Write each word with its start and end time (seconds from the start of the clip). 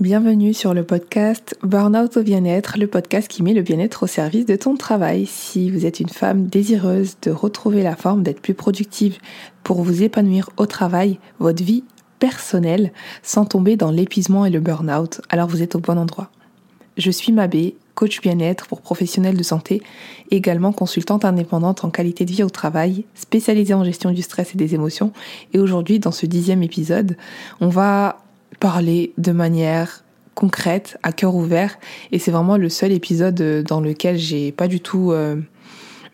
Bienvenue 0.00 0.54
sur 0.54 0.74
le 0.74 0.84
podcast 0.84 1.58
Burnout 1.64 2.16
au 2.16 2.22
bien-être, 2.22 2.78
le 2.78 2.86
podcast 2.86 3.26
qui 3.26 3.42
met 3.42 3.52
le 3.52 3.62
bien-être 3.62 4.04
au 4.04 4.06
service 4.06 4.46
de 4.46 4.54
ton 4.54 4.76
travail. 4.76 5.26
Si 5.26 5.72
vous 5.72 5.86
êtes 5.86 5.98
une 5.98 6.08
femme 6.08 6.46
désireuse 6.46 7.16
de 7.22 7.32
retrouver 7.32 7.82
la 7.82 7.96
forme, 7.96 8.22
d'être 8.22 8.40
plus 8.40 8.54
productive 8.54 9.18
pour 9.64 9.82
vous 9.82 10.04
épanouir 10.04 10.50
au 10.56 10.66
travail, 10.66 11.18
votre 11.40 11.64
vie 11.64 11.82
personnelle, 12.20 12.92
sans 13.24 13.44
tomber 13.44 13.74
dans 13.74 13.90
l'épuisement 13.90 14.46
et 14.46 14.50
le 14.50 14.60
burn-out, 14.60 15.20
alors 15.30 15.48
vous 15.48 15.64
êtes 15.64 15.74
au 15.74 15.80
bon 15.80 15.98
endroit. 15.98 16.30
Je 16.96 17.10
suis 17.10 17.32
Mabé, 17.32 17.74
coach 17.96 18.20
bien-être 18.20 18.68
pour 18.68 18.82
professionnels 18.82 19.36
de 19.36 19.42
santé, 19.42 19.82
également 20.30 20.70
consultante 20.70 21.24
indépendante 21.24 21.82
en 21.82 21.90
qualité 21.90 22.24
de 22.24 22.30
vie 22.30 22.44
au 22.44 22.50
travail, 22.50 23.04
spécialisée 23.16 23.74
en 23.74 23.82
gestion 23.82 24.12
du 24.12 24.22
stress 24.22 24.54
et 24.54 24.58
des 24.58 24.76
émotions. 24.76 25.12
Et 25.54 25.58
aujourd'hui, 25.58 25.98
dans 25.98 26.12
ce 26.12 26.26
dixième 26.26 26.62
épisode, 26.62 27.16
on 27.60 27.68
va 27.68 28.20
parler 28.58 29.12
de 29.18 29.32
manière 29.32 30.04
concrète, 30.38 30.98
à 31.02 31.10
cœur 31.10 31.34
ouvert. 31.34 31.78
Et 32.12 32.20
c'est 32.20 32.30
vraiment 32.30 32.56
le 32.56 32.68
seul 32.68 32.92
épisode 32.92 33.40
euh, 33.40 33.62
dans 33.64 33.80
lequel 33.80 34.18
j'ai 34.18 34.52
pas 34.52 34.68
du 34.68 34.80
tout 34.80 35.10
euh, 35.10 35.34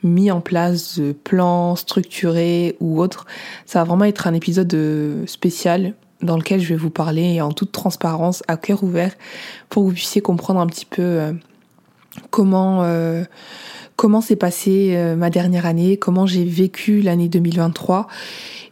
mis 0.02 0.30
en 0.30 0.40
place 0.40 0.98
de 0.98 1.12
plan 1.12 1.76
structuré 1.76 2.74
ou 2.80 3.00
autre. 3.00 3.26
Ça 3.66 3.80
va 3.80 3.84
vraiment 3.84 4.06
être 4.06 4.26
un 4.26 4.32
épisode 4.32 4.72
euh, 4.72 5.26
spécial 5.26 5.92
dans 6.22 6.38
lequel 6.38 6.58
je 6.58 6.70
vais 6.70 6.76
vous 6.76 6.88
parler 6.88 7.42
en 7.42 7.52
toute 7.52 7.70
transparence, 7.70 8.42
à 8.48 8.56
cœur 8.56 8.82
ouvert, 8.82 9.12
pour 9.68 9.82
que 9.82 9.88
vous 9.88 9.94
puissiez 9.94 10.22
comprendre 10.22 10.58
un 10.58 10.66
petit 10.66 10.86
peu 10.86 11.34
comment 12.30 12.82
comment 13.96 14.22
s'est 14.22 14.36
passée 14.36 14.96
ma 15.18 15.28
dernière 15.28 15.66
année, 15.66 15.98
comment 15.98 16.24
j'ai 16.24 16.44
vécu 16.44 17.02
l'année 17.02 17.28
2023 17.28 18.06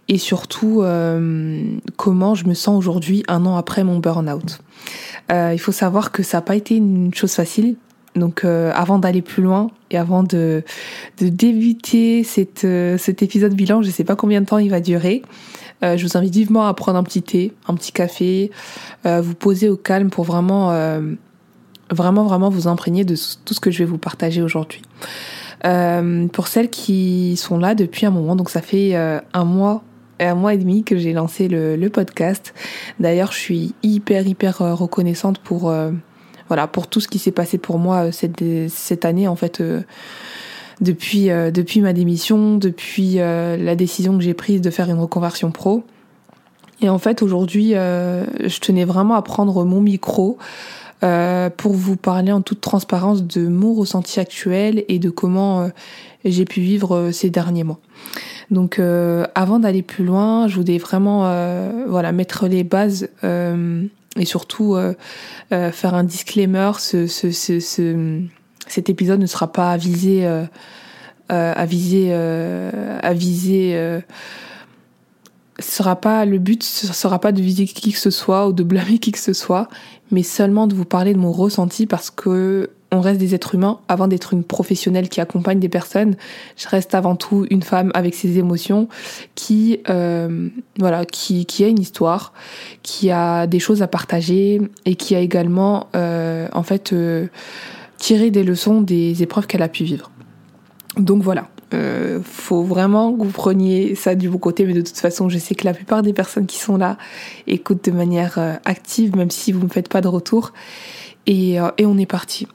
et 0.08 0.18
surtout 0.18 0.82
euh, 0.82 1.62
comment 1.96 2.34
je 2.34 2.46
me 2.46 2.54
sens 2.54 2.76
aujourd'hui 2.76 3.22
un 3.28 3.46
an 3.46 3.56
après 3.56 3.84
mon 3.84 3.98
burn-out. 3.98 4.60
Euh, 5.30 5.50
il 5.52 5.58
faut 5.58 5.72
savoir 5.72 6.12
que 6.12 6.22
ça 6.22 6.38
n'a 6.38 6.42
pas 6.42 6.56
été 6.56 6.76
une 6.76 7.14
chose 7.14 7.32
facile. 7.32 7.76
Donc 8.14 8.44
euh, 8.44 8.72
avant 8.74 8.98
d'aller 8.98 9.22
plus 9.22 9.42
loin 9.42 9.70
et 9.90 9.96
avant 9.96 10.22
de, 10.22 10.64
de 11.18 11.28
débuter 11.28 12.24
cette, 12.24 12.66
cet 12.98 13.22
épisode 13.22 13.54
bilan, 13.54 13.80
je 13.80 13.86
ne 13.86 13.92
sais 13.92 14.04
pas 14.04 14.16
combien 14.16 14.40
de 14.40 14.46
temps 14.46 14.58
il 14.58 14.70
va 14.70 14.80
durer. 14.80 15.22
je 15.82 16.02
vous 16.02 16.16
invite 16.16 16.34
vivement 16.34 16.66
à 16.66 16.74
prendre 16.74 16.98
un 16.98 17.04
petit 17.04 17.22
thé, 17.22 17.52
un 17.68 17.74
petit 17.74 17.92
café, 17.92 18.50
vous 19.04 19.34
poser 19.34 19.70
au 19.70 19.76
calme 19.76 20.10
pour 20.10 20.24
vraiment, 20.24 20.68
vraiment, 21.90 22.24
vraiment 22.24 22.50
vous 22.50 22.68
imprégner 22.68 23.04
de 23.04 23.16
tout 23.46 23.54
ce 23.54 23.60
que 23.60 23.70
je 23.70 23.78
vais 23.78 23.86
vous 23.86 23.98
partager 23.98 24.42
aujourd'hui. 24.42 24.82
pour 25.62 26.48
celles 26.48 26.68
qui 26.68 27.38
sont 27.38 27.56
là 27.56 27.74
depuis 27.74 28.04
un 28.04 28.10
moment, 28.10 28.36
donc 28.36 28.50
ça 28.50 28.60
fait 28.60 28.94
un 28.94 29.44
mois 29.44 29.82
un 30.20 30.34
mois 30.34 30.54
et 30.54 30.58
demi 30.58 30.84
que 30.84 30.96
j'ai 30.96 31.12
lancé 31.12 31.48
le, 31.48 31.88
podcast. 31.88 32.54
D'ailleurs, 33.00 33.32
je 33.32 33.38
suis 33.38 33.74
hyper 33.82 34.26
hyper 34.26 34.62
euh, 34.62 34.74
reconnaissante 34.74 35.38
pour 35.38 35.70
euh, 35.70 35.90
voilà 36.48 36.66
pour 36.66 36.86
tout 36.86 37.00
ce 37.00 37.08
qui 37.08 37.18
s'est 37.18 37.32
passé 37.32 37.58
pour 37.58 37.78
moi 37.78 38.06
euh, 38.06 38.12
cette 38.12 38.42
cette 38.68 39.04
année 39.04 39.28
en 39.28 39.36
fait. 39.36 39.62
depuis, 40.80 41.28
depuis 41.28 41.80
ma 41.80 41.92
démission, 41.92 42.56
depuis 42.56 43.14
la 43.14 43.76
décision 43.76 44.18
que 44.18 44.24
j'ai 44.24 44.34
prise 44.34 44.60
de 44.60 44.70
faire 44.70 44.90
une 44.90 44.98
reconversion 44.98 45.52
pro. 45.52 45.84
Et 46.80 46.88
en 46.88 46.98
fait, 46.98 47.22
aujourd'hui, 47.22 47.70
je 47.70 48.58
tenais 48.58 48.84
vraiment 48.84 49.14
à 49.14 49.22
prendre 49.22 49.64
mon 49.64 49.80
micro 49.80 50.38
pour 51.56 51.72
vous 51.72 51.96
parler 51.96 52.32
en 52.32 52.42
toute 52.42 52.60
transparence 52.60 53.24
de 53.24 53.48
mon 53.48 53.74
ressenti 53.74 54.20
actuel 54.20 54.84
et 54.88 54.98
de 54.98 55.10
comment 55.10 55.68
j'ai 56.24 56.44
pu 56.44 56.60
vivre 56.60 57.10
ces 57.10 57.30
derniers 57.30 57.64
mois. 57.64 57.80
Donc 58.52 58.78
euh, 58.78 59.24
avant 59.34 59.58
d'aller 59.58 59.82
plus 59.82 60.04
loin, 60.04 60.46
je 60.46 60.56
voulais 60.56 60.78
vraiment 60.78 61.22
euh, 61.24 61.84
voilà 61.88 62.12
mettre 62.12 62.46
les 62.46 62.64
bases 62.64 63.08
euh, 63.24 63.84
et 64.16 64.26
surtout 64.26 64.76
faire 65.48 65.94
un 65.94 66.04
disclaimer. 66.04 66.72
Ce, 66.78 67.06
ce, 67.06 67.30
ce, 67.30 68.20
cet 68.68 68.90
épisode 68.90 69.20
ne 69.20 69.26
sera 69.26 69.50
pas 69.50 69.72
avisé 69.72 70.26
à 71.28 71.64
viser 71.64 72.12
à 72.12 73.12
viser 73.14 74.00
ce 75.62 75.70
sera 75.70 75.96
pas 75.96 76.24
le 76.24 76.38
but 76.38 76.62
ce 76.62 76.86
sera 76.92 77.18
pas 77.18 77.32
de 77.32 77.40
viser 77.40 77.66
qui 77.66 77.92
que 77.92 77.98
ce 77.98 78.10
soit 78.10 78.48
ou 78.48 78.52
de 78.52 78.62
blâmer 78.62 78.98
qui 78.98 79.12
que 79.12 79.18
ce 79.18 79.32
soit 79.32 79.68
mais 80.10 80.22
seulement 80.22 80.66
de 80.66 80.74
vous 80.74 80.84
parler 80.84 81.14
de 81.14 81.18
mon 81.18 81.32
ressenti 81.32 81.86
parce 81.86 82.10
que 82.10 82.70
on 82.92 83.00
reste 83.00 83.18
des 83.18 83.34
êtres 83.34 83.54
humains 83.54 83.80
avant 83.88 84.06
d'être 84.06 84.34
une 84.34 84.44
professionnelle 84.44 85.08
qui 85.08 85.20
accompagne 85.20 85.58
des 85.58 85.70
personnes. 85.70 86.14
Je 86.56 86.68
reste 86.68 86.94
avant 86.94 87.16
tout 87.16 87.46
une 87.50 87.62
femme 87.62 87.90
avec 87.94 88.14
ses 88.14 88.38
émotions 88.38 88.86
qui, 89.34 89.80
euh, 89.88 90.50
voilà, 90.78 91.06
qui, 91.06 91.46
qui 91.46 91.64
a 91.64 91.68
une 91.68 91.80
histoire, 91.80 92.34
qui 92.82 93.10
a 93.10 93.46
des 93.46 93.58
choses 93.58 93.82
à 93.82 93.88
partager 93.88 94.60
et 94.84 94.94
qui 94.94 95.16
a 95.16 95.20
également, 95.20 95.88
euh, 95.96 96.48
en 96.52 96.62
fait, 96.62 96.92
euh, 96.92 97.28
tiré 97.96 98.30
des 98.30 98.44
leçons 98.44 98.82
des 98.82 99.22
épreuves 99.22 99.46
qu'elle 99.46 99.62
a 99.62 99.68
pu 99.68 99.84
vivre. 99.84 100.10
Donc 100.98 101.22
voilà. 101.22 101.48
Euh, 101.74 102.20
faut 102.24 102.62
vraiment 102.62 103.12
que 103.12 103.24
vous 103.24 103.30
preniez 103.30 103.94
ça 103.94 104.14
du 104.14 104.28
bon 104.28 104.38
côté, 104.38 104.64
mais 104.64 104.74
de 104.74 104.80
toute 104.80 104.98
façon, 104.98 105.28
je 105.28 105.38
sais 105.38 105.54
que 105.54 105.64
la 105.64 105.74
plupart 105.74 106.02
des 106.02 106.12
personnes 106.12 106.46
qui 106.46 106.58
sont 106.58 106.76
là 106.76 106.98
écoutent 107.46 107.84
de 107.84 107.90
manière 107.90 108.38
euh, 108.38 108.54
active, 108.64 109.16
même 109.16 109.30
si 109.30 109.52
vous 109.52 109.60
ne 109.60 109.64
me 109.64 109.70
faites 109.70 109.88
pas 109.88 110.00
de 110.00 110.08
retour. 110.08 110.52
Et, 111.26 111.60
euh, 111.60 111.70
et 111.78 111.86
on 111.86 111.98
est 111.98 112.06
parti. 112.06 112.46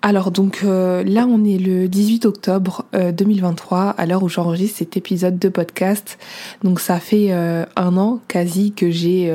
Alors 0.00 0.30
donc 0.30 0.60
euh, 0.62 1.02
là 1.02 1.26
on 1.28 1.44
est 1.44 1.58
le 1.58 1.88
18 1.88 2.26
octobre 2.26 2.84
2023 2.92 3.88
à 3.98 4.06
l'heure 4.06 4.22
où 4.22 4.28
j'enregistre 4.28 4.78
cet 4.78 4.96
épisode 4.96 5.40
de 5.40 5.48
podcast. 5.48 6.18
Donc 6.62 6.78
ça 6.78 7.00
fait 7.00 7.32
un 7.32 7.96
an 7.96 8.20
quasi 8.28 8.70
que 8.70 8.92
j'ai 8.92 9.28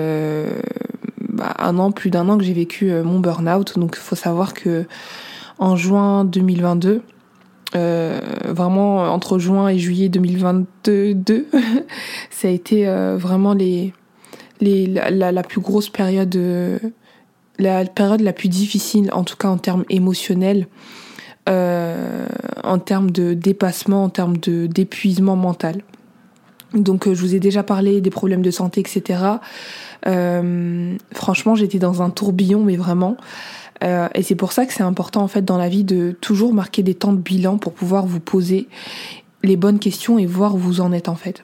bah, 1.19 1.53
un 1.59 1.77
an 1.79 1.91
plus 1.91 2.11
d'un 2.11 2.29
an 2.29 2.37
que 2.37 2.45
j'ai 2.45 2.53
vécu 2.53 2.93
mon 3.03 3.19
burn-out. 3.19 3.77
Donc 3.77 3.97
faut 3.97 4.15
savoir 4.15 4.53
que 4.53 4.85
en 5.59 5.75
juin 5.75 6.23
2022 6.23 7.01
euh, 7.75 8.19
vraiment 8.45 9.13
entre 9.13 9.39
juin 9.39 9.69
et 9.69 9.79
juillet 9.79 10.09
2022, 10.09 11.47
ça 12.29 12.47
a 12.47 12.51
été 12.51 12.85
vraiment 13.15 13.53
les, 13.53 13.93
les 14.61 14.87
la, 14.87 15.31
la, 15.31 15.43
plus 15.43 15.61
grosse 15.61 15.89
période 15.89 16.35
la 17.59 17.85
période 17.85 18.21
la 18.21 18.33
plus 18.33 18.49
difficile, 18.49 19.09
en 19.13 19.23
tout 19.23 19.37
cas 19.37 19.47
en 19.47 19.57
termes 19.57 19.85
émotionnels, 19.89 20.67
euh, 21.49 22.25
en 22.63 22.79
termes 22.79 23.11
de 23.11 23.33
dépassement, 23.33 24.03
en 24.03 24.09
termes 24.09 24.37
d'épuisement 24.37 25.35
mental. 25.35 25.81
Donc 26.73 27.07
euh, 27.07 27.13
je 27.13 27.21
vous 27.21 27.35
ai 27.35 27.39
déjà 27.39 27.61
parlé 27.63 28.01
des 28.01 28.09
problèmes 28.09 28.41
de 28.41 28.51
santé, 28.51 28.81
etc. 28.81 29.23
Euh, 30.07 30.95
franchement, 31.13 31.55
j'étais 31.55 31.79
dans 31.79 32.01
un 32.01 32.09
tourbillon, 32.09 32.63
mais 32.63 32.75
vraiment. 32.75 33.17
Euh, 33.83 34.07
et 34.15 34.23
c'est 34.23 34.35
pour 34.35 34.51
ça 34.51 34.65
que 34.65 34.73
c'est 34.73 34.83
important 34.83 35.21
en 35.21 35.27
fait 35.27 35.43
dans 35.43 35.57
la 35.57 35.69
vie 35.69 35.83
de 35.83 36.15
toujours 36.21 36.53
marquer 36.53 36.83
des 36.83 36.95
temps 36.95 37.13
de 37.13 37.19
bilan 37.19 37.57
pour 37.57 37.73
pouvoir 37.73 38.05
vous 38.05 38.19
poser 38.19 38.67
les 39.43 39.57
bonnes 39.57 39.79
questions 39.79 40.17
et 40.17 40.25
voir 40.25 40.55
où 40.55 40.57
vous 40.57 40.81
en 40.81 40.91
êtes 40.91 41.09
en 41.09 41.15
fait. 41.15 41.43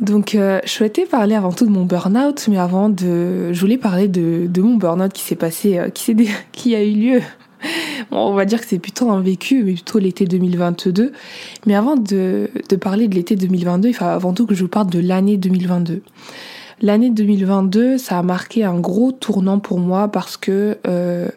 Donc, 0.00 0.34
euh, 0.34 0.60
je 0.64 0.70
souhaitais 0.70 1.06
parler 1.06 1.36
avant 1.36 1.52
tout 1.52 1.66
de 1.66 1.70
mon 1.70 1.84
burn-out, 1.84 2.48
mais 2.48 2.58
avant 2.58 2.88
de, 2.88 3.52
je 3.52 3.60
voulais 3.60 3.78
parler 3.78 4.08
de, 4.08 4.46
de 4.48 4.62
mon 4.62 4.74
burn-out 4.74 5.12
qui 5.12 5.22
s'est 5.22 5.36
passé, 5.36 5.78
euh, 5.78 5.88
qui 5.88 6.02
s'est, 6.02 6.16
qui 6.52 6.74
a 6.74 6.82
eu 6.82 6.92
lieu. 6.92 7.20
On 8.10 8.34
va 8.34 8.44
dire 8.44 8.60
que 8.60 8.66
c'est 8.66 8.78
plutôt 8.78 9.10
un 9.10 9.20
vécu, 9.20 9.62
mais 9.62 9.74
plutôt 9.74 9.98
l'été 9.98 10.26
2022. 10.26 11.12
Mais 11.66 11.74
avant 11.74 11.96
de, 11.96 12.50
de 12.68 12.76
parler 12.76 13.08
de 13.08 13.14
l'été 13.14 13.36
2022, 13.36 13.88
il 13.88 13.94
faut 13.94 14.04
avant 14.04 14.34
tout 14.34 14.46
que 14.46 14.54
je 14.54 14.62
vous 14.62 14.68
parle 14.68 14.90
de 14.90 14.98
l'année 14.98 15.36
2022. 15.36 16.02
L'année 16.80 17.10
2022, 17.10 17.98
ça 17.98 18.18
a 18.18 18.22
marqué 18.22 18.64
un 18.64 18.78
gros 18.78 19.12
tournant 19.12 19.58
pour 19.58 19.78
moi 19.78 20.08
parce 20.08 20.36
que 20.36 20.78
euh, 20.86 21.28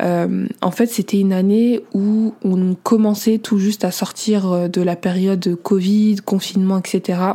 euh, 0.00 0.46
en 0.60 0.70
fait, 0.70 0.86
c'était 0.86 1.20
une 1.20 1.32
année 1.32 1.84
où 1.92 2.34
on 2.44 2.74
commençait 2.74 3.38
tout 3.38 3.58
juste 3.58 3.84
à 3.84 3.90
sortir 3.90 4.50
euh, 4.50 4.68
de 4.68 4.82
la 4.82 4.96
période 4.96 5.56
Covid, 5.62 6.16
confinement, 6.24 6.78
etc. 6.78 7.34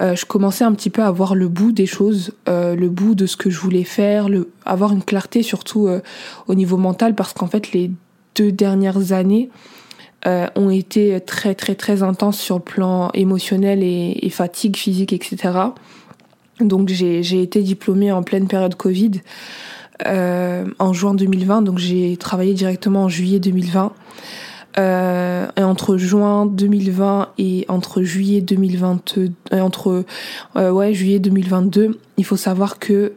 Euh, 0.00 0.14
je 0.14 0.26
commençais 0.26 0.64
un 0.64 0.72
petit 0.72 0.90
peu 0.90 1.02
à 1.02 1.10
voir 1.10 1.34
le 1.34 1.48
bout 1.48 1.72
des 1.72 1.86
choses, 1.86 2.32
euh, 2.48 2.76
le 2.76 2.88
bout 2.88 3.14
de 3.14 3.26
ce 3.26 3.36
que 3.36 3.50
je 3.50 3.58
voulais 3.58 3.84
faire, 3.84 4.28
le, 4.28 4.50
avoir 4.64 4.92
une 4.92 5.02
clarté 5.02 5.42
surtout 5.42 5.88
euh, 5.88 6.00
au 6.46 6.54
niveau 6.54 6.76
mental, 6.76 7.14
parce 7.14 7.32
qu'en 7.32 7.48
fait, 7.48 7.72
les 7.72 7.90
deux 8.34 8.52
dernières 8.52 9.12
années 9.12 9.50
ont 10.56 10.68
été 10.68 11.20
très 11.20 11.54
très 11.54 11.74
très 11.74 12.02
intenses 12.02 12.38
sur 12.38 12.56
le 12.56 12.62
plan 12.62 13.08
émotionnel 13.14 13.82
et, 13.82 14.18
et 14.20 14.30
fatigue 14.30 14.76
physique, 14.76 15.14
etc. 15.14 15.52
Donc 16.60 16.88
j'ai 16.88 17.42
été 17.42 17.62
diplômée 17.62 18.12
en 18.12 18.22
pleine 18.22 18.48
période 18.48 18.74
Covid 18.74 19.12
euh, 20.06 20.64
en 20.78 20.92
juin 20.92 21.14
2020, 21.14 21.62
donc 21.62 21.78
j'ai 21.78 22.16
travaillé 22.16 22.54
directement 22.54 23.04
en 23.04 23.08
juillet 23.08 23.40
2020. 23.40 23.92
Euh, 24.78 25.48
entre 25.56 25.96
juin 25.96 26.46
2020 26.46 27.30
et 27.38 27.64
entre 27.68 28.02
juillet 28.02 28.40
2022, 28.40 29.32
euh, 29.52 29.60
entre 29.60 30.04
euh, 30.56 30.70
ouais 30.70 30.94
juillet 30.94 31.18
2022, 31.18 31.98
il 32.16 32.24
faut 32.24 32.36
savoir 32.36 32.78
que 32.78 33.14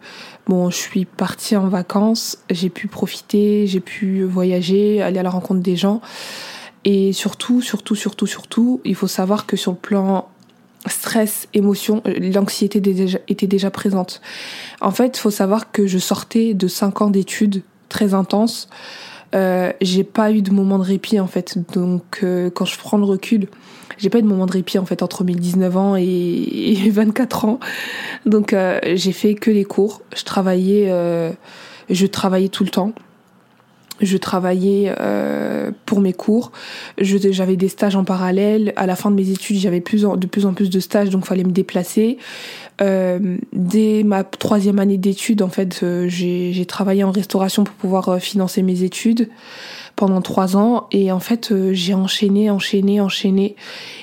bon, 0.48 0.72
je 0.72 0.78
suis 0.78 1.06
partie 1.06 1.56
en 1.56 1.68
vacances, 1.68 2.40
j'ai 2.50 2.70
pu 2.70 2.88
profiter, 2.88 3.68
j'ai 3.68 3.80
pu 3.80 4.24
voyager, 4.24 5.04
aller 5.04 5.20
à 5.20 5.24
la 5.24 5.30
rencontre 5.30 5.62
des 5.62 5.76
gens, 5.76 6.02
et 6.84 7.14
surtout, 7.14 7.62
surtout, 7.62 7.96
surtout, 7.96 8.26
surtout, 8.26 8.82
il 8.84 8.96
faut 8.96 9.08
savoir 9.08 9.46
que 9.46 9.56
sur 9.56 9.74
le 9.74 9.78
plan 9.78 10.30
stress, 10.88 11.48
émotion, 11.54 12.02
l'anxiété 12.06 12.82
était 13.28 13.48
déjà 13.48 13.72
présente. 13.72 14.22
En 14.82 14.92
fait, 14.92 15.18
faut 15.18 15.32
savoir 15.32 15.72
que 15.72 15.88
je 15.88 15.98
sortais 15.98 16.54
de 16.54 16.68
5 16.68 17.02
ans 17.02 17.10
d'études 17.10 17.64
très 17.90 18.14
intenses. 18.14 18.68
Euh, 19.34 19.72
j'ai 19.82 20.04
pas 20.04 20.32
eu 20.32 20.42
de 20.42 20.52
moment 20.52 20.78
de 20.78 20.84
répit 20.84 21.20
en 21.20 21.28
fait. 21.28 21.58
Donc 21.74 22.20
euh, 22.24 22.50
quand 22.50 22.66
je 22.66 22.78
prends 22.78 22.98
le 22.98 23.06
recul, 23.06 23.48
j'ai 23.98 24.10
pas 24.10 24.20
eu 24.20 24.22
de 24.24 24.28
moment 24.28 24.46
de 24.46 24.52
répit 24.52 24.80
en 24.80 24.86
fait 24.86 25.04
entre 25.04 25.24
mes 25.24 25.36
19 25.36 25.78
ans 25.78 25.96
et, 25.96 26.90
24 26.90 27.46
ans. 27.46 27.60
Donc 28.26 28.54
euh, 28.54 28.80
j'ai 28.96 29.12
fait 29.12 29.36
que 29.36 29.52
les 29.52 29.64
cours. 29.64 30.02
Je 30.16 30.24
travaillais, 30.24 30.88
euh, 30.90 31.32
je 31.90 32.08
travaillais 32.08 32.50
tout 32.50 32.64
le 32.64 32.72
temps 32.72 32.94
je 34.02 34.18
travaillais 34.18 34.94
euh, 35.00 35.72
pour 35.86 36.02
mes 36.02 36.14
cours, 36.14 36.52
j'avais 37.00 37.56
des 37.56 37.70
stages 37.70 37.96
en 37.96 38.04
parallèle. 38.04 38.74
À 38.76 38.86
la 38.86 38.96
fin 38.96 39.12
de 39.12 39.16
mes 39.16 39.30
études, 39.30 39.58
j'avais 39.58 39.80
de 39.80 39.84
plus 39.84 40.06
en 40.46 40.54
plus 40.54 40.70
de 40.70 40.80
stages, 40.80 41.10
donc 41.10 41.26
fallait 41.26 41.44
me 41.44 41.52
déplacer. 41.52 42.18
Euh, 42.82 43.38
dès 43.54 44.04
ma 44.04 44.24
troisième 44.24 44.80
année 44.80 44.98
d'études, 44.98 45.42
en 45.42 45.50
fait, 45.50 45.82
euh, 45.84 46.08
j'ai 46.08 46.66
travaillé 46.66 47.04
en 47.04 47.12
restauration 47.12 47.64
pour 47.64 47.76
pouvoir 47.76 48.10
euh, 48.10 48.20
financer 48.20 48.64
mes 48.64 48.84
études 48.84 49.30
pendant 49.96 50.22
trois 50.22 50.58
ans. 50.58 50.88
Et 50.92 51.12
en 51.12 51.20
fait, 51.20 51.54
j'ai 51.74 51.94
enchaîné, 51.94 52.50
enchaîné, 52.50 53.00
enchaîné. 53.00 53.56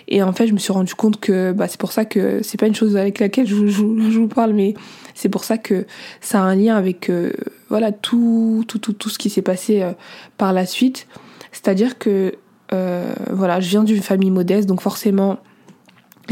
Et 0.06 0.22
en 0.22 0.32
fait, 0.32 0.46
je 0.46 0.52
me 0.52 0.58
suis 0.58 0.72
rendu 0.72 0.94
compte 0.94 1.19
que 1.19 1.52
bah, 1.52 1.66
c'est 1.66 1.80
pour 1.80 1.92
ça 1.92 2.04
que 2.04 2.40
c'est 2.42 2.58
pas 2.58 2.66
une 2.66 2.75
chose 2.75 2.96
avec 2.96 3.19
laquelle 3.19 3.46
je, 3.46 3.66
je, 3.66 3.82
vous 3.82 4.28
parle, 4.28 4.52
mais 4.52 4.75
c'est 5.14 5.28
pour 5.28 5.42
ça 5.42 5.58
que 5.58 5.86
ça 6.20 6.40
a 6.40 6.42
un 6.42 6.54
lien 6.54 6.76
avec 6.76 7.10
voilà 7.69 7.90
tout, 7.90 8.64
tout, 8.69 8.78
tout, 8.78 8.92
tout 8.92 9.08
ce 9.08 9.19
qui 9.19 9.28
s'est 9.28 9.42
passé 9.42 9.84
par 10.36 10.52
la 10.52 10.66
suite. 10.66 11.08
C'est-à-dire 11.50 11.98
que 11.98 12.34
voilà, 12.70 13.60
je 13.60 13.69
viens 13.70 13.82
d'une 13.82 14.02
famille 14.02 14.30
modeste, 14.30 14.69
donc 14.69 14.82
forcément 14.82 15.38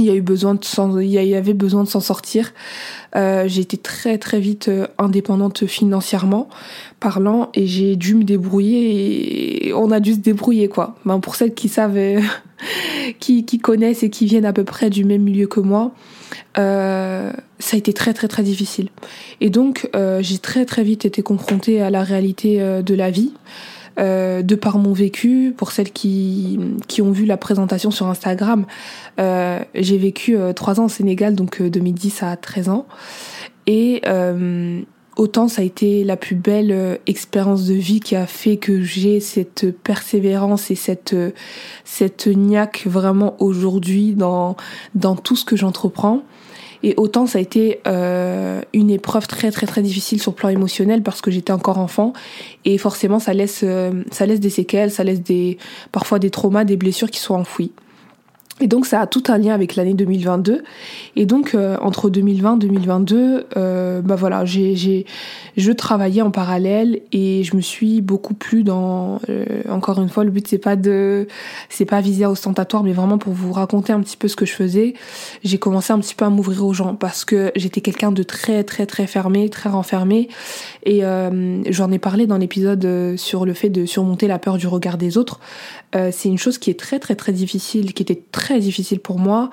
il 0.05 0.09
y 0.09 0.11
a 0.11 0.15
eu 0.15 0.23
besoin 0.23 0.55
de 0.55 0.61
il 1.03 1.11
y 1.11 1.35
avait 1.35 1.55
besoin 1.55 1.85
de 1.85 1.89
s'en 1.89 2.01
sortir. 2.01 2.53
j'ai 3.15 3.61
été 3.61 3.77
très 3.77 4.19
très 4.19 4.41
vite 4.41 4.71
indépendante 4.99 5.67
financièrement 5.67 6.49
parlant 7.01 7.51
et 7.55 7.67
j'ai 7.67 7.97
dû 7.97 8.15
me 8.15 8.25
débrouiller 8.25 9.69
et 9.69 9.73
on 9.75 9.91
a 9.91 10.01
dû 10.01 10.15
se 10.15 10.19
débrouiller 10.19 10.69
quoi. 10.69 10.97
Ben, 11.05 11.21
pour 11.21 11.37
celles 11.37 11.55
qui 11.55 11.69
savent, 11.69 11.99
qui, 13.21 13.45
qui 13.45 13.59
connaissent 13.59 14.03
et 14.03 14.11
qui 14.11 14.27
viennent 14.27 14.45
à 14.45 14.53
peu 14.53 14.65
près 14.65 14.91
du 14.91 15.05
même 15.05 15.23
milieu 15.23 15.47
que 15.47 15.61
moi, 15.61 15.93
euh, 16.59 17.33
ça 17.59 17.77
a 17.77 17.79
été 17.79 17.93
très 17.93 18.15
très 18.15 18.29
très 18.29 18.43
difficile. 18.43 18.89
Et 19.41 19.51
donc 19.51 19.89
euh, 19.95 20.21
j'ai 20.23 20.39
très 20.39 20.65
très 20.65 20.83
vite 20.83 21.05
été 21.05 21.23
confrontée 21.23 21.83
à 21.83 21.91
la 21.91 22.03
réalité 22.03 22.61
euh, 22.61 22.83
de 22.83 22.95
la 22.95 23.11
vie. 23.11 23.33
Euh, 23.99 24.43
de 24.43 24.55
par 24.55 24.79
mon 24.79 24.93
vécu, 24.93 25.55
pour 25.57 25.73
celles 25.73 25.91
qui, 25.91 26.59
qui 26.87 27.01
ont 27.01 27.13
vu 27.13 27.25
la 27.25 27.37
présentation 27.37 27.91
sur 27.91 28.07
Instagram, 28.07 28.67
euh, 29.19 29.61
j'ai 29.75 29.97
vécu 29.99 30.37
trois 30.55 30.81
ans 30.81 30.85
au 30.85 30.89
Sénégal, 30.91 31.35
donc 31.35 31.63
2010 31.63 32.23
à 32.23 32.37
13 32.37 32.69
ans. 32.69 32.87
Et 33.67 34.03
autant 35.17 35.49
ça 35.49 35.63
a 35.63 35.65
été 35.65 36.05
la 36.05 36.17
plus 36.17 36.37
belle 36.37 37.01
expérience 37.07 37.65
de 37.65 37.75
vie 37.75 38.01
qui 38.01 38.15
a 38.15 38.27
fait 38.27 38.59
que 38.59 38.83
j'ai 38.83 39.19
cette 39.19 39.75
persévérance 39.83 40.71
et 40.71 40.75
cette 40.75 41.17
cette 41.85 42.27
niaque 42.27 42.83
vraiment 42.87 43.35
aujourd'hui 43.39 44.13
dans 44.13 44.57
dans 44.95 45.17
tout 45.17 45.35
ce 45.35 45.47
que 45.47 45.57
j'entreprends 45.57 46.23
et 46.87 46.95
autant 46.99 47.27
ça 47.27 47.39
a 47.39 47.41
été 47.41 47.81
euh, 47.89 48.61
une 48.73 48.91
épreuve 48.91 49.27
très 49.27 49.51
très 49.51 49.67
très 49.67 49.83
difficile 49.83 50.23
sur 50.23 50.31
le 50.31 50.37
plan 50.37 50.51
émotionnel 50.51 51.03
parce 51.03 51.21
que 51.21 51.33
j'étais 51.33 51.53
encore 51.53 51.79
enfant 51.79 52.13
et 52.65 52.79
forcément 52.79 53.19
ça 53.19 53.35
laisse 53.35 53.63
euh, 53.65 54.05
ça 54.13 54.25
laisse 54.25 54.39
des 54.39 54.51
séquelles, 54.51 54.93
ça 54.93 55.03
laisse 55.03 55.21
des 55.21 55.59
parfois 55.91 56.21
des 56.21 56.31
traumas, 56.31 56.63
des 56.63 56.77
blessures 56.77 57.11
qui 57.11 57.19
sont 57.19 57.35
enfouies. 57.35 57.73
Et 58.59 58.69
donc 58.69 58.87
ça 58.87 59.03
a 59.03 59.07
tout 59.07 59.25
un 59.29 59.37
lien 59.37 59.53
avec 59.53 59.77
l'année 59.77 59.93
2022. 59.93 60.63
Et 61.15 61.27
donc 61.27 61.55
euh, 61.55 61.77
entre 61.83 62.09
2020 62.09 62.57
2022, 62.57 63.47
euh, 63.57 64.01
bah 64.01 64.17
voilà, 64.17 64.47
j'ai 64.47 65.05
je 65.59 65.73
travaillais 65.73 66.23
en 66.23 66.31
parallèle 66.31 67.01
et 67.13 67.43
je 67.45 67.55
me 67.55 67.61
suis 67.61 68.01
beaucoup 68.01 68.33
plus 68.33 68.63
dans 68.63 69.21
euh, 69.29 69.45
encore 69.69 70.01
une 70.01 70.09
fois 70.09 70.25
le 70.25 70.31
but 70.31 70.47
c'est 70.49 70.59
pas 70.59 70.77
de 70.77 71.27
c'est 71.69 71.85
pas 71.85 72.01
visé 72.01 72.25
à 72.25 72.31
ostentatoire 72.31 72.83
mais 72.83 72.93
vraiment 72.93 73.19
pour 73.19 73.35
vous 73.35 73.53
raconter 73.53 73.93
un 73.93 74.01
petit 74.01 74.17
peu 74.17 74.27
ce 74.27 74.37
que 74.37 74.47
je 74.47 74.53
faisais. 74.53 74.95
J'ai 75.45 75.59
commencé 75.59 75.93
un 75.93 75.99
petit 75.99 76.15
peu 76.15 76.25
à 76.25 76.31
m'ouvrir 76.31 76.65
aux 76.65 76.73
gens 76.73 76.95
parce 76.95 77.27
que 77.27 77.53
j'étais 77.57 77.83
quelqu'un 77.83 78.11
de 78.11 78.23
très 78.23 78.65
très 78.65 78.87
très 78.87 79.07
fermé, 79.07 79.51
très 79.51 79.69
renfermé 79.69 80.29
et 80.85 81.05
euh, 81.05 81.63
j'en 81.71 81.93
ai 81.93 81.99
parlé 81.99 82.27
dans 82.27 82.39
l'épisode 82.39 83.17
sur 83.17 83.45
le 83.45 83.53
fait 83.53 83.69
de 83.69 83.85
surmonter 83.85 84.29
la 84.29 84.39
peur 84.39 84.57
du 84.57 84.67
regard 84.67 84.97
des 84.97 85.19
autres. 85.19 85.41
c'est 85.93 86.29
une 86.29 86.39
chose 86.39 86.59
qui 86.59 86.71
est 86.71 86.79
très 86.79 86.99
très 86.99 87.17
très 87.17 87.33
difficile, 87.33 87.93
qui 87.93 88.03
était 88.03 88.23
très 88.33 88.46
très 88.47 88.61
difficile 88.61 89.01
pour 89.01 89.19
moi. 89.19 89.51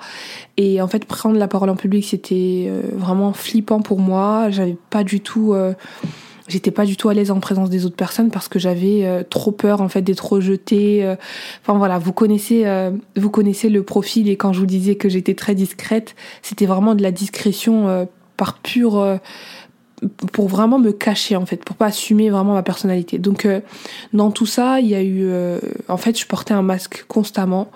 Et 0.56 0.80
en 0.80 0.86
fait, 0.86 1.04
prendre 1.04 1.36
la 1.36 1.48
parole 1.48 1.68
en 1.68 1.74
public, 1.74 2.04
c'était 2.04 2.66
euh, 2.68 2.82
vraiment 2.92 3.32
flippant 3.32 3.80
pour 3.80 3.98
moi. 3.98 4.50
J'avais 4.50 4.76
pas 4.90 5.02
du 5.02 5.20
tout, 5.20 5.52
euh, 5.52 5.74
j'étais 6.46 6.70
pas 6.70 6.84
du 6.84 6.96
tout 6.96 7.08
à 7.08 7.14
l'aise 7.14 7.32
en 7.32 7.40
présence 7.40 7.70
des 7.70 7.86
autres 7.86 7.96
personnes 7.96 8.30
parce 8.30 8.46
que 8.46 8.60
j'avais 8.60 9.04
euh, 9.04 9.24
trop 9.28 9.50
peur 9.50 9.80
en 9.80 9.88
fait 9.88 10.02
d'être 10.02 10.32
rejetée. 10.32 11.16
Enfin 11.62 11.76
voilà, 11.76 11.98
vous 11.98 12.12
connaissez, 12.12 12.64
vous 13.16 13.30
connaissez 13.30 13.68
le 13.68 13.82
profil 13.82 14.28
et 14.28 14.36
quand 14.36 14.52
je 14.52 14.60
vous 14.60 14.66
disais 14.66 14.94
que 14.94 15.08
j'étais 15.08 15.34
très 15.34 15.56
discrète, 15.56 16.14
c'était 16.42 16.66
vraiment 16.66 16.94
de 16.94 17.02
la 17.02 17.10
discrétion 17.10 18.06
par 18.36 18.58
pure 18.58 19.18
pour 20.32 20.48
vraiment 20.48 20.78
me 20.78 20.92
cacher 20.92 21.34
en 21.34 21.46
fait, 21.46 21.64
pour 21.64 21.74
pas 21.74 21.86
assumer 21.86 22.30
vraiment 22.30 22.54
ma 22.54 22.62
personnalité. 22.62 23.18
Donc 23.18 23.48
dans 24.12 24.30
tout 24.30 24.46
ça, 24.46 24.78
il 24.78 24.86
y 24.86 24.94
a 24.94 25.02
eu 25.02 25.28
en 25.88 25.96
fait, 25.96 26.16
je 26.16 26.26
portais 26.26 26.54
un 26.54 26.62
masque 26.62 27.04
constamment. 27.08 27.70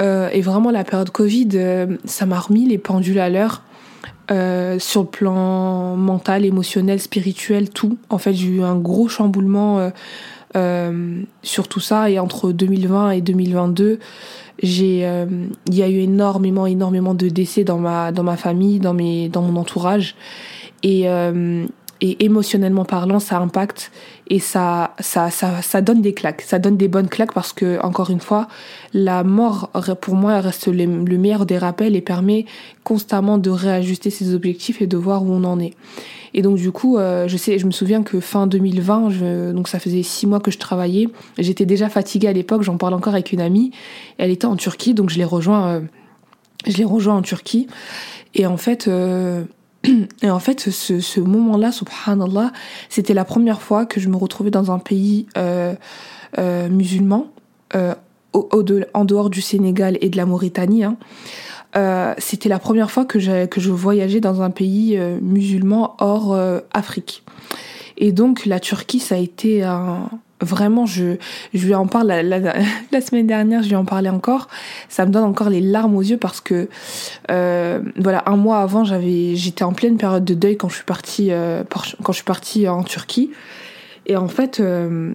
Euh, 0.00 0.28
et 0.32 0.40
vraiment, 0.40 0.70
la 0.70 0.84
période 0.84 1.10
Covid, 1.10 1.48
euh, 1.54 1.96
ça 2.04 2.26
m'a 2.26 2.38
remis 2.38 2.66
les 2.66 2.78
pendules 2.78 3.18
à 3.18 3.28
l'heure. 3.28 3.62
Euh, 4.30 4.78
sur 4.78 5.02
le 5.02 5.08
plan 5.08 5.96
mental, 5.96 6.44
émotionnel, 6.44 7.00
spirituel, 7.00 7.70
tout. 7.70 7.98
En 8.08 8.18
fait, 8.18 8.32
j'ai 8.32 8.48
eu 8.48 8.62
un 8.62 8.76
gros 8.76 9.08
chamboulement 9.08 9.90
sur 11.42 11.68
tout 11.68 11.80
ça. 11.80 12.08
Et 12.08 12.18
entre 12.18 12.52
2020 12.52 13.10
et 13.10 13.20
2022, 13.20 13.98
j'ai, 14.62 15.00
il 15.66 15.74
y 15.74 15.82
a 15.82 15.88
eu 15.88 15.98
énormément, 15.98 16.66
énormément 16.66 17.14
de 17.14 17.28
décès 17.28 17.64
dans 17.64 17.78
ma, 17.78 18.12
dans 18.12 18.22
ma 18.22 18.36
famille, 18.36 18.78
dans 18.78 18.94
mes, 18.94 19.28
dans 19.28 19.42
mon 19.42 19.60
entourage. 19.60 20.14
Et 20.82 21.08
et 22.02 22.24
émotionnellement 22.24 22.84
parlant, 22.84 23.20
ça 23.20 23.38
impacte 23.38 23.92
et 24.32 24.38
ça, 24.38 24.94
ça, 24.98 25.30
ça, 25.30 25.60
ça 25.60 25.82
donne 25.82 26.00
des 26.00 26.14
claques. 26.14 26.40
Ça 26.40 26.58
donne 26.58 26.78
des 26.78 26.88
bonnes 26.88 27.10
claques 27.10 27.34
parce 27.34 27.52
que, 27.52 27.78
encore 27.82 28.08
une 28.08 28.18
fois, 28.18 28.48
la 28.94 29.24
mort, 29.24 29.68
pour 30.00 30.14
moi, 30.14 30.40
reste 30.40 30.68
le, 30.68 30.86
meilleur 30.86 31.44
des 31.44 31.58
rappels 31.58 31.94
et 31.94 32.00
permet 32.00 32.46
constamment 32.82 33.36
de 33.36 33.50
réajuster 33.50 34.08
ses 34.08 34.34
objectifs 34.34 34.80
et 34.80 34.86
de 34.86 34.96
voir 34.96 35.22
où 35.22 35.30
on 35.30 35.44
en 35.44 35.60
est. 35.60 35.74
Et 36.32 36.40
donc 36.40 36.56
du 36.56 36.72
coup, 36.72 36.96
euh, 36.96 37.28
je 37.28 37.36
sais, 37.36 37.58
je 37.58 37.66
me 37.66 37.72
souviens 37.72 38.02
que 38.02 38.20
fin 38.20 38.46
2020, 38.46 39.10
je, 39.10 39.52
donc 39.52 39.68
ça 39.68 39.78
faisait 39.78 40.02
six 40.02 40.26
mois 40.26 40.40
que 40.40 40.50
je 40.50 40.56
travaillais. 40.56 41.08
J'étais 41.36 41.66
déjà 41.66 41.90
fatiguée 41.90 42.28
à 42.28 42.32
l'époque. 42.32 42.62
J'en 42.62 42.78
parle 42.78 42.94
encore 42.94 43.12
avec 43.12 43.32
une 43.32 43.40
amie. 43.42 43.70
Elle 44.16 44.30
était 44.30 44.46
en 44.46 44.56
Turquie, 44.56 44.94
donc 44.94 45.10
je 45.10 45.18
l'ai 45.18 45.26
rejoint. 45.26 45.68
Euh, 45.68 45.80
je 46.66 46.78
l'ai 46.78 46.84
rejoint 46.84 47.16
en 47.16 47.22
Turquie. 47.22 47.66
Et 48.34 48.46
en 48.46 48.56
fait, 48.56 48.88
euh, 48.88 49.44
et 50.22 50.30
en 50.30 50.38
fait, 50.38 50.70
ce, 50.70 51.00
ce 51.00 51.20
moment-là, 51.20 51.72
subhanallah, 51.72 52.52
c'était 52.88 53.14
la 53.14 53.24
première 53.24 53.62
fois 53.62 53.86
que 53.86 54.00
je 54.00 54.08
me 54.08 54.16
retrouvais 54.16 54.50
dans 54.50 54.70
un 54.70 54.78
pays 54.78 55.26
euh, 55.36 55.74
euh, 56.38 56.68
musulman, 56.68 57.26
euh, 57.74 57.94
au, 58.32 58.48
en 58.94 59.04
dehors 59.04 59.30
du 59.30 59.40
Sénégal 59.40 59.98
et 60.00 60.08
de 60.08 60.16
la 60.16 60.26
Mauritanie. 60.26 60.84
Hein. 60.84 60.96
Euh, 61.76 62.14
c'était 62.18 62.48
la 62.48 62.58
première 62.58 62.90
fois 62.90 63.04
que, 63.04 63.46
que 63.46 63.60
je 63.60 63.70
voyageais 63.70 64.20
dans 64.20 64.42
un 64.42 64.50
pays 64.50 64.96
euh, 64.96 65.18
musulman 65.20 65.96
hors 65.98 66.32
euh, 66.32 66.60
Afrique. 66.72 67.24
Et 67.96 68.12
donc 68.12 68.46
la 68.46 68.60
Turquie, 68.60 69.00
ça 69.00 69.14
a 69.14 69.18
été 69.18 69.62
un, 69.62 70.08
Vraiment, 70.42 70.86
je, 70.86 71.16
je 71.54 71.66
lui 71.66 71.74
en 71.74 71.86
parle 71.86 72.08
la, 72.92 73.00
semaine 73.00 73.26
dernière, 73.26 73.62
je 73.62 73.68
lui 73.68 73.76
en 73.76 73.84
parlais 73.84 74.10
encore. 74.10 74.48
Ça 74.88 75.06
me 75.06 75.12
donne 75.12 75.24
encore 75.24 75.48
les 75.48 75.60
larmes 75.60 75.96
aux 75.96 76.02
yeux 76.02 76.16
parce 76.16 76.40
que, 76.40 76.68
euh, 77.30 77.80
voilà, 77.96 78.24
un 78.26 78.36
mois 78.36 78.58
avant, 78.58 78.84
j'avais, 78.84 79.36
j'étais 79.36 79.64
en 79.64 79.72
pleine 79.72 79.96
période 79.96 80.24
de 80.24 80.34
deuil 80.34 80.56
quand 80.56 80.68
je 80.68 80.76
suis 80.76 80.84
partie, 80.84 81.28
euh, 81.30 81.62
quand 82.02 82.12
je 82.12 82.16
suis 82.16 82.24
partie 82.24 82.68
en 82.68 82.82
Turquie. 82.82 83.30
Et 84.06 84.16
en 84.16 84.28
fait, 84.28 84.58
euh, 84.58 85.12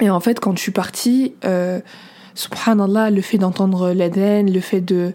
et 0.00 0.08
en 0.08 0.20
fait, 0.20 0.40
quand 0.40 0.56
je 0.56 0.62
suis 0.62 0.72
partie, 0.72 1.34
subhanallah, 2.34 3.10
le 3.10 3.20
fait 3.20 3.38
d'entendre 3.38 3.92
l'Eden, 3.92 4.52
le 4.52 4.60
fait 4.60 4.80
de 4.80 5.12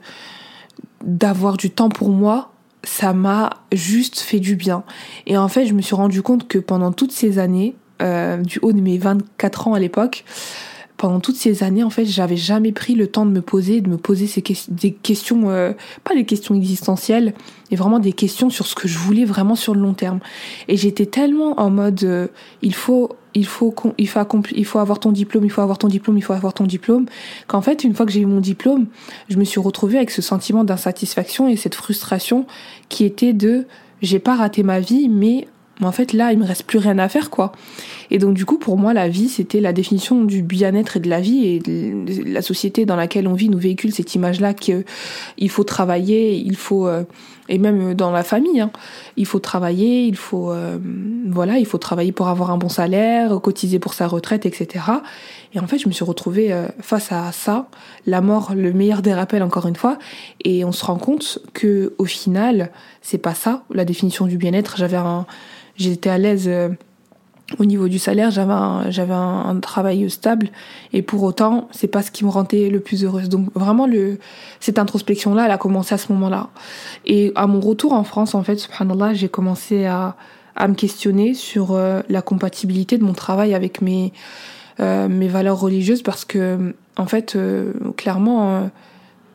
d'avoir 1.03 1.57
du 1.57 1.71
temps 1.71 1.89
pour 1.89 2.09
moi, 2.09 2.51
ça 2.83 3.13
m'a 3.13 3.49
juste 3.71 4.19
fait 4.19 4.39
du 4.39 4.55
bien. 4.55 4.83
Et 5.25 5.37
en 5.37 5.47
fait, 5.47 5.65
je 5.65 5.73
me 5.73 5.81
suis 5.81 5.95
rendu 5.95 6.21
compte 6.21 6.47
que 6.47 6.59
pendant 6.59 6.91
toutes 6.91 7.11
ces 7.11 7.39
années, 7.39 7.75
euh, 8.01 8.37
du 8.37 8.59
haut 8.61 8.73
de 8.73 8.81
mes 8.81 8.97
24 8.97 9.67
ans 9.67 9.73
à 9.73 9.79
l'époque, 9.79 10.23
pendant 11.01 11.19
toutes 11.19 11.35
ces 11.35 11.63
années, 11.63 11.83
en 11.83 11.89
fait, 11.89 12.05
j'avais 12.05 12.37
jamais 12.37 12.71
pris 12.71 12.93
le 12.93 13.07
temps 13.07 13.25
de 13.25 13.31
me 13.31 13.41
poser, 13.41 13.81
de 13.81 13.89
me 13.89 13.97
poser 13.97 14.27
ces 14.27 14.43
des 14.69 14.91
questions, 14.91 15.49
euh, 15.49 15.73
pas 16.03 16.13
des 16.13 16.25
questions 16.25 16.53
existentielles, 16.53 17.33
mais 17.71 17.77
vraiment 17.77 17.97
des 17.97 18.13
questions 18.13 18.51
sur 18.51 18.67
ce 18.67 18.75
que 18.75 18.87
je 18.87 18.99
voulais 18.99 19.25
vraiment 19.25 19.55
sur 19.55 19.73
le 19.73 19.81
long 19.81 19.95
terme. 19.95 20.19
Et 20.67 20.77
j'étais 20.77 21.07
tellement 21.07 21.59
en 21.59 21.71
mode, 21.71 22.03
euh, 22.03 22.27
il 22.61 22.75
faut, 22.75 23.09
il 23.33 23.47
faut, 23.47 23.73
il 23.97 24.07
faut 24.07 24.19
il 24.55 24.65
faut 24.65 24.77
avoir 24.77 24.99
ton 24.99 25.11
diplôme, 25.11 25.43
il 25.43 25.49
faut 25.49 25.63
avoir 25.63 25.79
ton 25.79 25.87
diplôme, 25.87 26.19
il 26.19 26.21
faut 26.21 26.33
avoir 26.33 26.53
ton 26.53 26.65
diplôme, 26.65 27.07
qu'en 27.47 27.61
fait, 27.61 27.83
une 27.83 27.95
fois 27.95 28.05
que 28.05 28.11
j'ai 28.11 28.21
eu 28.21 28.27
mon 28.27 28.39
diplôme, 28.39 28.85
je 29.27 29.37
me 29.37 29.43
suis 29.43 29.59
retrouvée 29.59 29.97
avec 29.97 30.11
ce 30.11 30.21
sentiment 30.21 30.63
d'insatisfaction 30.63 31.47
et 31.47 31.55
cette 31.55 31.73
frustration 31.73 32.45
qui 32.89 33.05
était 33.05 33.33
de, 33.33 33.65
j'ai 34.03 34.19
pas 34.19 34.35
raté 34.35 34.61
ma 34.61 34.79
vie, 34.79 35.09
mais 35.09 35.47
en 35.85 35.91
fait 35.91 36.13
là 36.13 36.31
il 36.31 36.39
me 36.39 36.45
reste 36.45 36.63
plus 36.63 36.79
rien 36.79 36.97
à 36.99 37.09
faire 37.09 37.29
quoi. 37.29 37.51
Et 38.09 38.17
donc 38.17 38.33
du 38.33 38.45
coup 38.45 38.57
pour 38.57 38.77
moi 38.77 38.93
la 38.93 39.07
vie 39.07 39.29
c'était 39.29 39.61
la 39.61 39.73
définition 39.73 40.23
du 40.23 40.41
bien-être 40.41 40.97
et 40.97 40.99
de 40.99 41.09
la 41.09 41.21
vie 41.21 41.45
et 41.45 41.61
la 42.25 42.41
société 42.41 42.85
dans 42.85 42.95
laquelle 42.95 43.27
on 43.27 43.33
vit 43.33 43.49
nous 43.49 43.57
véhicule 43.57 43.93
cette 43.93 44.15
image 44.15 44.39
là 44.39 44.53
qu'il 44.53 44.83
faut 45.49 45.63
travailler 45.63 46.35
il 46.35 46.55
faut 46.55 46.87
euh, 46.87 47.03
et 47.49 47.57
même 47.57 47.93
dans 47.93 48.11
la 48.11 48.23
famille 48.23 48.61
hein, 48.61 48.71
il 49.17 49.25
faut 49.25 49.39
travailler 49.39 50.05
il 50.05 50.15
faut 50.15 50.51
euh, 50.51 50.77
voilà 51.27 51.57
il 51.57 51.65
faut 51.65 51.77
travailler 51.77 52.11
pour 52.11 52.27
avoir 52.27 52.51
un 52.51 52.57
bon 52.57 52.69
salaire 52.69 53.39
cotiser 53.41 53.79
pour 53.79 53.93
sa 53.93 54.07
retraite 54.07 54.45
etc 54.45 54.83
et 55.53 55.59
en 55.59 55.67
fait 55.67 55.77
je 55.77 55.87
me 55.87 55.93
suis 55.93 56.05
retrouvée 56.05 56.53
euh, 56.53 56.67
face 56.79 57.11
à 57.11 57.31
ça 57.31 57.67
la 58.05 58.21
mort 58.21 58.53
le 58.55 58.73
meilleur 58.73 59.01
des 59.01 59.13
rappels 59.13 59.43
encore 59.43 59.67
une 59.67 59.75
fois. 59.75 59.97
Et 60.43 60.63
on 60.63 60.71
se 60.71 60.85
rend 60.85 60.97
compte 60.97 61.39
que 61.53 61.93
au 61.97 62.05
final 62.05 62.71
c'est 63.01 63.17
pas 63.17 63.33
ça 63.33 63.63
la 63.73 63.85
définition 63.85 64.25
du 64.25 64.37
bien-être. 64.37 64.75
J'avais 64.77 64.97
un 64.97 65.25
j'étais 65.81 66.09
à 66.09 66.17
l'aise 66.17 66.45
euh, 66.47 66.69
au 67.59 67.65
niveau 67.65 67.87
du 67.87 67.99
salaire, 67.99 68.31
j'avais 68.31 68.53
un, 68.53 68.89
j'avais 68.89 69.13
un, 69.13 69.59
travail 69.59 70.09
stable 70.09 70.49
et 70.93 71.01
pour 71.01 71.23
autant, 71.23 71.67
c'est 71.71 71.87
pas 71.87 72.01
ce 72.01 72.11
qui 72.11 72.23
me 72.25 72.29
rendait 72.29 72.69
le 72.69 72.79
plus 72.79 73.03
heureuse. 73.03 73.29
Donc 73.29 73.49
vraiment 73.53 73.87
cette 74.59 74.79
introspection 74.79 75.33
là, 75.33 75.45
elle 75.45 75.51
a 75.51 75.57
commencé 75.57 75.93
à 75.93 75.97
ce 75.97 76.11
moment-là. 76.13 76.49
Et 77.05 77.31
à 77.35 77.47
mon 77.47 77.59
retour 77.59 77.93
en 77.93 78.03
France 78.03 78.35
en 78.35 78.43
fait, 78.43 78.57
subhanallah, 78.57 79.13
j'ai 79.13 79.29
commencé 79.29 79.85
à 79.85 80.15
à 80.53 80.67
me 80.67 80.75
questionner 80.75 81.33
sur 81.33 81.71
euh, 81.71 82.01
la 82.09 82.21
compatibilité 82.21 82.97
de 82.97 83.03
mon 83.05 83.13
travail 83.13 83.53
avec 83.53 83.81
mes 83.81 84.11
euh, 84.81 85.07
mes 85.07 85.29
valeurs 85.29 85.59
religieuses 85.59 86.01
parce 86.01 86.25
que 86.25 86.75
en 86.97 87.05
fait 87.05 87.37
clairement 87.95 88.69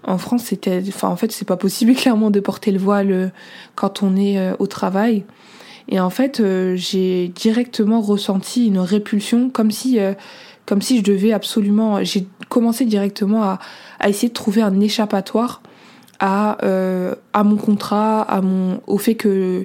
en 0.02 0.18
France 0.18 0.44
c'était 0.44 0.82
enfin 0.88 1.08
en 1.08 1.16
fait 1.16 1.32
c'est 1.32 1.46
pas 1.46 1.56
possible 1.56 1.94
clairement 2.02 2.30
de 2.30 2.40
porter 2.40 2.70
le 2.70 2.78
voile 2.78 3.32
quand 3.74 4.02
on 4.02 4.14
est 4.16 4.52
au 4.58 4.66
travail 4.66 5.24
et 5.88 6.00
en 6.00 6.10
fait, 6.10 6.40
euh, 6.40 6.74
j'ai 6.76 7.28
directement 7.28 8.00
ressenti 8.00 8.66
une 8.66 8.78
répulsion, 8.78 9.50
comme 9.50 9.70
si, 9.70 10.00
euh, 10.00 10.14
comme 10.64 10.82
si 10.82 10.98
je 10.98 11.04
devais 11.04 11.32
absolument. 11.32 12.02
J'ai 12.02 12.26
commencé 12.48 12.84
directement 12.84 13.42
à, 13.44 13.58
essayer 14.08 14.28
de 14.28 14.34
trouver 14.34 14.62
un 14.62 14.80
échappatoire 14.80 15.62
à, 16.18 16.58
euh, 16.64 17.14
à 17.32 17.44
mon 17.44 17.56
contrat, 17.56 18.22
à 18.22 18.40
mon, 18.40 18.80
au 18.86 18.98
fait 18.98 19.14
que, 19.14 19.64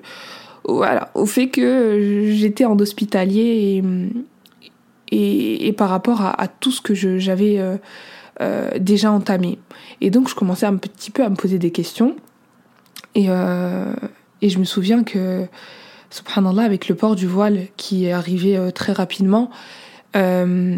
voilà, 0.66 1.10
au 1.16 1.26
fait 1.26 1.48
que 1.48 2.30
j'étais 2.32 2.66
en 2.66 2.80
hospitalier 2.80 3.82
et, 5.12 5.68
et, 5.68 5.74
par 5.74 5.90
rapport 5.90 6.22
à, 6.22 6.40
à 6.40 6.48
tout 6.48 6.72
ce 6.72 6.82
que 6.82 6.94
j'avais 6.94 7.60
déjà 8.80 9.12
entamé. 9.12 9.58
Et 10.02 10.12
donc, 10.12 10.30
je 10.30 10.36
commençais 10.36 10.68
un 10.68 10.76
petit 10.76 11.10
peu 11.10 11.24
à 11.24 11.30
me 11.30 11.36
poser 11.36 11.58
des 11.58 11.72
questions. 11.72 12.16
Et, 13.16 13.26
et 13.26 14.50
je 14.50 14.60
me 14.60 14.64
souviens 14.64 15.04
que 15.04 15.48
subhanallah, 16.12 16.64
avec 16.64 16.88
le 16.88 16.96
port 16.96 17.16
du 17.16 17.26
voile 17.26 17.68
qui 17.78 18.06
est 18.06 18.12
arrivé 18.12 18.58
euh, 18.58 18.70
très 18.70 18.94
rapidement. 18.94 19.50
Euh, 20.16 20.78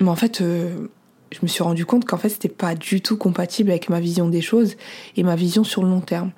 mais 0.00 0.08
en 0.08 0.16
fait, 0.16 0.40
euh, 0.40 0.88
je 1.30 1.38
me 1.42 1.46
suis 1.46 1.62
rendu 1.62 1.86
compte 1.86 2.04
qu'en 2.06 2.16
fait, 2.16 2.30
c'était 2.30 2.48
pas 2.48 2.74
du 2.74 3.00
tout 3.02 3.16
compatible 3.16 3.70
avec 3.70 3.88
ma 3.88 4.00
vision 4.00 4.28
des 4.28 4.40
choses 4.40 4.76
et 5.16 5.22
ma 5.22 5.36
vision 5.36 5.62
sur 5.62 5.82
le 5.82 5.90
long 5.90 6.00
terme. 6.00 6.32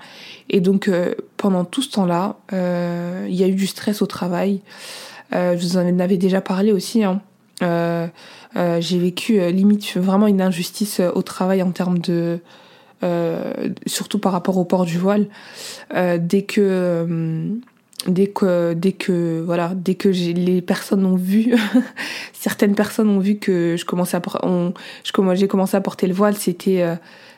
Et 0.51 0.61
donc, 0.61 0.91
pendant 1.37 1.65
tout 1.65 1.83
ce 1.83 1.91
temps-là, 1.93 2.37
il 2.53 3.35
y 3.35 3.43
a 3.43 3.49
eu 3.49 3.55
du 3.55 3.67
stress 3.67 4.03
au 4.03 4.07
travail. 4.07 4.61
je 5.33 5.57
vous 5.57 5.77
en 5.77 5.99
avais 5.99 6.17
déjà 6.17 6.41
parlé 6.41 6.71
aussi. 6.71 7.03
Hein. 7.03 7.23
j'ai 7.61 8.99
vécu 8.99 9.41
limite 9.51 9.97
vraiment 9.97 10.29
une 10.29 10.41
injustice 10.41 11.01
au 11.01 11.23
travail 11.23 11.61
en 11.61 11.73
termes 11.73 11.99
de 11.99 12.39
surtout 13.87 14.21
par 14.21 14.31
rapport 14.31 14.59
au 14.59 14.65
port 14.65 14.85
du 14.85 14.99
voile 14.99 15.27
dès 15.93 16.43
que 16.43 17.59
dès 18.07 18.27
que 18.27 18.75
dès 18.75 18.93
que 18.93 19.43
voilà 19.45 19.73
dès 19.75 19.95
que 19.95 20.09
les 20.09 20.61
personnes 20.63 21.05
ont 21.07 21.17
vu 21.17 21.55
certaines 22.33 22.75
personnes 22.75 23.09
ont 23.09 23.19
vu 23.19 23.37
que 23.37 23.77
je 23.79 23.85
commençais 23.85 24.17
à 24.17 24.23
on, 24.43 24.75
je 25.05 25.35
j'ai 25.35 25.49
commencé 25.49 25.77
à 25.77 25.81
porter 25.81 26.07
le 26.07 26.15
voile 26.15 26.37
c'était 26.37 26.83
euh, 26.83 26.97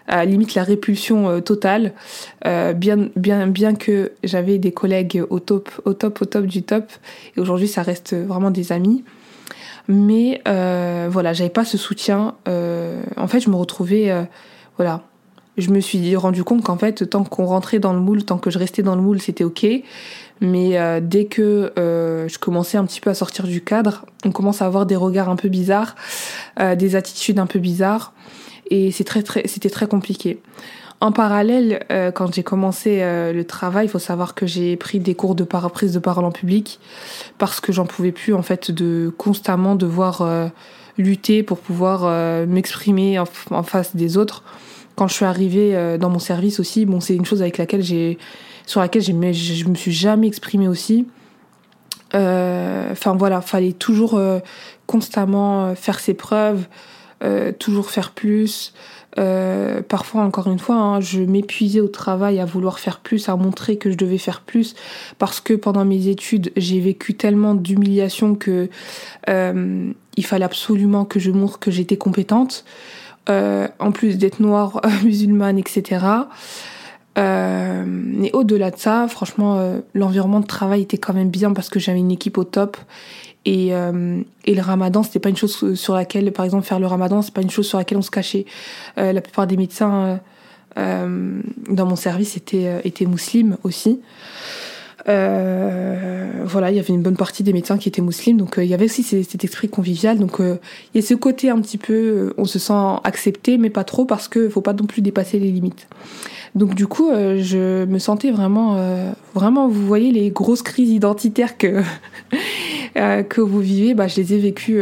à 0.09 0.25
limite 0.25 0.55
la 0.55 0.63
répulsion 0.63 1.29
euh, 1.29 1.41
totale. 1.41 1.93
Euh, 2.47 2.73
bien 2.73 3.09
bien 3.17 3.49
bien 3.49 3.75
que 3.75 4.13
j'avais 4.23 4.59
des 4.59 4.73
collègues 4.73 5.23
au 5.31 5.41
top 5.41 5.69
au 5.85 5.95
top 5.95 6.23
au 6.23 6.25
top 6.25 6.47
du 6.47 6.63
top 6.63 6.85
et 7.37 7.41
aujourd'hui 7.41 7.69
ça 7.69 7.83
reste 7.83 8.15
vraiment 8.15 8.51
des 8.51 8.73
amis. 8.73 9.05
Mais 9.89 10.41
voilà 10.45 11.33
j'avais 11.33 11.51
pas 11.51 11.65
ce 11.65 11.79
soutien 11.79 12.35
en 12.47 13.29
fait 13.29 13.41
je 13.41 13.51
me 13.51 13.57
retrouvais 13.57 14.13
voilà. 14.77 15.03
Je 15.59 15.71
me 15.71 15.81
suis 15.81 16.15
rendu 16.17 16.45
compte 16.45 16.63
qu'en 16.63 16.77
fait 16.77 17.09
tant 17.09 17.25
qu'on 17.25 17.47
rentrait 17.47 17.79
dans 17.79 17.95
le 17.95 18.01
moule 18.01 18.25
tant 18.25 18.37
que 18.37 18.51
je 18.51 18.59
restais 18.59 18.83
dans 18.83 18.95
le 18.95 19.01
moule 19.01 19.23
c'était 19.23 19.45
ok 19.45 19.65
mais 20.41 20.79
euh, 20.79 21.01
dès 21.03 21.27
que 21.27 21.73
euh, 21.79 22.29
je 22.29 22.39
commençais 22.39 22.77
un 22.77 22.85
petit 22.85 23.01
peu 23.01 23.11
à 23.11 23.15
sortir 23.15 23.47
du 23.47 23.63
cadre, 23.63 24.05
on 24.25 24.33
commence 24.33 24.63
à 24.63 24.67
avoir 24.67 24.87
des 24.87 24.97
regards 24.97 25.29
un 25.29 25.37
peu 25.37 25.49
bizarres, 25.49 25.97
euh, 26.61 26.75
des 26.75 26.97
attitudes 26.97 27.39
un 27.39 27.47
peu 27.47 27.59
bizarres, 27.59 28.13
et 28.71 28.91
c'est 28.91 29.05
très 29.05 29.23
très, 29.23 29.47
c'était 29.47 29.71
très 29.71 29.87
compliqué. 29.87 30.41
En 31.01 31.13
parallèle, 31.13 31.85
quand 32.15 32.35
j'ai 32.35 32.43
commencé 32.43 33.01
le 33.03 33.43
travail, 33.43 33.85
il 33.85 33.91
faut 33.91 33.99
savoir 33.99 34.35
que 34.35 34.47
j'ai 34.47 34.77
pris 34.77 34.99
des 34.99 35.15
cours 35.15 35.35
de 35.35 35.45
prise 35.45 35.93
de 35.93 35.99
parole 35.99 36.25
en 36.25 36.33
public 36.33 36.81
parce 37.37 37.61
que 37.61 37.71
j'en 37.71 37.85
pouvais 37.85 38.13
plus 38.13 38.33
en 38.33 38.41
fait 38.41 38.71
de 38.71 39.13
constamment 39.19 39.75
devoir 39.75 40.27
lutter 40.97 41.43
pour 41.43 41.59
pouvoir 41.59 42.47
m'exprimer 42.47 43.19
en, 43.19 43.25
en, 43.51 43.63
face 43.63 43.95
des 43.95 44.17
autres. 44.17 44.43
Quand 44.95 45.07
je 45.07 45.13
suis 45.13 45.27
arrivée 45.27 45.99
dans 46.01 46.09
mon 46.09 46.19
service 46.19 46.61
aussi, 46.61 46.87
bon, 46.87 47.01
c'est 47.01 47.15
une 47.15 47.27
chose 47.27 47.43
avec 47.43 47.59
laquelle 47.59 47.83
j'ai 47.83 48.17
sur 48.67 48.81
laquelle 48.81 49.03
je 49.03 49.13
me 49.13 49.75
suis 49.75 49.93
jamais 49.93 50.27
exprimée 50.27 50.69
aussi. 50.69 51.07
Euh, 52.15 52.93
enfin 52.93 53.15
voilà, 53.15 53.41
fallait 53.41 53.73
toujours 53.73 54.15
euh, 54.15 54.39
constamment 54.87 55.67
euh, 55.67 55.75
faire 55.75 56.01
ses 56.01 56.15
preuves, 56.15 56.67
toujours 57.59 57.91
faire 57.91 58.11
plus. 58.13 58.75
parfois, 59.89 60.23
encore 60.23 60.49
une 60.49 60.59
fois, 60.59 60.77
hein, 60.77 61.01
je 61.01 61.21
m'épuisais 61.21 61.81
au 61.81 61.89
travail 61.89 62.39
à 62.41 62.45
vouloir 62.45 62.79
faire 62.79 63.01
plus, 63.01 63.31
à 63.31 63.37
montrer 63.37 63.79
que 63.79 63.91
je 63.91 63.97
devais 63.97 64.19
faire 64.19 64.43
plus, 64.43 64.75
parce 65.19 65.41
que 65.41 65.55
pendant 65.55 65.87
mes 65.87 66.09
études, 66.09 66.53
j'ai 66.57 66.79
vécu 66.79 67.15
tellement 67.15 67.55
d'humiliation 67.55 68.35
que 68.35 68.69
il 69.27 70.25
fallait 70.25 70.45
absolument 70.45 71.07
que 71.07 71.19
je 71.19 71.31
montre 71.31 71.59
que 71.59 71.71
j'étais 71.71 71.97
compétente. 71.97 72.67
en 73.29 73.93
plus 73.93 74.19
d'être 74.19 74.41
noire, 74.41 74.83
musulmane, 75.03 75.59
etc. 75.59 76.05
Euh, 77.19 77.85
mais 77.87 78.31
au-delà 78.33 78.71
de 78.71 78.77
ça, 78.77 79.07
franchement, 79.09 79.57
euh, 79.57 79.81
l'environnement 79.95 80.41
de 80.41 80.47
travail 80.47 80.83
était 80.83 80.99
quand 80.99 81.15
même 81.15 81.31
bien 81.31 81.53
parce 81.53 81.69
que 81.69 81.79
j'avais 81.79 81.99
une 81.99 82.11
équipe 82.11 82.39
au 82.39 82.45
top. 82.45 82.77
Et, 83.47 83.73
euh, 83.75 84.21
et 84.45 84.55
le 84.55 84.61
ramadan, 84.61 85.05
c'était 85.05 85.21
pas 85.21 85.29
une 85.29 85.37
chose 85.37 85.75
sur 85.75 85.95
laquelle, 85.95 86.31
par 86.33 86.45
exemple, 86.45 86.67
faire 86.67 86.81
le 86.81 86.87
ramadan, 86.87 87.23
c'est 87.23 87.33
pas 87.33 87.43
une 87.43 87.51
chose 87.51 87.67
sur 87.67 87.79
laquelle 87.79 87.97
on 87.97 88.03
se 88.03 88.11
cachait. 88.11 88.45
Euh, 88.99 89.13
la 89.13 89.21
plupart 89.21 89.47
des 89.47 89.57
médecins 89.57 90.21
euh, 90.77 91.41
dans 91.69 91.87
mon 91.87 91.97
service 91.97 92.37
étaient, 92.37 92.81
étaient 92.85 93.07
musulmans 93.07 93.57
aussi. 93.63 94.01
Voilà, 95.07 96.71
il 96.71 96.77
y 96.77 96.81
avait 96.81 96.95
une 96.95 97.03
bonne 97.03 97.17
partie 97.17 97.43
des 97.43 97.53
médecins 97.53 97.79
qui 97.79 97.89
étaient 97.89 98.03
musulmans, 98.03 98.39
donc 98.39 98.55
il 98.59 98.67
y 98.67 98.75
avait 98.75 98.87
aussi 98.87 99.03
cet 99.03 99.45
esprit 99.45 99.69
convivial. 99.69 100.19
Donc 100.19 100.37
il 100.41 100.59
y 100.95 100.99
a 100.99 101.03
ce 101.03 101.15
côté 101.15 101.51
un 101.51 101.61
petit 101.61 101.79
peu, 101.79 102.35
on 102.39 102.45
se 102.45 102.59
sent 102.59 102.99
accepté, 103.05 103.59
mais 103.59 103.71
pas 103.71 103.85
trop 103.85 104.05
parce 104.05 104.29
que 104.29 104.49
faut 104.49 104.61
pas 104.61 104.73
non 104.73 104.87
plus 104.87 105.03
dépasser 105.03 105.39
les 105.39 105.51
limites. 105.51 105.87
Donc 106.57 106.75
du 106.75 106.87
coup, 106.87 107.11
euh, 107.11 107.39
je 107.43 107.85
me 107.85 107.99
sentais 107.99 108.31
vraiment, 108.31 108.77
euh, 108.77 109.13
vraiment, 109.35 109.69
vous 109.69 109.87
voyez 109.87 110.11
les 110.11 110.31
grosses 110.31 110.63
crises 110.63 110.91
identitaires 110.91 111.59
que 111.59 111.83
euh, 112.97 113.23
que 113.23 113.43
vous 113.43 113.61
vivez, 113.61 113.93
bah, 113.93 114.09
je 114.09 114.17
les 114.17 114.33
ai 114.33 114.39
vécues, 114.39 114.81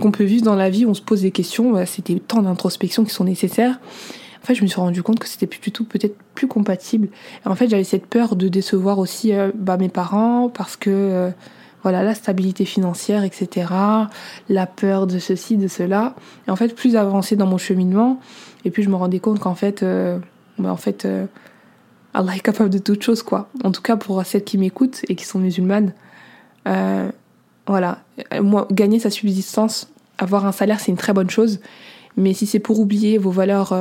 qu'on 0.00 0.10
peut 0.10 0.24
vivre 0.24 0.42
dans 0.42 0.56
la 0.56 0.68
vie. 0.68 0.84
On 0.84 0.94
se 0.94 1.00
pose 1.00 1.22
des 1.22 1.30
questions. 1.30 1.70
Bah, 1.70 1.86
c'était 1.86 2.16
tant 2.16 2.42
d'introspection 2.42 3.04
qui 3.04 3.14
sont 3.14 3.24
nécessaires. 3.24 3.78
En 4.42 4.46
fait, 4.46 4.54
je 4.54 4.62
me 4.62 4.66
suis 4.66 4.80
rendu 4.80 5.02
compte 5.02 5.18
que 5.18 5.28
c'était 5.28 5.46
tout 5.46 5.84
peut-être 5.84 6.16
plus 6.34 6.48
compatible. 6.48 7.08
En 7.44 7.54
fait, 7.54 7.68
j'avais 7.68 7.84
cette 7.84 8.06
peur 8.06 8.34
de 8.34 8.48
décevoir 8.48 8.98
aussi 8.98 9.32
bah, 9.54 9.76
mes 9.76 9.88
parents 9.88 10.48
parce 10.48 10.76
que 10.76 11.30
voilà 11.84 12.02
la 12.02 12.14
stabilité 12.14 12.64
financière, 12.64 13.22
etc. 13.22 13.68
La 14.48 14.66
peur 14.66 15.06
de 15.06 15.18
ceci, 15.20 15.56
de 15.56 15.68
cela. 15.68 16.16
Et 16.48 16.50
en 16.50 16.56
fait, 16.56 16.74
plus 16.74 16.96
avancé 16.96 17.36
dans 17.36 17.46
mon 17.46 17.58
cheminement, 17.58 18.20
et 18.64 18.70
puis 18.70 18.82
je 18.82 18.88
me 18.88 18.96
rendais 18.96 19.20
compte 19.20 19.38
qu'en 19.38 19.54
fait 19.54 19.84
mais 20.58 20.68
en 20.68 20.76
fait, 20.76 21.04
euh, 21.04 21.26
Allah 22.14 22.36
est 22.36 22.40
capable 22.40 22.70
de 22.70 22.78
toutes 22.78 23.02
choses, 23.02 23.22
quoi. 23.22 23.48
En 23.64 23.72
tout 23.72 23.82
cas, 23.82 23.96
pour 23.96 24.24
celles 24.24 24.44
qui 24.44 24.58
m'écoutent 24.58 25.02
et 25.08 25.14
qui 25.14 25.24
sont 25.24 25.38
musulmanes, 25.38 25.92
euh, 26.68 27.10
voilà. 27.66 27.98
Moi, 28.40 28.66
gagner 28.70 28.98
sa 28.98 29.10
subsistance 29.10 29.88
avoir 30.18 30.46
un 30.46 30.52
salaire, 30.52 30.80
c'est 30.80 30.90
une 30.90 30.98
très 30.98 31.12
bonne 31.12 31.30
chose. 31.30 31.60
Mais 32.16 32.34
si 32.34 32.46
c'est 32.46 32.58
pour 32.58 32.78
oublier 32.78 33.18
vos 33.18 33.30
valeurs 33.30 33.72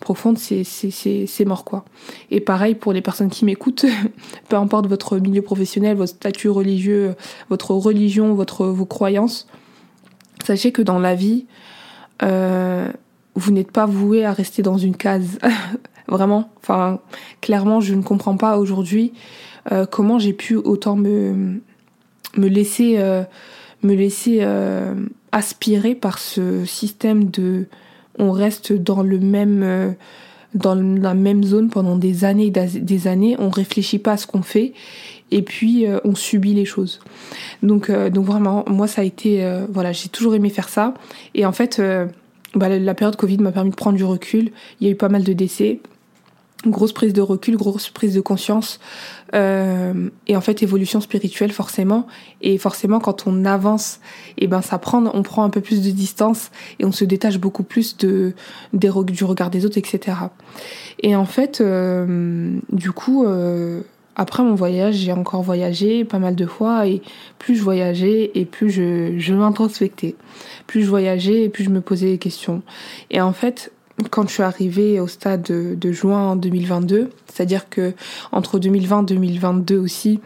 profondes, 0.00 0.38
c'est 0.38 1.44
mort 1.46 1.64
quoi. 1.64 1.84
Et 2.30 2.40
pareil 2.40 2.74
pour 2.74 2.92
les 2.92 3.00
personnes 3.00 3.30
qui 3.30 3.44
m'écoutent, 3.44 3.86
peu 4.48 4.56
importe 4.56 4.86
votre 4.86 5.18
milieu 5.18 5.42
professionnel, 5.42 5.96
votre 5.96 6.12
statut 6.12 6.48
religieux, 6.48 7.14
votre 7.48 7.72
religion, 7.72 8.34
votre, 8.34 8.66
vos 8.66 8.86
croyances, 8.86 9.46
sachez 10.44 10.72
que 10.72 10.82
dans 10.82 10.98
la 10.98 11.14
vie, 11.14 11.46
euh, 12.22 12.90
vous 13.34 13.52
n'êtes 13.52 13.70
pas 13.70 13.86
voué 13.86 14.24
à 14.24 14.32
rester 14.32 14.62
dans 14.62 14.78
une 14.78 14.96
case. 14.96 15.38
Vraiment. 16.08 16.50
Clairement, 17.40 17.80
je 17.80 17.94
ne 17.94 18.02
comprends 18.02 18.36
pas 18.36 18.58
aujourd'hui 18.58 19.12
euh, 19.72 19.86
comment 19.86 20.20
j'ai 20.20 20.32
pu 20.32 20.54
autant 20.54 20.94
me, 20.94 21.60
laisser, 22.36 22.96
me 23.82 23.94
laisser 23.94 24.38
euh, 24.42 24.94
aspirer 25.32 25.94
par 25.96 26.18
ce 26.18 26.64
système 26.64 27.28
de 27.30 27.66
on 28.18 28.32
reste 28.32 28.72
dans 28.72 29.02
le 29.02 29.18
même 29.18 29.94
dans 30.54 30.74
la 30.74 31.14
même 31.14 31.44
zone 31.44 31.68
pendant 31.68 31.96
des 31.96 32.24
années 32.24 32.50
des 32.50 33.08
années, 33.08 33.36
on 33.38 33.50
réfléchit 33.50 33.98
pas 33.98 34.12
à 34.12 34.16
ce 34.16 34.26
qu'on 34.26 34.42
fait 34.42 34.72
et 35.30 35.42
puis 35.42 35.86
on 36.04 36.14
subit 36.14 36.54
les 36.54 36.64
choses. 36.64 37.00
Donc 37.62 37.90
donc 37.90 38.24
vraiment 38.24 38.64
moi 38.66 38.86
ça 38.86 39.02
a 39.02 39.04
été 39.04 39.46
voilà, 39.70 39.92
j'ai 39.92 40.08
toujours 40.08 40.34
aimé 40.34 40.48
faire 40.48 40.68
ça 40.68 40.94
et 41.34 41.44
en 41.44 41.52
fait 41.52 41.82
bah, 42.56 42.70
la 42.70 42.94
période 42.94 43.16
Covid 43.16 43.38
m'a 43.38 43.52
permis 43.52 43.70
de 43.70 43.76
prendre 43.76 43.98
du 43.98 44.04
recul. 44.04 44.50
Il 44.80 44.86
y 44.86 44.90
a 44.90 44.92
eu 44.92 44.96
pas 44.96 45.10
mal 45.10 45.24
de 45.24 45.32
décès, 45.34 45.80
grosse 46.64 46.92
prise 46.92 47.12
de 47.12 47.20
recul, 47.20 47.56
grosse 47.56 47.90
prise 47.90 48.14
de 48.14 48.20
conscience 48.20 48.80
euh, 49.34 50.08
et 50.26 50.36
en 50.36 50.40
fait 50.40 50.62
évolution 50.62 51.00
spirituelle 51.00 51.52
forcément. 51.52 52.06
Et 52.40 52.58
forcément 52.58 52.98
quand 52.98 53.26
on 53.26 53.44
avance, 53.44 54.00
et 54.38 54.44
eh 54.44 54.46
ben 54.46 54.62
ça 54.62 54.78
prend, 54.78 55.04
on 55.12 55.22
prend 55.22 55.44
un 55.44 55.50
peu 55.50 55.60
plus 55.60 55.82
de 55.82 55.90
distance 55.90 56.50
et 56.78 56.84
on 56.84 56.92
se 56.92 57.04
détache 57.04 57.38
beaucoup 57.38 57.62
plus 57.62 57.96
de 57.96 58.34
des, 58.72 58.90
du 59.06 59.24
regard 59.24 59.50
des 59.50 59.64
autres, 59.66 59.78
etc. 59.78 60.16
Et 61.00 61.16
en 61.16 61.26
fait, 61.26 61.60
euh, 61.60 62.58
du 62.72 62.92
coup. 62.92 63.24
Euh, 63.26 63.82
après 64.18 64.42
mon 64.42 64.54
voyage, 64.54 64.94
j'ai 64.94 65.12
encore 65.12 65.42
voyagé 65.42 66.06
pas 66.06 66.18
mal 66.18 66.34
de 66.34 66.46
fois 66.46 66.86
et 66.86 67.02
plus 67.38 67.54
je 67.54 67.62
voyageais 67.62 68.30
et 68.34 68.46
plus 68.46 68.70
je, 68.70 69.18
je 69.18 69.34
m'introspectais. 69.34 70.14
Plus 70.66 70.84
je 70.84 70.88
voyageais 70.88 71.42
et 71.42 71.48
plus 71.50 71.64
je 71.64 71.68
me 71.68 71.82
posais 71.82 72.12
des 72.12 72.18
questions. 72.18 72.62
Et 73.10 73.20
en 73.20 73.34
fait, 73.34 73.72
quand 74.10 74.28
je 74.28 74.34
suis 74.34 74.42
arrivée 74.42 75.00
au 75.00 75.06
stade 75.06 75.42
de, 75.42 75.92
juin 75.92 76.36
2022, 76.36 77.10
c'est-à-dire 77.32 77.68
que 77.68 77.94
entre 78.32 78.58
2020 78.58 79.02
et 79.02 79.14
2022 79.14 79.78
aussi, 79.78 80.20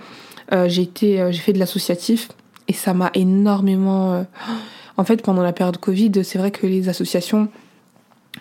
euh, 0.53 0.69
j'ai 0.69 0.83
été, 0.83 1.21
euh, 1.21 1.31
j'ai 1.31 1.39
fait 1.39 1.53
de 1.53 1.59
l'associatif 1.59 2.29
et 2.69 2.73
ça 2.73 2.95
m'a 2.95 3.11
énormément. 3.15 4.15
Euh, 4.15 4.23
en 4.97 5.05
fait, 5.05 5.23
pendant 5.23 5.43
la 5.43 5.53
période 5.53 5.79
Covid, 5.79 6.25
c'est 6.25 6.39
vrai 6.39 6.51
que 6.51 6.67
les 6.67 6.89
associations 6.89 7.49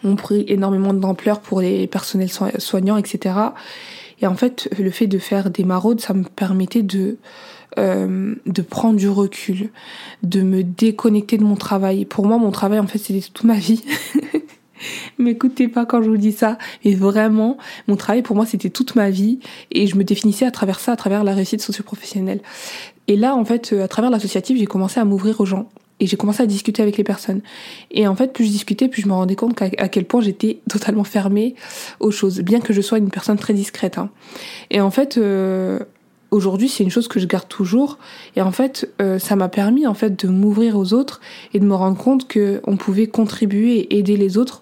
ont 0.04 0.16
pris 0.16 0.46
énormément 0.48 0.94
d'ampleur 0.94 1.40
pour 1.40 1.62
les 1.62 1.88
personnels 1.88 2.30
soignants, 2.30 2.98
etc. 2.98 3.36
Et 4.22 4.28
en 4.28 4.36
fait, 4.36 4.70
le 4.78 4.92
fait 4.92 5.08
de 5.08 5.20
faire 5.20 5.50
des 5.50 5.64
maraudes, 5.64 6.02
ça 6.02 6.14
me 6.14 6.24
permettait 6.24 6.84
de 6.84 7.18
euh, 7.78 8.34
de 8.48 8.62
prendre 8.64 8.98
du 8.98 9.08
recul, 9.08 9.70
de 10.24 10.42
me 10.42 10.64
déconnecter 10.64 11.38
de 11.38 11.44
mon 11.44 11.56
travail. 11.56 12.04
Pour 12.04 12.26
moi, 12.26 12.40
mon 12.40 12.50
travail, 12.50 12.80
en 12.80 12.88
fait, 12.88 12.98
c'était 12.98 13.22
toute 13.22 13.44
ma 13.44 13.60
vie. 13.60 13.84
M'écoutez 15.18 15.68
pas 15.68 15.86
quand 15.86 16.02
je 16.02 16.10
vous 16.10 16.18
dis 16.18 16.32
ça, 16.32 16.58
mais 16.86 16.94
vraiment, 16.94 17.58
mon 17.88 17.96
travail 17.96 18.22
pour 18.22 18.36
moi 18.36 18.46
c'était 18.46 18.70
toute 18.70 18.96
ma 18.96 19.10
vie 19.10 19.40
et 19.72 19.88
je 19.88 19.96
me 19.96 20.04
définissais 20.04 20.46
à 20.46 20.52
travers 20.52 20.80
ça, 20.80 20.94
à 20.94 20.96
travers 20.96 21.24
la 21.24 21.34
réussite 21.34 21.62
socio-professionnelle. 21.62 22.42
Et 23.08 23.16
là, 23.16 23.36
en 23.36 23.44
fait, 23.44 23.74
euh, 23.74 23.84
à 23.84 23.88
travers 23.88 24.12
l'associatif, 24.12 24.58
j'ai 24.58 24.68
commencé 24.68 25.00
à 25.00 25.06
m'ouvrir 25.06 25.42
aux 25.42 25.46
gens 25.46 25.68
et 26.00 26.08
j'ai 26.08 26.16
commencé 26.16 26.44
à 26.44 26.46
discuter 26.46 26.82
avec 26.82 26.98
les 26.98 27.04
personnes. 27.04 27.42
Et 27.92 28.08
en 28.08 28.16
fait, 28.16 28.34
plus 28.34 28.46
je 28.46 28.52
discutais, 28.52 28.88
plus 28.88 29.02
je 29.02 29.08
me 29.08 29.14
rendais 29.14 29.36
compte 29.36 29.62
à 29.62 29.90
quel 29.90 30.06
point 30.06 30.22
j'étais 30.22 30.60
totalement 30.70 31.04
fermée 31.04 31.56
aux 32.00 32.12
choses, 32.12 32.40
bien 32.42 32.60
que 32.60 32.74
je 32.74 32.82
sois 32.82 32.98
une 32.98 33.10
personne 33.10 33.38
très 33.38 33.54
discrète. 33.54 33.98
Hein. 33.98 34.10
Et 34.70 34.80
en 34.80 34.92
fait, 34.92 35.18
euh, 35.18 35.80
aujourd'hui, 36.32 36.70
c'est 36.70 36.84
une 36.84 36.90
chose 36.90 37.08
que 37.08 37.20
je 37.20 37.28
garde 37.28 37.48
toujours. 37.48 37.98
Et 38.36 38.42
en 38.42 38.52
fait, 38.52 38.92
euh, 39.02 39.20
ça 39.20 39.36
m'a 39.36 39.50
permis 39.50 39.88
en 39.88 39.94
fait 39.94 40.26
de 40.26 40.30
m'ouvrir 40.30 40.78
aux 40.78 40.94
autres 40.94 41.22
et 41.54 41.60
de 41.60 41.66
me 41.66 41.76
rendre 41.76 41.98
compte 41.98 42.28
que 42.28 42.62
on 42.66 42.78
pouvait 42.78 43.08
contribuer 43.08 43.80
et 43.80 44.00
aider 44.00 44.18
les 44.18 44.38
autres 44.38 44.62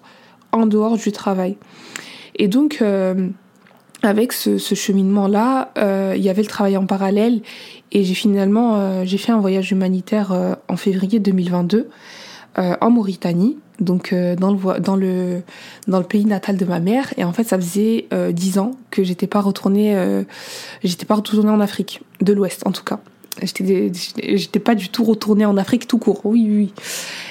en 0.52 0.66
dehors 0.66 0.96
du 0.96 1.12
travail. 1.12 1.56
Et 2.36 2.48
donc, 2.48 2.78
euh, 2.80 3.28
avec 4.02 4.32
ce, 4.32 4.58
ce 4.58 4.74
cheminement-là, 4.74 5.72
euh, 5.76 6.14
il 6.16 6.22
y 6.22 6.28
avait 6.28 6.42
le 6.42 6.48
travail 6.48 6.76
en 6.76 6.86
parallèle 6.86 7.42
et 7.90 8.04
j'ai 8.04 8.14
finalement 8.14 9.04
j'ai 9.04 9.18
fait 9.18 9.32
un 9.32 9.40
voyage 9.40 9.72
humanitaire 9.72 10.56
en 10.68 10.76
février 10.76 11.18
2022 11.18 11.88
euh, 12.58 12.74
en 12.80 12.90
Mauritanie, 12.90 13.56
donc 13.80 14.14
dans 14.14 14.52
le 14.52 14.80
dans 14.80 14.96
le 14.96 15.42
dans 15.86 15.98
le 15.98 16.04
pays 16.04 16.24
natal 16.24 16.56
de 16.56 16.64
ma 16.64 16.80
mère 16.80 17.14
et 17.16 17.24
en 17.24 17.32
fait 17.32 17.44
ça 17.44 17.56
faisait 17.56 18.08
dix 18.32 18.58
ans 18.58 18.72
que 18.90 19.04
j'étais 19.04 19.26
pas 19.26 19.40
retournée 19.40 20.24
j'étais 20.82 21.06
pas 21.06 21.14
retournée 21.14 21.50
en 21.50 21.60
Afrique 21.60 22.02
de 22.20 22.32
l'Ouest 22.32 22.66
en 22.66 22.72
tout 22.72 22.84
cas. 22.84 22.98
J'étais 23.40 23.92
j'étais 23.92 24.58
pas 24.58 24.74
du 24.74 24.88
tout 24.88 25.04
retournée 25.04 25.44
en 25.44 25.56
Afrique 25.56 25.86
tout 25.86 25.98
court. 25.98 26.22
Oui 26.24 26.46
oui. 26.48 26.72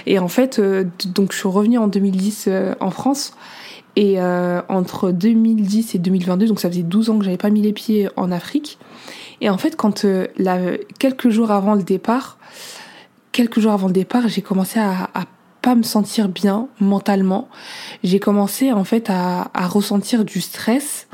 Et 0.05 0.19
en 0.19 0.29
fait 0.29 0.61
donc 1.05 1.33
je 1.33 1.37
suis 1.37 1.49
revenue 1.49 1.77
en 1.77 1.87
2010 1.87 2.49
en 2.79 2.91
France 2.91 3.33
et 3.97 4.21
euh, 4.21 4.61
entre 4.69 5.11
2010 5.11 5.95
et 5.95 5.97
2022, 5.97 6.45
donc 6.45 6.59
ça 6.59 6.69
faisait 6.69 6.83
12 6.83 7.09
ans 7.09 7.17
que 7.17 7.25
j'avais 7.25 7.35
pas 7.35 7.49
mis 7.49 7.63
les 7.63 7.73
pieds 7.73 8.07
en 8.15 8.31
Afrique. 8.31 8.77
Et 9.41 9.49
en 9.49 9.57
fait, 9.57 9.75
quand 9.75 10.05
euh, 10.05 10.27
quelques 10.99 11.29
jours 11.29 11.49
avant 11.49 11.73
le 11.73 11.81
départ, 11.81 12.37
quelques 13.31 13.59
jours 13.59 13.71
avant 13.71 13.87
le 13.87 13.93
départ, 13.93 14.27
j'ai 14.27 14.43
commencé 14.43 14.79
à 14.79 15.09
pas 15.61 15.75
me 15.75 15.83
sentir 15.83 16.29
bien 16.29 16.67
mentalement. 16.79 17.47
J'ai 18.03 18.19
commencé 18.19 18.71
en 18.71 18.83
fait 18.83 19.09
à, 19.09 19.49
ressentir 19.67 20.25
du 20.25 20.41
stress. 20.41 21.07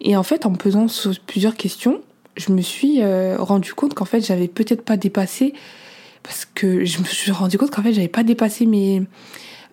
Et 0.00 0.16
en 0.16 0.22
fait, 0.22 0.46
en 0.46 0.50
me 0.50 0.56
posant 0.56 0.86
plusieurs 1.26 1.56
questions, 1.56 2.00
je 2.36 2.52
me 2.52 2.60
suis 2.60 3.00
euh, 3.00 3.36
rendu 3.38 3.74
compte 3.74 3.94
qu'en 3.94 4.04
fait, 4.04 4.20
j'avais 4.20 4.48
peut-être 4.48 4.82
pas 4.82 4.96
dépassé 4.96 5.54
parce 6.22 6.44
que 6.44 6.84
je 6.84 6.98
me 6.98 7.04
suis 7.04 7.30
rendu 7.30 7.58
compte 7.58 7.70
qu'en 7.70 7.82
fait, 7.82 7.92
j'avais 7.92 8.08
pas 8.08 8.22
dépassé 8.22 8.66
mes 8.66 9.02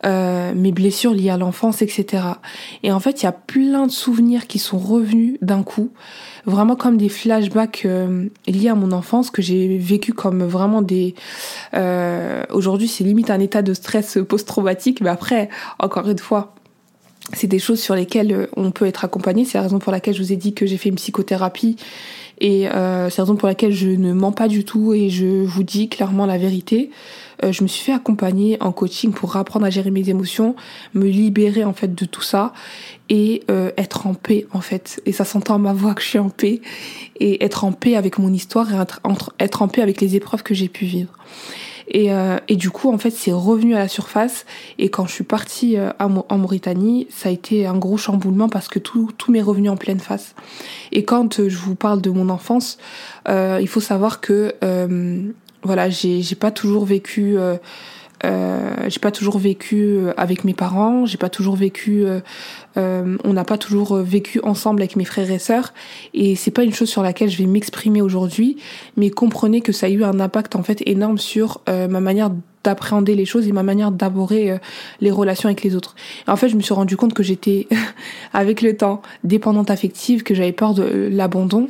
euh, 0.06 0.54
mes 0.56 0.72
blessures 0.72 1.14
liées 1.14 1.30
à 1.30 1.38
l'enfance, 1.38 1.82
etc. 1.82 2.24
Et 2.84 2.92
en 2.92 3.00
fait, 3.00 3.22
il 3.22 3.26
y 3.26 3.28
a 3.28 3.32
plein 3.32 3.86
de 3.86 3.92
souvenirs 3.92 4.48
qui 4.48 4.60
sont 4.60 4.80
revenus 4.80 5.38
d'un 5.42 5.64
coup, 5.64 5.92
vraiment 6.46 6.76
comme 6.76 6.98
des 6.98 7.10
flashbacks 7.10 7.84
euh, 7.86 8.28
liés 8.48 8.70
à 8.70 8.76
mon 8.76 8.92
enfance 8.92 9.30
que 9.30 9.42
j'ai 9.42 9.78
vécu 9.78 10.14
comme 10.14 10.44
vraiment 10.44 10.82
des. 10.82 11.16
Euh, 11.76 12.44
Aujourd'hui, 12.52 12.88
c'est 12.88 13.04
limite 13.04 13.30
un 13.30 13.40
état 13.40 13.62
de 13.62 13.74
stress 13.74 14.18
post-traumatique, 14.28 15.02
mais 15.02 15.10
après, 15.10 15.50
encore 15.80 16.10
une 16.10 16.20
fois. 16.20 16.56
C'est 17.34 17.48
des 17.48 17.60
choses 17.60 17.80
sur 17.80 17.96
lesquelles 17.96 18.34
euh, 18.34 18.48
on 18.58 18.72
peut 18.72 18.88
être 18.88 19.06
accompagné. 19.06 19.46
C'est 19.46 19.58
la 19.58 19.62
raison 19.64 19.80
pour 19.80 19.92
laquelle 19.92 20.16
je 20.16 20.22
vous 20.22 20.34
ai 20.34 20.36
dit 20.36 20.54
que 20.54 20.66
j'ai 20.66 20.78
fait 20.78 20.90
une 20.90 20.96
psychothérapie 20.96 21.78
et 22.42 22.68
euh, 22.68 23.12
c'est 23.12 23.20
la 23.20 23.26
raison 23.26 23.36
pour 23.36 23.48
laquelle 23.48 23.72
je 23.72 23.88
ne 23.88 24.14
mens 24.14 24.32
pas 24.32 24.48
du 24.48 24.66
tout 24.66 24.94
et 24.94 25.12
je 25.12 25.46
vous 25.46 25.62
dis 25.62 25.90
clairement 25.90 26.26
la 26.26 26.40
vérité. 26.40 26.90
Euh, 27.44 27.52
je 27.52 27.62
me 27.62 27.68
suis 27.68 27.84
fait 27.84 27.94
accompagner 27.94 28.58
en 28.62 28.72
coaching 28.72 29.14
pour 29.14 29.36
apprendre 29.36 29.68
à 29.68 29.70
gérer 29.70 29.92
mes 29.92 30.10
émotions, 30.10 30.56
me 30.96 31.06
libérer 31.06 31.64
en 31.64 31.74
fait 31.74 31.94
de 31.94 32.06
tout 32.06 32.24
ça 32.24 32.52
et 33.10 33.44
euh, 33.52 33.72
être 33.78 34.08
en 34.08 34.16
paix 34.16 34.48
en 34.54 34.62
fait. 34.62 35.04
Et 35.06 35.12
ça 35.12 35.24
s'entend 35.24 35.54
à 35.54 35.60
ma 35.60 35.72
voix 35.72 35.94
que 35.94 36.02
je 36.02 36.08
suis 36.08 36.20
en 36.20 36.30
paix 36.30 36.62
et 37.20 37.44
être 37.46 37.64
en 37.64 37.74
paix 37.74 37.96
avec 37.96 38.18
mon 38.18 38.34
histoire 38.34 38.74
et 38.74 38.78
être, 38.78 39.02
être 39.40 39.62
en 39.62 39.68
paix 39.68 39.84
avec 39.84 40.02
les 40.02 40.16
épreuves 40.16 40.42
que 40.42 40.56
j'ai 40.56 40.68
pu 40.68 40.86
vivre. 40.86 41.14
Et, 41.92 42.14
euh, 42.14 42.38
et, 42.48 42.56
du 42.56 42.70
coup, 42.70 42.92
en 42.92 42.98
fait, 42.98 43.12
c'est 43.12 43.34
revenu 43.34 43.76
à 43.76 43.80
la 43.80 43.88
surface. 43.88 44.46
Et 44.80 44.90
quand 44.90 45.06
je 45.06 45.14
suis 45.14 45.24
partie 45.24 45.78
euh, 45.78 45.92
en 46.00 46.38
Mauritanie, 46.38 47.08
ça 47.10 47.30
a 47.30 47.32
été 47.32 47.68
un 47.68 47.78
gros 47.78 47.98
chamboulement 47.98 48.50
parce 48.50 48.70
que 48.70 48.80
tout, 48.80 49.12
m'est 49.30 49.42
revenu 49.42 49.70
en 49.70 49.78
pleine 49.78 50.00
face. 50.00 50.34
Et 50.92 51.04
quand 51.04 51.48
je 51.48 51.58
vous 51.58 51.76
parle 51.76 52.02
de 52.02 52.10
mon 52.10 52.30
enfance, 52.30 52.78
euh, 53.28 53.60
il 53.62 53.68
faut 53.68 53.82
savoir 53.82 54.22
que 54.22 54.56
voilà, 55.64 55.92
j'ai 55.92 56.24
j'ai 56.24 56.36
pas 56.36 56.50
toujours 56.50 56.86
vécu 56.86 57.38
euh, 58.26 58.62
euh, 58.82 58.90
j'ai 58.90 59.00
pas 59.00 59.12
toujours 59.12 59.38
vécu 59.38 59.84
euh, 59.84 60.14
avec 60.18 60.44
mes 60.44 60.54
parents, 60.54 61.06
j'ai 61.06 61.18
pas 61.18 61.30
toujours 61.30 61.56
vécu, 61.56 62.04
euh, 62.06 62.20
euh 62.78 63.18
on 63.24 63.34
n'a 63.34 63.44
pas 63.44 63.58
toujours 63.58 63.96
vécu 63.96 64.40
ensemble 64.44 64.82
avec 64.82 64.96
mes 64.96 65.06
frères 65.06 65.30
et 65.32 65.40
sœurs, 65.40 65.74
et 66.14 66.36
c'est 66.36 66.52
pas 66.52 66.64
une 66.64 66.74
chose 66.74 66.90
sur 66.90 67.04
laquelle 67.04 67.30
je 67.30 67.38
vais 67.38 67.46
m'exprimer 67.46 68.02
aujourd'hui, 68.02 68.58
mais 68.98 69.10
comprenez 69.10 69.62
que 69.62 69.72
ça 69.72 69.88
a 69.88 69.90
eu 69.90 70.04
un 70.04 70.20
impact 70.20 70.56
en 70.56 70.64
fait 70.64 70.82
énorme 70.86 71.18
sur 71.18 71.62
ma 71.68 72.00
manière 72.00 72.32
d'appréhender 72.64 73.16
les 73.16 73.26
choses 73.26 73.48
et 73.48 73.52
ma 73.52 73.64
manière 73.64 73.92
d'aborder 73.92 74.58
les 75.00 75.12
relations 75.12 75.48
avec 75.48 75.64
les 75.64 75.76
autres. 75.76 75.96
en 76.28 76.36
fait, 76.36 76.48
je 76.50 76.56
me 76.56 76.62
suis 76.62 76.74
rendu 76.74 76.96
compte 76.96 77.14
que 77.14 77.24
j'étais, 77.24 77.68
avec 78.34 78.62
le 78.62 78.78
temps, 78.78 79.02
dépendante 79.24 79.72
affective, 79.72 80.24
que 80.24 80.36
j'avais 80.36 80.52
peur 80.52 80.74
de 80.74 81.10
l'abandon 81.12 81.68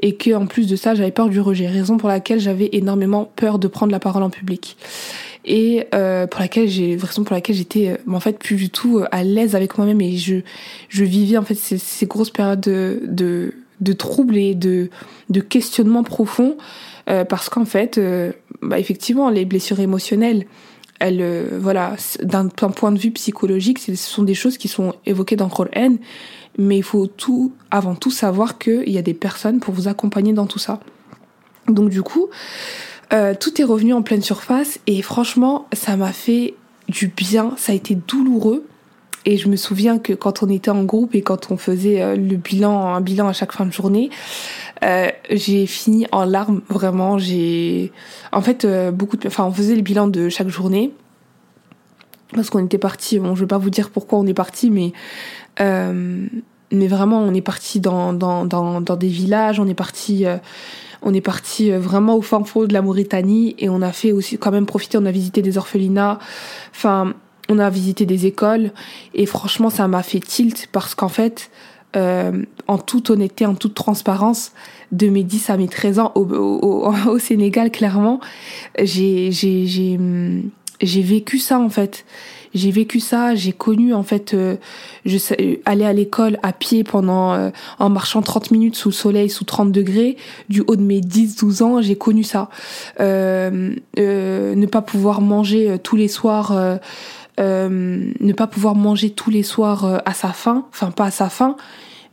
et 0.00 0.16
que 0.16 0.34
en 0.34 0.46
plus 0.46 0.66
de 0.66 0.76
ça, 0.76 0.94
j'avais 0.94 1.12
peur 1.12 1.28
du 1.28 1.40
rejet. 1.40 1.68
Raison 1.68 1.96
pour 1.96 2.08
laquelle 2.08 2.40
j'avais 2.40 2.70
énormément 2.72 3.30
peur 3.36 3.58
de 3.58 3.68
prendre 3.68 3.92
la 3.92 4.00
parole 4.00 4.24
en 4.24 4.30
public 4.30 4.76
et 5.44 5.86
euh, 5.94 6.26
pour 6.26 6.40
laquelle 6.40 6.68
j'ai 6.68 6.96
raison 6.96 7.24
pour 7.24 7.34
laquelle 7.34 7.56
j'étais 7.56 7.88
euh, 7.88 8.12
en 8.12 8.20
fait 8.20 8.38
plus 8.38 8.56
du 8.56 8.70
tout 8.70 8.98
euh, 8.98 9.06
à 9.10 9.24
l'aise 9.24 9.56
avec 9.56 9.76
moi-même 9.76 10.00
et 10.00 10.16
je 10.16 10.36
je 10.88 11.04
vivais 11.04 11.36
en 11.36 11.42
fait 11.42 11.54
ces, 11.54 11.78
ces 11.78 12.06
grosses 12.06 12.30
périodes 12.30 12.60
de 12.60 13.00
de, 13.04 13.54
de 13.80 13.92
troubles 13.92 14.36
et 14.36 14.54
de 14.54 14.90
de 15.30 15.40
questionnements 15.40 16.04
profonds 16.04 16.56
euh, 17.10 17.24
parce 17.24 17.48
qu'en 17.48 17.64
fait 17.64 17.98
euh, 17.98 18.32
bah 18.60 18.78
effectivement 18.78 19.30
les 19.30 19.44
blessures 19.44 19.80
émotionnelles 19.80 20.46
elle, 21.00 21.48
voilà, 21.58 21.96
d'un 22.22 22.46
point 22.46 22.92
de 22.92 22.98
vue 22.98 23.10
psychologique, 23.10 23.80
ce 23.80 23.96
sont 23.96 24.22
des 24.22 24.34
choses 24.34 24.56
qui 24.56 24.68
sont 24.68 24.94
évoquées 25.04 25.34
dans 25.34 25.46
le 25.46 25.50
Coran, 25.50 25.96
mais 26.58 26.76
il 26.76 26.84
faut 26.84 27.08
tout, 27.08 27.52
avant 27.72 27.96
tout, 27.96 28.12
savoir 28.12 28.56
qu'il 28.56 28.88
y 28.88 28.98
a 28.98 29.02
des 29.02 29.12
personnes 29.12 29.58
pour 29.58 29.74
vous 29.74 29.88
accompagner 29.88 30.32
dans 30.32 30.46
tout 30.46 30.60
ça. 30.60 30.78
Donc 31.66 31.88
du 31.88 32.02
coup, 32.02 32.28
euh, 33.12 33.34
tout 33.38 33.60
est 33.60 33.64
revenu 33.64 33.92
en 33.92 34.02
pleine 34.02 34.22
surface 34.22 34.80
et 34.86 35.02
franchement, 35.02 35.66
ça 35.72 35.96
m'a 35.96 36.12
fait 36.12 36.54
du 36.88 37.08
bien. 37.08 37.54
Ça 37.56 37.72
a 37.72 37.74
été 37.74 37.94
douloureux. 37.94 38.66
Et 39.24 39.36
je 39.36 39.48
me 39.48 39.54
souviens 39.54 39.98
que 39.98 40.14
quand 40.14 40.42
on 40.42 40.48
était 40.48 40.70
en 40.70 40.82
groupe 40.82 41.14
et 41.14 41.22
quand 41.22 41.52
on 41.52 41.56
faisait 41.56 42.02
euh, 42.02 42.16
le 42.16 42.36
bilan, 42.36 42.88
un 42.94 43.00
bilan 43.00 43.28
à 43.28 43.32
chaque 43.32 43.52
fin 43.52 43.64
de 43.64 43.72
journée, 43.72 44.10
euh, 44.82 45.10
j'ai 45.30 45.66
fini 45.66 46.06
en 46.10 46.24
larmes. 46.24 46.62
Vraiment, 46.68 47.18
j'ai, 47.18 47.92
en 48.32 48.40
fait, 48.40 48.66
beaucoup 48.92 49.16
de, 49.16 49.28
enfin, 49.28 49.44
on 49.44 49.52
faisait 49.52 49.76
le 49.76 49.82
bilan 49.82 50.08
de 50.08 50.28
chaque 50.28 50.48
journée 50.48 50.92
parce 52.34 52.50
qu'on 52.50 52.64
était 52.64 52.78
parti. 52.78 53.20
Bon, 53.20 53.36
je 53.36 53.42
vais 53.42 53.46
pas 53.46 53.58
vous 53.58 53.70
dire 53.70 53.90
pourquoi 53.90 54.18
on 54.18 54.26
est 54.26 54.34
parti, 54.34 54.70
mais 54.70 54.92
mais 55.60 56.86
vraiment, 56.88 57.20
on 57.20 57.32
est 57.34 57.42
parti 57.42 57.78
dans 57.78 58.12
dans 58.12 58.44
dans, 58.44 58.80
dans 58.80 58.96
des 58.96 59.06
villages. 59.08 59.60
On 59.60 59.68
est 59.68 59.74
parti 59.74 60.24
on 61.02 61.12
est 61.14 61.20
parti 61.20 61.70
euh, 61.70 61.78
vraiment 61.78 62.16
au 62.16 62.22
fin 62.22 62.42
fond 62.44 62.64
de 62.64 62.72
la 62.72 62.82
Mauritanie 62.82 63.54
et 63.58 63.68
on 63.68 63.82
a 63.82 63.92
fait 63.92 64.12
aussi 64.12 64.38
quand 64.38 64.50
même 64.50 64.66
profiter, 64.66 64.98
on 64.98 65.06
a 65.06 65.10
visité 65.10 65.42
des 65.42 65.58
orphelinats, 65.58 66.18
enfin 66.70 67.14
on 67.48 67.58
a 67.58 67.68
visité 67.70 68.06
des 68.06 68.26
écoles 68.26 68.70
et 69.14 69.26
franchement 69.26 69.70
ça 69.70 69.88
m'a 69.88 70.02
fait 70.02 70.20
tilt 70.20 70.68
parce 70.72 70.94
qu'en 70.94 71.08
fait 71.08 71.50
euh, 71.94 72.44
en 72.68 72.78
toute 72.78 73.10
honnêteté, 73.10 73.44
en 73.44 73.54
toute 73.54 73.74
transparence, 73.74 74.52
de 74.92 75.08
mes 75.08 75.24
10 75.24 75.50
à 75.50 75.56
mes 75.58 75.68
13 75.68 75.98
ans 75.98 76.12
au, 76.14 76.22
au, 76.22 76.94
au 77.08 77.18
Sénégal, 77.18 77.70
clairement, 77.70 78.20
j'ai 78.82 79.30
vécu 80.82 81.38
ça 81.38 81.58
en 81.58 81.68
fait 81.68 82.06
j'ai 82.54 82.70
vécu 82.70 83.00
ça, 83.00 83.34
j'ai 83.34 83.52
connu 83.52 83.94
en 83.94 84.02
fait, 84.02 84.34
euh, 84.34 84.56
je 85.04 85.18
aller 85.64 85.84
à 85.84 85.92
l'école 85.92 86.38
à 86.42 86.52
pied 86.52 86.84
pendant, 86.84 87.32
euh, 87.32 87.50
en 87.78 87.88
marchant 87.88 88.22
30 88.22 88.50
minutes 88.50 88.76
sous 88.76 88.90
le 88.90 88.94
soleil, 88.94 89.30
sous 89.30 89.44
30 89.44 89.72
degrés, 89.72 90.16
du 90.48 90.62
haut 90.66 90.76
de 90.76 90.82
mes 90.82 91.00
10-12 91.00 91.62
ans, 91.62 91.82
j'ai 91.82 91.96
connu 91.96 92.24
ça. 92.24 92.48
Ne 92.98 94.66
pas 94.66 94.82
pouvoir 94.82 95.20
manger 95.20 95.78
tous 95.82 95.96
les 95.96 96.08
soirs. 96.08 96.52
ne 97.38 98.32
pas 98.32 98.46
pouvoir 98.46 98.74
manger 98.74 99.10
tous 99.10 99.30
les 99.30 99.42
soirs 99.42 100.02
à 100.04 100.14
sa 100.14 100.32
faim, 100.32 100.66
enfin 100.72 100.90
pas 100.90 101.06
à 101.06 101.10
sa 101.10 101.28
faim, 101.28 101.56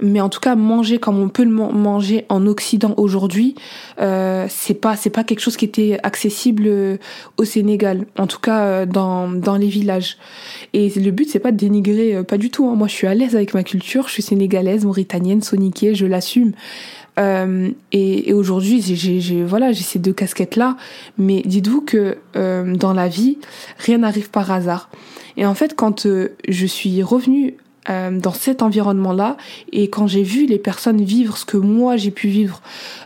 mais 0.02 0.22
en 0.22 0.30
tout 0.30 0.40
cas 0.40 0.56
manger 0.56 0.98
comme 0.98 1.20
on 1.20 1.30
peut 1.30 1.44
le 1.44 1.52
manger 1.52 2.26
en 2.30 2.46
Occident 2.48 2.94
aujourd'hui, 2.98 3.56
euh, 4.00 4.46
c'est 4.50 4.74
pas 4.74 4.96
c'est 4.96 5.10
pas 5.10 5.24
quelque 5.24 5.42
chose 5.42 5.58
qui 5.58 5.66
était 5.66 6.00
accessible 6.04 6.64
euh, 6.68 6.98
au 7.38 7.46
Sénégal, 7.46 8.06
en 8.18 8.28
tout 8.28 8.40
cas 8.40 8.64
euh, 8.64 8.86
dans 8.86 9.30
dans 9.30 9.58
les 9.58 9.68
villages. 9.68 10.18
Et 10.74 10.90
le 10.90 11.12
but 11.12 11.30
c'est 11.30 11.40
pas 11.40 11.52
de 11.52 11.58
dénigrer, 11.58 12.16
euh, 12.16 12.24
pas 12.24 12.38
du 12.38 12.50
tout. 12.50 12.68
Hein. 12.68 12.76
Moi 12.76 12.88
je 12.88 12.94
suis 12.94 13.08
à 13.08 13.14
l'aise 13.14 13.36
avec 13.36 13.54
ma 13.54 13.64
culture, 13.64 14.08
je 14.08 14.14
suis 14.14 14.24
sénégalaise, 14.24 14.86
mauritanienne, 14.86 15.42
soniquée, 15.42 15.96
je 15.96 16.06
l'assume. 16.06 16.54
Euh, 17.20 17.70
et, 17.92 18.30
et 18.30 18.34
aujourd'hui, 18.34 18.82
j'ai, 18.82 19.44
voilà, 19.44 19.72
j'ai 19.72 19.84
ces 19.84 20.00
deux 20.00 20.14
casquettes 20.14 20.56
là. 20.56 20.78
Mais 21.18 21.42
dites-vous 21.46 21.82
que 21.82 22.18
euh, 22.36 22.76
dans 22.76 22.94
la 22.94 23.08
vie, 23.08 23.38
rien 23.78 24.00
n'arrive 24.00 24.30
par 24.30 24.50
hasard. 24.52 24.90
Et 25.38 25.46
en 25.46 25.54
fait, 25.54 25.76
quand 25.76 26.08
je 26.48 26.66
suis 26.66 27.04
revenue 27.04 27.56
euh, 27.90 28.12
dans 28.12 28.34
cet 28.34 28.62
environnement-là. 28.62 29.38
Et 29.72 29.90
quand 29.90 30.06
j'ai 30.06 30.22
vu 30.22 30.46
les 30.46 30.60
personnes 30.60 31.02
vivre 31.02 31.38
ce 31.38 31.46
que 31.46 31.56
moi 31.56 31.96
j'ai 31.96 32.12
pu 32.12 32.28
vivre 32.28 32.62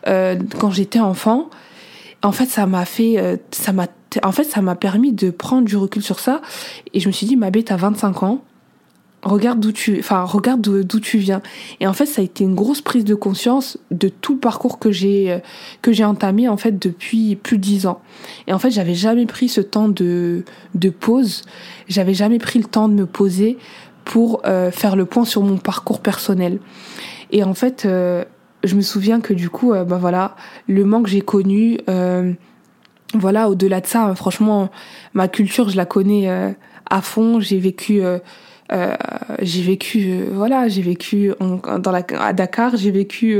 euh, 0.07 0.35
quand 0.59 0.71
j'étais 0.71 0.99
enfant, 0.99 1.51
en 2.23 2.31
fait, 2.31 2.47
ça 2.47 2.65
m'a 2.65 2.83
fait, 2.83 3.19
euh, 3.19 3.37
ça 3.51 3.71
m'a, 3.71 3.85
en 4.23 4.31
fait, 4.31 4.45
ça 4.45 4.61
m'a 4.61 4.75
permis 4.75 5.13
de 5.13 5.29
prendre 5.29 5.65
du 5.65 5.77
recul 5.77 6.01
sur 6.01 6.19
ça. 6.19 6.41
Et 6.93 6.99
je 6.99 7.07
me 7.07 7.13
suis 7.13 7.27
dit, 7.27 7.35
ma 7.35 7.51
bête, 7.51 7.65
t'as 7.65 7.77
25 7.77 8.23
ans. 8.23 8.43
Regarde 9.21 9.59
d'où 9.59 9.71
tu, 9.71 9.99
enfin, 9.99 10.23
regarde 10.23 10.61
d'où 10.61 10.99
tu 10.99 11.17
viens. 11.17 11.41
Et 11.79 11.87
en 11.87 11.93
fait, 11.93 12.07
ça 12.07 12.21
a 12.21 12.25
été 12.25 12.43
une 12.43 12.55
grosse 12.55 12.81
prise 12.81 13.05
de 13.05 13.15
conscience 13.15 13.77
de 13.91 14.09
tout 14.09 14.33
le 14.33 14.39
parcours 14.39 14.79
que 14.79 14.91
j'ai, 14.91 15.39
que 15.81 15.93
j'ai 15.93 16.03
entamé, 16.03 16.49
en 16.49 16.57
fait, 16.57 16.77
depuis 16.77 17.37
plus 17.37 17.57
de 17.57 17.63
10 17.63 17.85
ans. 17.85 18.01
Et 18.47 18.53
en 18.53 18.59
fait, 18.59 18.71
j'avais 18.71 18.95
jamais 18.95 19.25
pris 19.25 19.47
ce 19.47 19.61
temps 19.61 19.87
de, 19.87 20.43
de 20.75 20.89
pause. 20.89 21.43
J'avais 21.87 22.13
jamais 22.13 22.39
pris 22.39 22.59
le 22.59 22.65
temps 22.65 22.89
de 22.89 22.95
me 22.95 23.05
poser 23.05 23.57
pour 24.05 24.41
euh, 24.45 24.71
faire 24.71 24.95
le 24.95 25.05
point 25.05 25.25
sur 25.25 25.41
mon 25.43 25.57
parcours 25.57 25.99
personnel. 25.99 26.59
Et 27.31 27.43
en 27.43 27.53
fait, 27.53 27.85
euh, 27.85 28.23
je 28.63 28.75
me 28.75 28.81
souviens 28.81 29.21
que 29.21 29.33
du 29.33 29.49
coup, 29.49 29.73
euh, 29.73 29.83
bah 29.83 29.97
voilà, 29.99 30.35
le 30.67 30.83
manque 30.85 31.05
que 31.05 31.11
j'ai 31.11 31.21
connu, 31.21 31.79
voilà, 33.15 33.47
au-delà 33.47 33.79
de 33.79 33.85
ça, 33.85 34.15
franchement, 34.15 34.71
ma 35.13 35.27
culture, 35.27 35.69
je 35.69 35.77
la 35.77 35.85
connais 35.85 36.27
à 36.89 37.01
fond. 37.01 37.39
J'ai 37.39 37.59
vécu 37.59 38.01
euh, 38.71 38.95
j'ai 39.41 39.61
vécu, 39.61 40.09
euh, 40.09 40.29
voilà, 40.31 40.67
j'ai 40.67 40.81
vécu 40.81 41.31
dans 41.39 41.91
la, 41.91 42.03
à 42.19 42.33
Dakar, 42.33 42.77
j'ai 42.77 42.91
vécu, 42.91 43.37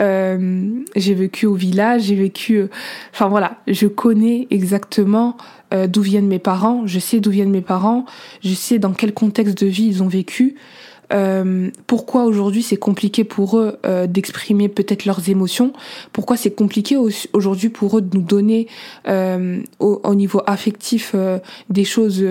euh, 0.00 0.70
j'ai 0.94 1.14
vécu 1.14 1.46
au 1.46 1.54
village, 1.54 2.02
j'ai 2.02 2.14
vécu, 2.14 2.64
enfin 3.12 3.28
voilà, 3.28 3.56
je 3.66 3.86
connais 3.86 4.46
exactement 4.50 5.36
d'où 5.88 6.02
viennent 6.02 6.28
mes 6.28 6.38
parents, 6.38 6.86
je 6.86 6.98
sais 6.98 7.18
d'où 7.18 7.30
viennent 7.30 7.50
mes 7.50 7.62
parents, 7.62 8.04
je 8.44 8.52
sais 8.52 8.78
dans 8.78 8.92
quel 8.92 9.14
contexte 9.14 9.62
de 9.62 9.66
vie 9.66 9.86
ils 9.86 10.02
ont 10.02 10.08
vécu. 10.08 10.56
Euh, 11.14 11.70
pourquoi 11.86 12.24
aujourd'hui 12.24 12.62
c'est 12.62 12.76
compliqué 12.76 13.24
pour 13.24 13.58
eux 13.58 13.78
d'exprimer 14.06 14.68
peut-être 14.68 15.06
leurs 15.06 15.30
émotions, 15.30 15.72
pourquoi 16.12 16.36
c'est 16.36 16.54
compliqué 16.54 16.96
aujourd'hui 17.32 17.70
pour 17.70 17.98
eux 17.98 18.02
de 18.02 18.16
nous 18.16 18.22
donner 18.22 18.68
euh, 19.08 19.62
au, 19.78 20.14
niveau 20.14 20.42
affectif 20.46 21.16
des 21.70 21.84
choses 21.84 22.22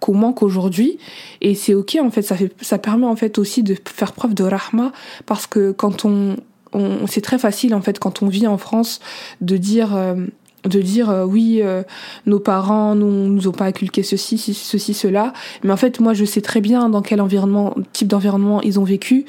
qu'on 0.00 0.14
manque 0.14 0.42
aujourd'hui 0.42 0.98
et 1.40 1.54
c'est 1.54 1.74
ok 1.74 1.98
en 2.00 2.10
fait 2.10 2.22
ça 2.22 2.36
fait 2.36 2.52
ça 2.60 2.78
permet 2.78 3.06
en 3.06 3.16
fait 3.16 3.38
aussi 3.38 3.62
de 3.62 3.76
faire 3.84 4.12
preuve 4.12 4.34
de 4.34 4.44
rahma 4.44 4.92
parce 5.26 5.46
que 5.46 5.72
quand 5.72 6.04
on, 6.04 6.36
on 6.72 7.06
c'est 7.06 7.20
très 7.20 7.38
facile 7.38 7.74
en 7.74 7.82
fait 7.82 7.98
quand 7.98 8.22
on 8.22 8.28
vit 8.28 8.46
en 8.46 8.58
France 8.58 9.00
de 9.40 9.56
dire 9.56 9.96
euh, 9.96 10.14
de 10.64 10.80
dire 10.80 11.10
euh, 11.10 11.24
oui 11.24 11.60
euh, 11.62 11.82
nos 12.26 12.40
parents 12.40 12.94
nous 12.94 13.28
nous 13.28 13.48
ont 13.48 13.52
pas 13.52 13.66
inculqué 13.66 14.02
ceci 14.02 14.38
ceci 14.38 14.94
cela. 14.94 15.32
Mais 15.62 15.72
en 15.72 15.76
fait 15.76 16.00
moi 16.00 16.14
je 16.14 16.24
sais 16.24 16.40
très 16.40 16.60
bien 16.60 16.88
dans 16.88 17.02
quel 17.02 17.20
environnement 17.20 17.74
type 17.92 18.08
d'environnement 18.08 18.60
ils 18.62 18.80
ont 18.80 18.84
vécu. 18.84 19.24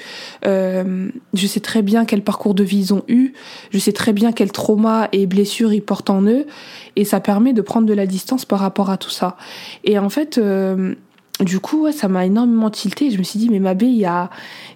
Euh, 0.45 1.09
je 1.33 1.47
sais 1.47 1.59
très 1.59 1.81
bien 1.81 2.05
quel 2.05 2.23
parcours 2.23 2.53
de 2.53 2.63
vie 2.63 2.79
ils 2.79 2.93
ont 2.93 3.03
eu. 3.07 3.33
Je 3.71 3.79
sais 3.79 3.93
très 3.93 4.13
bien 4.13 4.31
quel 4.31 4.51
trauma 4.51 5.09
et 5.11 5.27
blessures 5.27 5.73
ils 5.73 5.83
portent 5.83 6.09
en 6.09 6.23
eux. 6.23 6.45
Et 6.95 7.05
ça 7.05 7.19
permet 7.19 7.53
de 7.53 7.61
prendre 7.61 7.87
de 7.87 7.93
la 7.93 8.07
distance 8.07 8.45
par 8.45 8.59
rapport 8.59 8.89
à 8.89 8.97
tout 8.97 9.11
ça. 9.11 9.37
Et 9.83 9.99
en 9.99 10.09
fait 10.09 10.39
du 11.39 11.59
coup 11.59 11.83
ouais, 11.83 11.91
ça 11.91 12.07
m'a 12.07 12.25
énormément 12.25 12.69
tilté. 12.69 13.11
Je 13.11 13.17
me 13.17 13.23
suis 13.23 13.39
dit 13.39 13.49
mais 13.49 13.59
ma 13.59 13.73
il 13.73 13.95
y 13.95 14.05
a 14.05 14.29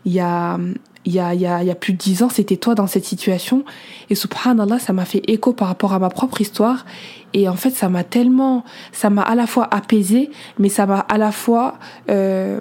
il 0.05 0.13
y 0.13 0.19
a 0.19 0.57
il 1.05 1.13
y 1.13 1.19
a, 1.19 1.33
il 1.33 1.41
y 1.41 1.47
a, 1.47 1.63
y 1.63 1.71
a 1.71 1.75
plus 1.75 1.93
de 1.93 1.97
dix 1.97 2.23
ans, 2.23 2.29
c'était 2.29 2.57
toi 2.57 2.75
dans 2.75 2.87
cette 2.87 3.05
situation. 3.05 3.63
Et 4.09 4.15
subhanallah, 4.15 4.79
ça 4.79 4.93
m'a 4.93 5.05
fait 5.05 5.21
écho 5.27 5.53
par 5.53 5.67
rapport 5.67 5.93
à 5.93 5.99
ma 5.99 6.09
propre 6.09 6.41
histoire. 6.41 6.85
Et 7.33 7.49
en 7.49 7.55
fait, 7.55 7.71
ça 7.71 7.89
m'a 7.89 8.03
tellement, 8.03 8.63
ça 8.91 9.09
m'a 9.09 9.23
à 9.23 9.35
la 9.35 9.47
fois 9.47 9.67
apaisé, 9.71 10.29
mais 10.59 10.69
ça 10.69 10.85
m'a 10.85 10.99
à 10.99 11.17
la 11.17 11.31
fois 11.31 11.75
euh, 12.09 12.59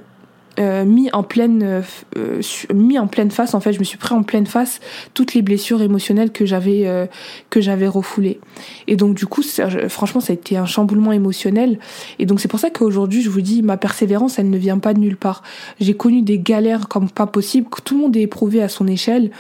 euh, 0.58 0.84
mis 0.84 1.10
en 1.12 1.22
pleine 1.22 1.82
euh, 2.18 2.40
mis 2.74 2.98
en 2.98 3.06
pleine 3.06 3.30
face 3.30 3.54
en 3.54 3.60
fait 3.60 3.72
je 3.72 3.78
me 3.78 3.84
suis 3.84 3.96
pris 3.96 4.14
en 4.14 4.22
pleine 4.22 4.44
face 4.44 4.80
toutes 5.14 5.32
les 5.32 5.40
blessures 5.40 5.80
émotionnelles 5.80 6.30
que 6.30 6.44
j'avais 6.44 6.86
euh, 6.86 7.06
que 7.48 7.62
j'avais 7.62 7.88
refoulées. 7.88 8.38
Et 8.86 8.96
donc 8.96 9.14
du 9.14 9.24
coup 9.24 9.42
franchement 9.88 10.20
ça 10.20 10.32
a 10.32 10.34
été 10.34 10.58
un 10.58 10.66
chamboulement 10.66 11.12
émotionnel. 11.12 11.78
Et 12.18 12.26
donc 12.26 12.38
c'est 12.38 12.48
pour 12.48 12.60
ça 12.60 12.68
qu'aujourd'hui 12.68 13.22
je 13.22 13.30
vous 13.30 13.40
dis 13.40 13.62
ma 13.62 13.78
persévérance 13.78 14.38
elle 14.38 14.50
ne 14.50 14.58
vient 14.58 14.78
pas 14.78 14.92
de 14.92 14.98
nulle 14.98 15.16
part. 15.16 15.42
J'ai 15.80 15.94
connu 15.94 16.20
des 16.20 16.38
galères 16.38 16.86
comme 16.86 17.08
pas 17.08 17.26
possible 17.26 17.70
que 17.70 17.80
tout 17.80 17.94
le 17.94 18.02
monde 18.02 18.16
ait 18.16 18.22
éprouvé 18.22 18.62
à 18.62 18.68
son 18.68 18.86
échelle. 18.86 19.30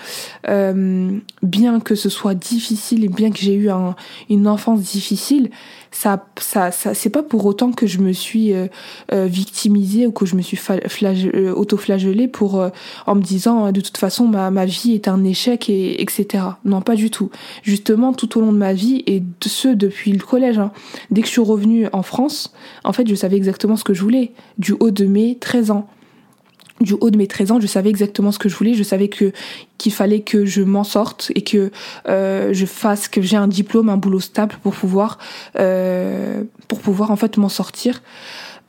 Bien 0.44 1.80
que 1.80 1.94
ce 1.94 2.08
soit 2.08 2.34
difficile 2.34 3.04
et 3.04 3.08
bien 3.08 3.30
que 3.30 3.38
j'ai 3.38 3.54
eu 3.54 3.68
un, 3.68 3.96
une 4.30 4.48
enfance 4.48 4.80
difficile 4.80 5.50
ça, 5.92 6.24
ça, 6.38 6.70
ça 6.70 6.94
c'est 6.94 7.10
pas 7.10 7.22
pour 7.22 7.44
autant 7.46 7.70
que 7.70 7.86
je 7.86 7.98
me 7.98 8.12
suis 8.12 8.52
euh, 8.52 8.66
euh 9.12 9.26
victimisée 9.26 10.06
ou 10.06 10.12
que 10.12 10.26
je 10.26 10.34
me 10.34 10.42
suis 10.42 10.58
euh, 10.70 11.52
auto-flagellée 11.54 12.28
pour 12.28 12.60
euh, 12.60 12.70
en 13.06 13.14
me 13.14 13.22
disant 13.22 13.70
de 13.70 13.80
toute 13.80 13.98
façon 13.98 14.26
ma, 14.26 14.50
ma 14.50 14.64
vie 14.64 14.94
est 14.94 15.06
un 15.06 15.22
échec 15.22 15.68
et 15.68 16.00
etc. 16.02 16.44
Non, 16.64 16.80
pas 16.80 16.94
du 16.94 17.10
tout. 17.10 17.30
Justement, 17.62 18.12
tout 18.12 18.38
au 18.38 18.40
long 18.40 18.52
de 18.52 18.58
ma 18.58 18.72
vie 18.72 19.04
et 19.06 19.22
ce 19.44 19.68
depuis 19.68 20.12
le 20.12 20.24
collège, 20.24 20.58
hein, 20.58 20.72
dès 21.10 21.20
que 21.20 21.26
je 21.26 21.32
suis 21.32 21.40
revenue 21.40 21.88
en 21.92 22.02
France, 22.02 22.52
en 22.84 22.92
fait, 22.92 23.06
je 23.06 23.14
savais 23.14 23.36
exactement 23.36 23.76
ce 23.76 23.84
que 23.84 23.94
je 23.94 24.02
voulais 24.02 24.32
du 24.58 24.74
haut 24.80 24.90
de 24.90 25.04
mes 25.04 25.36
13 25.38 25.70
ans 25.70 25.88
du 26.82 26.94
haut 27.00 27.10
de 27.10 27.16
mes 27.16 27.26
13 27.26 27.52
ans, 27.52 27.60
je 27.60 27.66
savais 27.66 27.90
exactement 27.90 28.32
ce 28.32 28.38
que 28.38 28.48
je 28.48 28.56
voulais, 28.56 28.74
je 28.74 28.82
savais 28.82 29.08
que 29.08 29.32
qu'il 29.78 29.92
fallait 29.92 30.20
que 30.20 30.44
je 30.44 30.62
m'en 30.62 30.84
sorte 30.84 31.32
et 31.34 31.42
que 31.42 31.70
euh, 32.08 32.50
je 32.52 32.66
fasse 32.66 33.08
que 33.08 33.20
j'ai 33.20 33.36
un 33.36 33.48
diplôme, 33.48 33.88
un 33.88 33.96
boulot 33.96 34.20
stable 34.20 34.54
pour 34.62 34.74
pouvoir 34.74 35.18
euh, 35.58 36.44
pour 36.68 36.80
pouvoir 36.80 37.10
en 37.10 37.16
fait 37.16 37.36
m'en 37.36 37.48
sortir. 37.48 38.02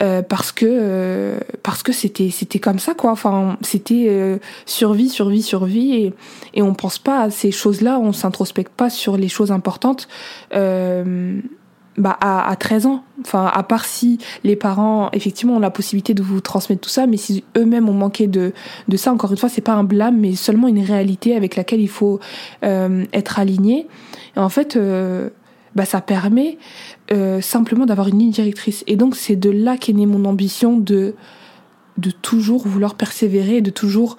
Euh, 0.02 0.22
parce 0.22 0.50
que 0.50 1.38
parce 1.62 1.84
que 1.84 1.92
c'était 1.92 2.30
c'était 2.30 2.58
comme 2.58 2.80
ça 2.80 2.94
quoi, 2.94 3.12
enfin 3.12 3.56
c'était 3.60 4.40
survie 4.66 5.08
survie 5.08 5.40
survie 5.40 5.94
et 5.94 6.14
et 6.52 6.62
on 6.62 6.74
pense 6.74 6.98
pas 6.98 7.20
à 7.22 7.30
ces 7.30 7.52
choses-là, 7.52 8.00
on 8.00 8.12
s'introspecte 8.12 8.72
pas 8.72 8.90
sur 8.90 9.16
les 9.16 9.28
choses 9.28 9.52
importantes 9.52 10.08
bah, 11.96 12.16
à, 12.20 12.50
à 12.50 12.56
13 12.56 12.86
ans. 12.86 13.04
Enfin, 13.20 13.50
à 13.52 13.62
part 13.62 13.84
si 13.84 14.18
les 14.42 14.56
parents, 14.56 15.10
effectivement, 15.12 15.56
ont 15.56 15.60
la 15.60 15.70
possibilité 15.70 16.14
de 16.14 16.22
vous 16.22 16.40
transmettre 16.40 16.80
tout 16.80 16.90
ça, 16.90 17.06
mais 17.06 17.16
si 17.16 17.44
eux-mêmes 17.56 17.88
ont 17.88 17.94
manqué 17.94 18.26
de, 18.26 18.52
de 18.88 18.96
ça, 18.96 19.12
encore 19.12 19.30
une 19.30 19.36
fois, 19.36 19.48
c'est 19.48 19.60
pas 19.60 19.74
un 19.74 19.84
blâme, 19.84 20.18
mais 20.18 20.34
seulement 20.34 20.68
une 20.68 20.82
réalité 20.82 21.36
avec 21.36 21.56
laquelle 21.56 21.80
il 21.80 21.88
faut 21.88 22.20
euh, 22.64 23.04
être 23.12 23.38
aligné. 23.38 23.86
Et 24.36 24.40
en 24.40 24.48
fait, 24.48 24.76
euh, 24.76 25.30
bah, 25.76 25.84
ça 25.84 26.00
permet 26.00 26.58
euh, 27.12 27.40
simplement 27.40 27.86
d'avoir 27.86 28.08
une 28.08 28.18
ligne 28.18 28.32
directrice. 28.32 28.82
Et 28.86 28.96
donc, 28.96 29.14
c'est 29.14 29.36
de 29.36 29.50
là 29.50 29.76
qu'est 29.76 29.92
née 29.92 30.06
mon 30.06 30.24
ambition 30.24 30.76
de, 30.76 31.14
de 31.98 32.10
toujours 32.10 32.66
vouloir 32.66 32.96
persévérer, 32.96 33.60
de 33.60 33.70
toujours 33.70 34.16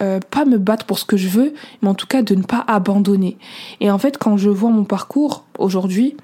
euh, 0.00 0.04
euh, 0.14 0.20
pas 0.30 0.44
me 0.44 0.58
battre 0.58 0.86
pour 0.86 0.98
ce 0.98 1.04
que 1.04 1.16
je 1.16 1.28
veux, 1.28 1.54
mais 1.82 1.88
en 1.88 1.94
tout 1.94 2.06
cas 2.06 2.22
de 2.22 2.34
ne 2.34 2.42
pas 2.42 2.64
abandonner. 2.66 3.36
Et 3.80 3.90
en 3.90 3.98
fait, 3.98 4.18
quand 4.18 4.36
je 4.36 4.50
vois 4.50 4.70
mon 4.70 4.84
parcours 4.84 5.44
aujourd'hui, 5.58 6.16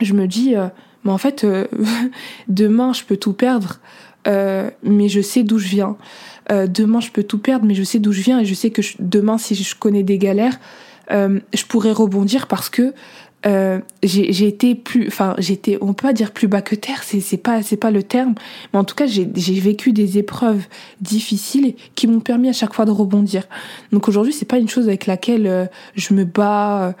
je 0.00 0.14
me 0.14 0.26
dis, 0.26 0.56
euh, 0.56 0.66
mais 1.04 1.12
en 1.12 1.18
fait, 1.18 1.44
euh, 1.44 1.66
demain, 2.48 2.92
je 2.92 3.04
peux 3.04 3.16
tout 3.16 3.32
perdre, 3.32 3.78
mais 4.26 5.08
je 5.08 5.22
sais 5.22 5.42
d'où 5.42 5.58
je 5.58 5.68
viens. 5.68 5.96
demain, 6.50 7.00
je 7.00 7.10
peux 7.10 7.22
tout 7.22 7.38
perdre, 7.38 7.64
mais 7.64 7.74
je 7.74 7.82
sais 7.82 7.98
d'où 7.98 8.12
je 8.12 8.20
viens 8.20 8.40
et 8.40 8.44
je 8.44 8.52
sais 8.52 8.68
que 8.68 8.82
demain, 8.98 9.38
si 9.38 9.54
je 9.54 9.74
connais 9.74 10.02
des 10.02 10.18
galères, 10.18 10.60
je 11.10 11.64
pourrais 11.66 11.92
rebondir 11.92 12.46
parce 12.46 12.68
que 12.68 12.92
euh, 13.46 13.78
j'ai 14.02 14.48
été 14.48 14.74
plus 14.74 15.06
enfin 15.06 15.36
j'étais 15.38 15.78
on 15.80 15.92
peut 15.92 16.08
pas 16.08 16.12
dire 16.12 16.32
plus 16.32 16.48
bas 16.48 16.60
que 16.60 16.74
terre 16.74 17.04
c'est 17.04 17.36
pas 17.36 17.62
c'est 17.62 17.76
pas 17.76 17.92
le 17.92 18.02
terme 18.02 18.34
mais 18.72 18.80
en 18.80 18.84
tout 18.84 18.96
cas 18.96 19.06
j'ai 19.06 19.24
vécu 19.60 19.92
des 19.92 20.18
épreuves 20.18 20.66
difficiles 21.00 21.74
qui 21.94 22.08
m'ont 22.08 22.18
permis 22.18 22.48
à 22.48 22.52
chaque 22.52 22.74
fois 22.74 22.84
de 22.84 22.90
rebondir. 22.90 23.44
Donc 23.92 24.08
aujourd'hui 24.08 24.32
c'est 24.32 24.44
pas 24.44 24.58
une 24.58 24.68
chose 24.68 24.88
avec 24.88 25.06
laquelle 25.06 25.46
euh, 25.46 25.66
je 25.94 26.14
me 26.14 26.24
bats 26.24 26.94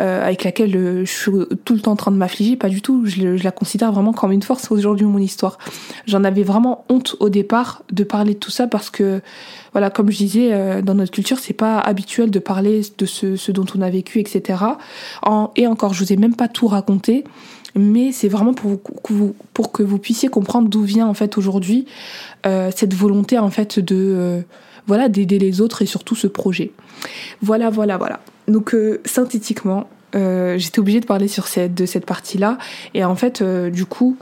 euh, 0.00 0.24
avec 0.24 0.44
laquelle 0.44 0.76
euh, 0.76 1.04
je 1.04 1.10
suis 1.10 1.32
tout 1.64 1.74
le 1.74 1.80
temps 1.80 1.92
en 1.92 1.96
train 1.96 2.12
de 2.12 2.16
m'affliger 2.16 2.56
pas 2.56 2.68
du 2.68 2.82
tout. 2.82 3.04
Je, 3.06 3.36
je, 3.36 3.42
la 3.42 3.50
considère 3.50 3.90
vraiment 3.90 4.12
comme 4.12 4.30
une 4.30 4.42
force 4.42 4.70
aujourd'hui 4.70 5.06
mon 5.06 5.18
histoire. 5.18 5.58
J'en 6.06 6.22
avais 6.22 6.44
vraiment 6.44 6.84
honte 6.88 7.16
au 7.18 7.28
départ 7.28 7.82
de 7.90 8.04
parler 8.04 8.34
de 8.34 8.38
tout 8.38 8.50
ça 8.50 8.68
parce 8.68 8.90
que 8.90 9.22
voilà, 9.72 9.90
comme 9.90 10.10
je 10.10 10.16
disais, 10.16 10.52
euh, 10.52 10.82
dans 10.82 10.94
notre 10.94 11.12
culture, 11.12 11.38
c'est 11.38 11.54
pas 11.54 11.78
habituel 11.78 12.30
de 12.30 12.38
parler 12.38 12.82
de 12.98 13.06
ce, 13.06 13.36
ce 13.36 13.52
dont 13.52 13.66
on 13.76 13.80
a 13.80 13.90
vécu, 13.90 14.18
etc. 14.18 14.58
En, 15.22 15.52
je 15.92 16.04
vous 16.04 16.12
ai 16.12 16.16
même 16.16 16.34
pas 16.34 16.48
tout 16.48 16.66
raconté, 16.66 17.24
mais 17.74 18.12
c'est 18.12 18.28
vraiment 18.28 18.54
pour, 18.54 18.82
que 19.72 19.82
vous 19.82 19.98
puissiez 19.98 20.28
comprendre 20.28 20.68
d'où 20.68 20.82
vient 20.82 21.06
en 21.06 21.14
fait 21.14 21.38
aujourd'hui 21.38 21.86
euh, 22.46 22.70
cette 22.74 22.94
volonté 22.94 23.38
en 23.38 23.50
fait 23.50 23.78
de 23.78 23.96
euh, 23.96 24.40
voilà 24.86 25.08
d'aider 25.08 25.38
les 25.38 25.60
autres 25.60 25.82
et 25.82 25.86
surtout 25.86 26.14
ce 26.14 26.26
projet. 26.26 26.72
Voilà, 27.42 27.70
voilà, 27.70 27.96
voilà. 27.96 28.20
Donc 28.48 28.74
euh, 28.74 29.00
synthétiquement, 29.04 29.88
j'étais 30.12 30.80
obligée 30.80 31.00
de 31.00 31.06
parler 31.06 31.28
sur 31.28 31.46
cette 31.46 31.74
de 31.74 31.86
cette 31.86 32.06
partie-là 32.06 32.58
et 32.94 33.04
en 33.04 33.16
fait, 33.16 33.42
du 33.42 33.86
coup. 33.86 34.16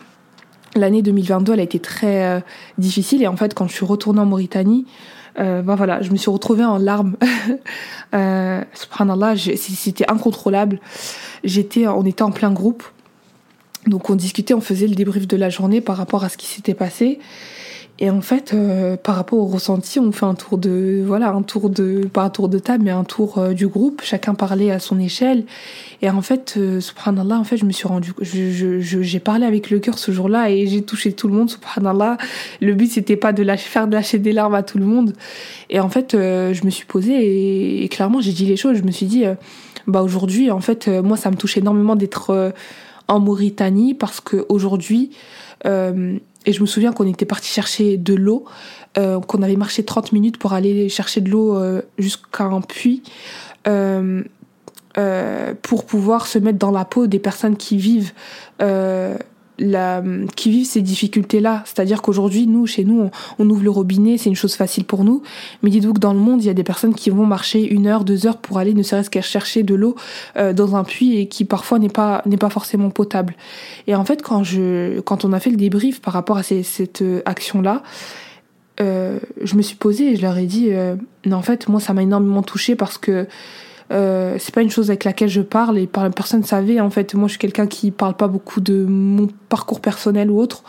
L'année 0.77 1.01
2022, 1.01 1.55
elle 1.55 1.61
a 1.61 1.63
été 1.63 1.81
très 1.81 2.45
difficile 2.77 3.23
et 3.23 3.27
en 3.27 3.37
fait, 3.37 3.55
quand 3.55 3.67
je 3.67 3.73
suis 3.73 3.87
retournée 3.87 4.21
en 4.21 4.27
Mauritanie, 4.27 4.85
euh, 5.39 5.63
ben 5.63 5.75
voilà, 5.77 6.03
je 6.03 6.11
me 6.11 6.17
suis 6.17 6.31
retrouvée 6.31 6.65
en 6.65 6.79
larmes. 6.79 7.17
euh, 8.15 8.63
subhanallah, 8.75 9.37
c'était 9.37 10.11
incontrôlable. 10.11 10.81
J'étais, 11.45 11.87
on 11.87 12.05
était 12.05 12.23
en 12.23 12.31
plein 12.31 12.51
groupe. 12.51 12.83
Donc 13.87 14.11
on 14.11 14.15
discutait, 14.15 14.55
on 14.55 14.61
faisait 14.61 14.87
le 14.87 14.95
débrief 14.95 15.27
de 15.27 15.37
la 15.37 15.51
journée 15.51 15.81
par 15.81 15.97
rapport 15.97 16.25
à 16.25 16.29
ce 16.29 16.37
qui 16.37 16.47
s'était 16.47 16.75
passé. 16.75 17.21
Et 18.01 18.11
en 18.11 18.21
fait, 18.21 18.53
euh, 18.55 18.97
par 18.97 19.17
rapport 19.17 19.41
au 19.41 19.47
ressenti, 19.47 19.99
on 19.99 20.13
fait 20.13 20.25
un 20.25 20.35
tour 20.35 20.57
de, 20.57 21.03
voilà, 21.05 21.31
un 21.31 21.43
tour 21.43 21.69
de, 21.69 22.07
pas 22.07 22.23
un 22.23 22.31
tour 22.31 22.49
de 22.49 22.61
table, 22.61 22.85
mais 22.85 22.93
un 22.93 23.03
tour 23.03 23.39
euh, 23.39 23.55
du 23.55 23.67
groupe. 23.67 24.03
Chacun 24.05 24.35
parlait 24.35 24.71
à 24.71 24.79
son 24.79 25.01
échelle. 25.01 25.45
Et 26.01 26.09
en 26.09 26.23
fait, 26.23 26.55
euh, 26.57 26.81
subhanallah, 26.81 27.41
en 27.41 27.43
fait, 27.43 27.57
je 27.57 27.65
me 27.65 27.73
suis 27.73 27.89
rendu, 27.89 28.13
j'ai 28.21 28.53
je, 28.53 28.81
je, 28.81 29.19
parlé 29.19 29.47
avec 29.47 29.69
le 29.71 29.81
cœur 29.81 29.99
ce 29.99 30.13
jour-là 30.13 30.49
et 30.49 30.69
j'ai 30.69 30.83
touché 30.83 31.13
tout 31.13 31.27
le 31.27 31.35
monde, 31.35 31.51
subhanallah. 31.51 32.19
Le 32.61 32.73
but, 32.75 32.89
c'était 32.89 33.17
pas 33.17 33.33
de 33.33 33.43
lâcher, 33.43 33.69
faire 33.69 33.89
lâcher 33.89 34.21
des 34.21 34.33
larmes 34.33 34.55
à 34.55 34.63
tout 34.63 34.79
le 34.79 34.85
monde. 34.85 35.15
Et 35.69 35.81
en 35.81 35.89
fait, 35.89 36.15
euh, 36.15 36.55
je 36.55 36.65
me 36.65 36.71
suis 36.71 36.87
posée 36.87 37.15
et, 37.15 37.85
et 37.85 37.89
clairement, 37.89 38.21
j'ai 38.21 38.33
dit 38.33 38.47
les 38.47 38.57
choses. 38.57 38.77
Je 38.77 38.85
me 38.85 38.93
suis 38.93 39.07
dit, 39.07 39.27
euh, 39.27 39.35
bah 39.89 40.03
aujourd'hui, 40.03 40.53
en 40.53 40.61
fait, 40.61 40.87
moi, 40.87 41.17
ça 41.17 41.33
me 41.33 41.37
touche 41.37 41.57
énormément 41.57 41.97
d'être 41.97 42.53
en 43.09 43.19
Mauritanie 43.19 43.95
parce 43.95 44.21
que 44.21 44.47
aujourd'hui, 44.49 45.11
et 46.49 46.53
je 46.55 46.63
me 46.63 46.67
souviens 46.67 46.93
qu'on 46.93 47.07
était 47.07 47.27
parti 47.27 47.51
chercher 47.51 47.99
de 47.99 48.15
l'eau, 48.15 48.47
euh, 48.97 49.21
qu'on 49.21 49.43
avait 49.43 49.57
marché 49.57 49.85
30 49.85 50.13
minutes 50.13 50.39
pour 50.39 50.55
aller 50.55 50.89
chercher 50.89 51.21
de 51.21 51.29
l'eau 51.29 51.55
euh, 51.55 51.83
jusqu'à 51.99 52.45
un 52.45 52.63
puits. 52.63 53.03
Euh, 53.67 54.23
pour 55.63 55.85
pouvoir 55.85 56.27
se 56.27 56.39
mettre 56.39 56.59
dans 56.59 56.71
la 56.71 56.87
peau 56.87 57.07
des 57.07 57.19
personnes 57.19 57.57
qui 57.57 57.77
vivent 57.77 58.13
la, 59.59 60.03
qui 60.37 60.51
vivent 60.51 60.67
ces 60.67 60.83
difficultés-là. 60.83 61.63
C'est-à-dire 61.65 62.03
qu'aujourd'hui, 62.03 62.47
nous, 62.47 62.67
chez 62.67 62.85
nous, 62.85 63.11
on, 63.39 63.51
ouvre 63.51 63.63
le 63.63 63.71
robinet, 63.71 64.19
c'est 64.19 64.29
une 64.29 64.37
chose 64.37 64.55
facile 64.55 64.85
pour 64.85 65.05
nous. 65.05 65.23
Mais 65.63 65.71
dites-vous 65.71 65.95
que 65.95 66.01
dans 66.01 66.13
le 66.13 66.21
monde, 66.21 66.43
il 66.43 66.47
y 66.47 66.51
a 66.51 66.55
des 66.55 66.65
personnes 66.65 66.95
qui 66.95 67.11
vont 67.11 67.27
marcher 67.27 67.63
une 67.63 67.87
heure, 67.87 68.05
deux 68.05 68.27
heures 68.27 68.39
pour 68.39 68.59
aller 68.59 68.75
ne 68.75 68.83
serait-ce 68.83 69.11
qu'à 69.11 69.23
chercher 69.23 69.63
de 69.63 69.75
l'eau 69.75 69.97
euh, 70.37 70.53
dans 70.53 70.77
un 70.77 70.85
puits 70.85 71.19
et 71.19 71.29
qui 71.29 71.45
parfois 71.45 71.79
n'est 71.79 71.89
pas 71.89 72.23
n'est 72.27 72.37
pas 72.37 72.51
forcément 72.51 72.91
potable. 72.91 73.35
Et 73.87 73.95
en 73.95 74.05
fait, 74.05 74.23
quand 74.23 74.45
je 74.45 75.01
quand 75.01 75.25
on 75.25 75.33
a 75.33 75.41
fait 75.41 75.51
le 75.51 75.57
débrief 75.57 76.01
par 76.01 76.15
rapport 76.15 76.37
à 76.39 76.43
cette 76.43 77.05
action-là, 77.25 77.83
euh, 78.81 79.19
je 79.43 79.57
me 79.57 79.63
suis 79.63 79.77
posée 79.77 80.13
et 80.13 80.17
je 80.17 80.23
leur 80.23 80.39
ai 80.39 80.47
dit, 80.47 80.69
euh, 80.71 80.95
non, 81.27 81.39
en 81.39 81.43
fait, 81.43 81.69
moi, 81.69 81.81
ça 81.81 81.93
m'a 81.93 82.03
énormément 82.03 82.43
touchée 82.43 82.77
parce 82.77 82.99
que 82.99 83.27
euh, 83.91 84.37
c'est 84.39 84.55
pas 84.55 84.63
une 84.63 84.71
chose 84.71 84.91
avec 84.91 85.05
laquelle 85.05 85.29
je 85.29 85.41
parle 85.41 85.79
et 85.79 85.87
personne 85.87 86.45
savait 86.45 86.81
en 86.81 86.91
fait. 86.91 87.15
Moi 87.15 87.29
je 87.29 87.33
suis 87.33 87.39
quelqu'un 87.39 87.67
qui 87.67 87.91
parle 87.91 88.15
pas 88.15 88.29
beaucoup 88.29 88.61
de 88.61 88.85
mon 88.85 89.29
parcours 89.49 89.81
personnel 89.81 90.31
ou 90.31 90.39
autre. 90.39 90.63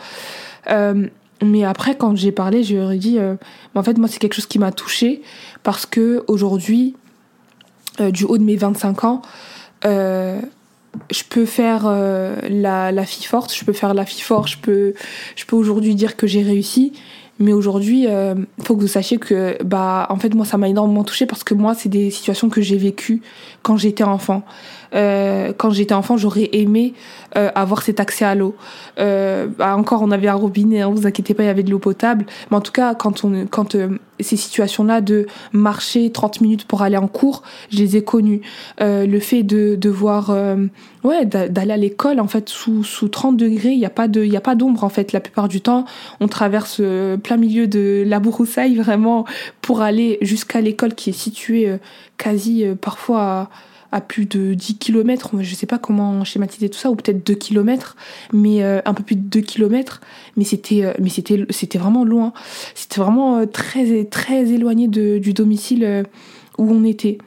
Euh, 0.70 1.06
mais 1.42 1.64
après 1.64 1.96
quand 1.96 2.16
j'ai 2.16 2.32
parlé 2.32 2.62
je 2.62 2.76
leur 2.76 2.92
ai 2.92 2.98
dit 2.98 3.18
euh, 3.18 3.34
en 3.74 3.82
fait 3.82 3.96
moi 3.96 4.08
c'est 4.08 4.18
quelque 4.18 4.34
chose 4.34 4.46
qui 4.46 4.58
m'a 4.58 4.72
touché 4.72 5.22
parce 5.62 5.86
que 5.86 6.22
aujourd'hui 6.28 6.96
euh, 7.98 8.10
du 8.10 8.24
haut 8.24 8.36
de 8.36 8.42
mes 8.42 8.56
25 8.56 9.04
ans 9.04 9.22
je 9.84 11.22
peux 11.28 11.46
faire 11.46 11.88
la, 11.88 12.90
la 12.90 13.06
fille 13.06 13.24
forte, 13.24 13.54
je 13.54 13.64
peux 13.64 13.72
faire 13.72 13.94
la 13.94 14.04
fille 14.04 14.22
forte, 14.22 14.48
je 14.48 14.58
peux, 14.58 14.94
je 15.36 15.44
peux 15.44 15.54
aujourd'hui 15.54 15.94
dire 15.94 16.16
que 16.16 16.26
j'ai 16.26 16.42
réussi, 16.42 16.92
mais 17.40 17.54
aujourd'hui, 17.54 18.02
il 18.02 18.08
euh, 18.08 18.34
faut 18.62 18.76
que 18.76 18.82
vous 18.82 18.86
sachiez 18.86 19.16
que, 19.16 19.56
bah, 19.64 20.06
en 20.10 20.16
fait, 20.16 20.34
moi, 20.34 20.44
ça 20.44 20.58
m'a 20.58 20.68
énormément 20.68 21.04
touchée 21.04 21.24
parce 21.24 21.42
que 21.42 21.54
moi, 21.54 21.74
c'est 21.74 21.88
des 21.88 22.10
situations 22.10 22.50
que 22.50 22.60
j'ai 22.60 22.76
vécues 22.76 23.22
quand 23.62 23.78
j'étais 23.78 24.04
enfant. 24.04 24.44
Euh, 24.94 25.52
quand 25.56 25.70
j'étais 25.70 25.94
enfant, 25.94 26.16
j'aurais 26.16 26.48
aimé 26.52 26.94
euh, 27.36 27.50
avoir 27.54 27.82
cet 27.82 28.00
accès 28.00 28.24
à 28.24 28.34
l'eau. 28.34 28.56
Euh, 28.98 29.46
bah, 29.46 29.76
encore, 29.76 30.02
on 30.02 30.10
avait 30.10 30.28
un 30.28 30.34
robinet, 30.34 30.80
hein, 30.80 30.90
vous 30.92 31.06
inquiétez 31.06 31.34
pas, 31.34 31.44
il 31.44 31.46
y 31.46 31.50
avait 31.50 31.62
de 31.62 31.70
l'eau 31.70 31.78
potable. 31.78 32.26
Mais 32.50 32.56
en 32.56 32.60
tout 32.60 32.72
cas, 32.72 32.94
quand 32.94 33.24
on, 33.24 33.46
quand 33.46 33.76
euh, 33.76 33.98
ces 34.18 34.36
situations-là 34.36 35.00
de 35.00 35.26
marcher 35.52 36.10
30 36.10 36.40
minutes 36.40 36.64
pour 36.66 36.82
aller 36.82 36.96
en 36.96 37.06
cours, 37.06 37.42
je 37.70 37.78
les 37.78 37.96
ai 37.96 38.02
connues. 38.02 38.40
Euh, 38.80 39.06
le 39.06 39.20
fait 39.20 39.42
de 39.42 39.76
devoir, 39.76 40.34
ouais, 41.04 41.24
d'aller 41.24 41.72
à 41.72 41.76
l'école 41.76 42.20
en 42.20 42.26
fait 42.26 42.48
sous 42.48 42.84
sous 42.84 43.08
30 43.08 43.36
degrés, 43.36 43.70
il 43.70 43.78
y 43.78 43.86
a 43.86 43.90
pas 43.90 44.08
de, 44.08 44.24
il 44.24 44.32
y 44.32 44.36
a 44.36 44.40
pas 44.40 44.54
d'ombre 44.54 44.84
en 44.84 44.88
fait. 44.88 45.12
La 45.12 45.20
plupart 45.20 45.48
du 45.48 45.60
temps, 45.60 45.84
on 46.20 46.28
traverse 46.28 46.82
plein 47.22 47.36
milieu 47.36 47.66
de 47.66 48.02
la 48.06 48.18
broussaille 48.18 48.76
vraiment 48.76 49.24
pour 49.62 49.82
aller 49.82 50.18
jusqu'à 50.20 50.60
l'école 50.60 50.94
qui 50.94 51.10
est 51.10 51.14
située 51.14 51.78
quasi 52.18 52.64
parfois 52.80 53.48
à 53.92 54.00
plus 54.00 54.26
de 54.26 54.54
10 54.54 54.78
km, 54.78 55.30
je 55.40 55.54
sais 55.54 55.66
pas 55.66 55.78
comment 55.78 56.24
schématiser 56.24 56.68
tout 56.68 56.78
ça, 56.78 56.90
ou 56.90 56.96
peut-être 56.96 57.26
2 57.26 57.34
km, 57.34 57.96
mais 58.32 58.62
euh, 58.62 58.80
un 58.84 58.94
peu 58.94 59.02
plus 59.02 59.16
de 59.16 59.22
2 59.22 59.40
km, 59.40 60.00
mais 60.36 60.44
c'était 60.44 60.84
euh, 60.84 60.92
mais 61.00 61.08
c'était 61.08 61.44
c'était 61.50 61.78
vraiment 61.78 62.04
loin. 62.04 62.32
C'était 62.74 63.00
vraiment 63.00 63.38
euh, 63.38 63.46
très 63.46 64.04
très 64.04 64.50
éloigné 64.50 64.88
de, 64.88 65.18
du 65.18 65.32
domicile 65.32 66.04
où 66.58 66.70
on 66.70 66.84
était. 66.84 67.18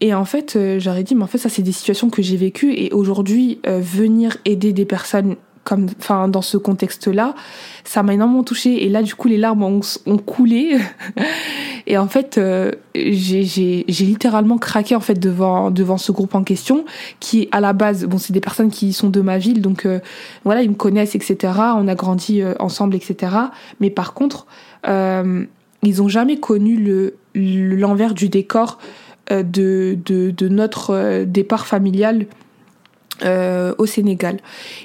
Et 0.00 0.12
en 0.14 0.24
fait, 0.24 0.58
j'aurais 0.78 1.02
dit, 1.02 1.14
mais 1.14 1.22
en 1.22 1.26
fait, 1.26 1.38
ça, 1.38 1.48
c'est 1.48 1.62
des 1.62 1.72
situations 1.72 2.10
que 2.10 2.20
j'ai 2.20 2.36
vécues. 2.36 2.74
Et 2.74 2.92
aujourd'hui, 2.92 3.58
venir 3.64 4.36
aider 4.44 4.74
des 4.74 4.84
personnes 4.84 5.36
comme, 5.66 5.88
enfin, 5.98 6.28
dans 6.28 6.42
ce 6.42 6.56
contexte-là, 6.56 7.34
ça 7.82 8.04
m'a 8.04 8.14
énormément 8.14 8.44
touchée. 8.44 8.84
Et 8.84 8.88
là, 8.88 9.02
du 9.02 9.16
coup, 9.16 9.26
les 9.26 9.36
larmes 9.36 9.64
ont, 9.64 10.18
coulé. 10.18 10.78
et 11.88 11.98
en 11.98 12.06
fait, 12.06 12.38
euh, 12.38 12.70
j'ai 12.94 13.84
littéralement 13.88 14.58
craqué 14.58 14.94
en 14.94 15.00
fait 15.00 15.18
devant 15.18 15.72
devant 15.72 15.98
ce 15.98 16.12
groupe 16.12 16.36
en 16.36 16.44
question, 16.44 16.84
qui 17.18 17.48
à 17.50 17.60
la 17.60 17.72
base, 17.72 18.04
bon, 18.04 18.16
c'est 18.16 18.32
des 18.32 18.40
personnes 18.40 18.70
qui 18.70 18.92
sont 18.92 19.10
de 19.10 19.20
ma 19.20 19.38
ville, 19.38 19.60
donc 19.60 19.86
euh, 19.86 19.98
voilà, 20.44 20.62
ils 20.62 20.70
me 20.70 20.76
connaissent, 20.76 21.16
etc. 21.16 21.52
On 21.76 21.88
a 21.88 21.96
grandi 21.96 22.42
euh, 22.42 22.54
ensemble, 22.60 22.94
etc. 22.94 23.32
Mais 23.80 23.90
par 23.90 24.14
contre, 24.14 24.46
ils 25.82 26.00
ont 26.02 26.08
jamais 26.08 26.38
connu 26.38 26.76
le 26.76 27.16
l'envers 27.34 28.14
du 28.14 28.28
décor 28.28 28.78
de 29.30 30.48
notre 30.48 31.24
départ 31.24 31.66
familial 31.66 32.26
euh, 33.22 33.74
au 33.78 33.86
Sénégal. 33.86 34.38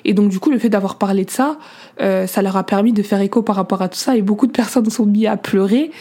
Et 0.06 0.14
donc 0.14 0.30
du 0.30 0.40
coup, 0.40 0.52
le 0.52 0.60
fait 0.60 0.70
d'avoir 0.70 0.98
parlé 0.98 1.26
de 1.26 1.30
ça, 1.32 1.58
euh, 2.02 2.28
ça 2.28 2.42
leur 2.42 2.56
a 2.58 2.64
permis 2.64 2.94
de 2.94 3.04
faire 3.04 3.20
écho 3.22 3.42
par 3.42 3.56
rapport 3.56 3.82
à 3.82 3.90
tout 3.90 3.98
ça. 3.98 4.16
Et 4.16 4.22
beaucoup 4.22 4.48
de 4.48 4.52
personnes 4.52 4.90
sont 4.90 5.06
mis 5.06 5.28
à 5.28 5.38
pleurer 5.38 5.92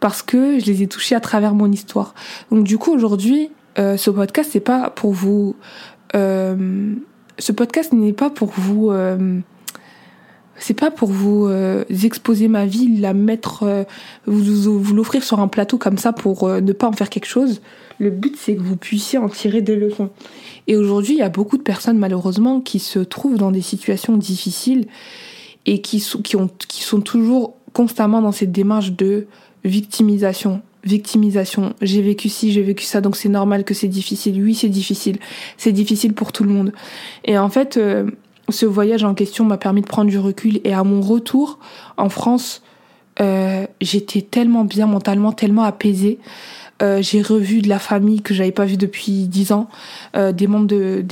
parce 0.00 0.22
que 0.22 0.58
je 0.58 0.66
les 0.66 0.82
ai 0.82 0.86
touchés 0.86 1.14
à 1.14 1.20
travers 1.20 1.54
mon 1.54 1.70
histoire. 1.70 2.14
Donc 2.50 2.64
du 2.64 2.78
coup, 2.78 2.92
aujourd'hui, 2.92 3.50
euh, 3.78 3.96
ce 3.96 4.10
podcast, 4.10 4.50
c'est 4.52 4.60
pas 4.60 4.90
pour 4.90 5.12
vous 5.12 5.56
ce 6.14 7.52
podcast 7.52 7.92
n'est 7.92 8.14
pas 8.14 8.30
pour 8.30 8.48
vous 8.48 8.90
c'est 10.58 10.74
pas 10.74 10.90
pour 10.90 11.08
vous 11.08 11.46
euh, 11.46 11.84
exposer 12.02 12.48
ma 12.48 12.66
vie, 12.66 12.98
la 12.98 13.14
mettre, 13.14 13.62
euh, 13.62 13.84
vous, 14.26 14.80
vous 14.80 14.94
l'offrir 14.94 15.22
sur 15.22 15.40
un 15.40 15.48
plateau 15.48 15.78
comme 15.78 15.98
ça 15.98 16.12
pour 16.12 16.44
euh, 16.44 16.60
ne 16.60 16.72
pas 16.72 16.88
en 16.88 16.92
faire 16.92 17.10
quelque 17.10 17.26
chose. 17.26 17.60
Le 17.98 18.10
but, 18.10 18.36
c'est 18.36 18.54
que 18.54 18.60
vous 18.60 18.76
puissiez 18.76 19.18
en 19.18 19.28
tirer 19.28 19.60
des 19.60 19.76
leçons. 19.76 20.10
Et 20.66 20.76
aujourd'hui, 20.76 21.14
il 21.14 21.18
y 21.18 21.22
a 21.22 21.28
beaucoup 21.28 21.56
de 21.56 21.62
personnes, 21.62 21.98
malheureusement, 21.98 22.60
qui 22.60 22.78
se 22.78 22.98
trouvent 22.98 23.38
dans 23.38 23.50
des 23.50 23.62
situations 23.62 24.16
difficiles 24.16 24.86
et 25.66 25.80
qui, 25.80 26.04
qui, 26.22 26.36
ont, 26.36 26.48
qui 26.68 26.82
sont 26.82 27.00
toujours 27.00 27.54
constamment 27.72 28.20
dans 28.22 28.32
cette 28.32 28.52
démarche 28.52 28.92
de 28.92 29.26
victimisation. 29.64 30.62
Victimisation. 30.84 31.74
J'ai 31.82 32.02
vécu 32.02 32.28
ci, 32.28 32.52
j'ai 32.52 32.62
vécu 32.62 32.84
ça, 32.84 33.00
donc 33.00 33.16
c'est 33.16 33.28
normal 33.28 33.64
que 33.64 33.74
c'est 33.74 33.88
difficile. 33.88 34.40
Oui, 34.42 34.54
c'est 34.54 34.68
difficile. 34.68 35.18
C'est 35.56 35.72
difficile 35.72 36.14
pour 36.14 36.30
tout 36.30 36.44
le 36.44 36.50
monde. 36.50 36.72
Et 37.24 37.36
en 37.36 37.48
fait, 37.48 37.78
ce 38.48 38.66
voyage 38.66 39.04
en 39.04 39.14
question 39.14 39.44
m'a 39.44 39.58
permis 39.58 39.82
de 39.82 39.86
prendre 39.86 40.10
du 40.10 40.18
recul 40.18 40.60
et 40.64 40.72
à 40.72 40.84
mon 40.84 41.00
retour 41.00 41.58
en 41.96 42.08
France, 42.08 42.62
euh, 43.20 43.66
j'étais 43.80 44.22
tellement 44.22 44.64
bien 44.64 44.86
mentalement, 44.86 45.32
tellement 45.32 45.64
apaisée. 45.64 46.18
Euh, 46.80 47.02
j'ai 47.02 47.22
revu 47.22 47.60
de 47.60 47.68
la 47.68 47.80
famille 47.80 48.22
que 48.22 48.34
j'avais 48.34 48.52
pas 48.52 48.64
vue 48.64 48.76
depuis 48.76 49.26
dix 49.26 49.50
ans, 49.50 49.68
euh, 50.16 50.30
des 50.30 50.46
membres 50.46 50.68
de, 50.68 51.04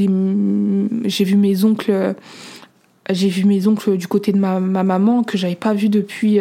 j'ai 1.04 1.24
vu 1.24 1.36
mes 1.36 1.64
oncles, 1.64 2.14
j'ai 3.10 3.28
vu 3.28 3.44
mes 3.44 3.66
oncles 3.66 3.96
du 3.96 4.06
côté 4.06 4.32
de 4.32 4.38
ma, 4.38 4.60
ma 4.60 4.84
maman 4.84 5.24
que 5.24 5.36
j'avais 5.36 5.56
pas 5.56 5.74
vu 5.74 5.88
depuis 5.88 6.38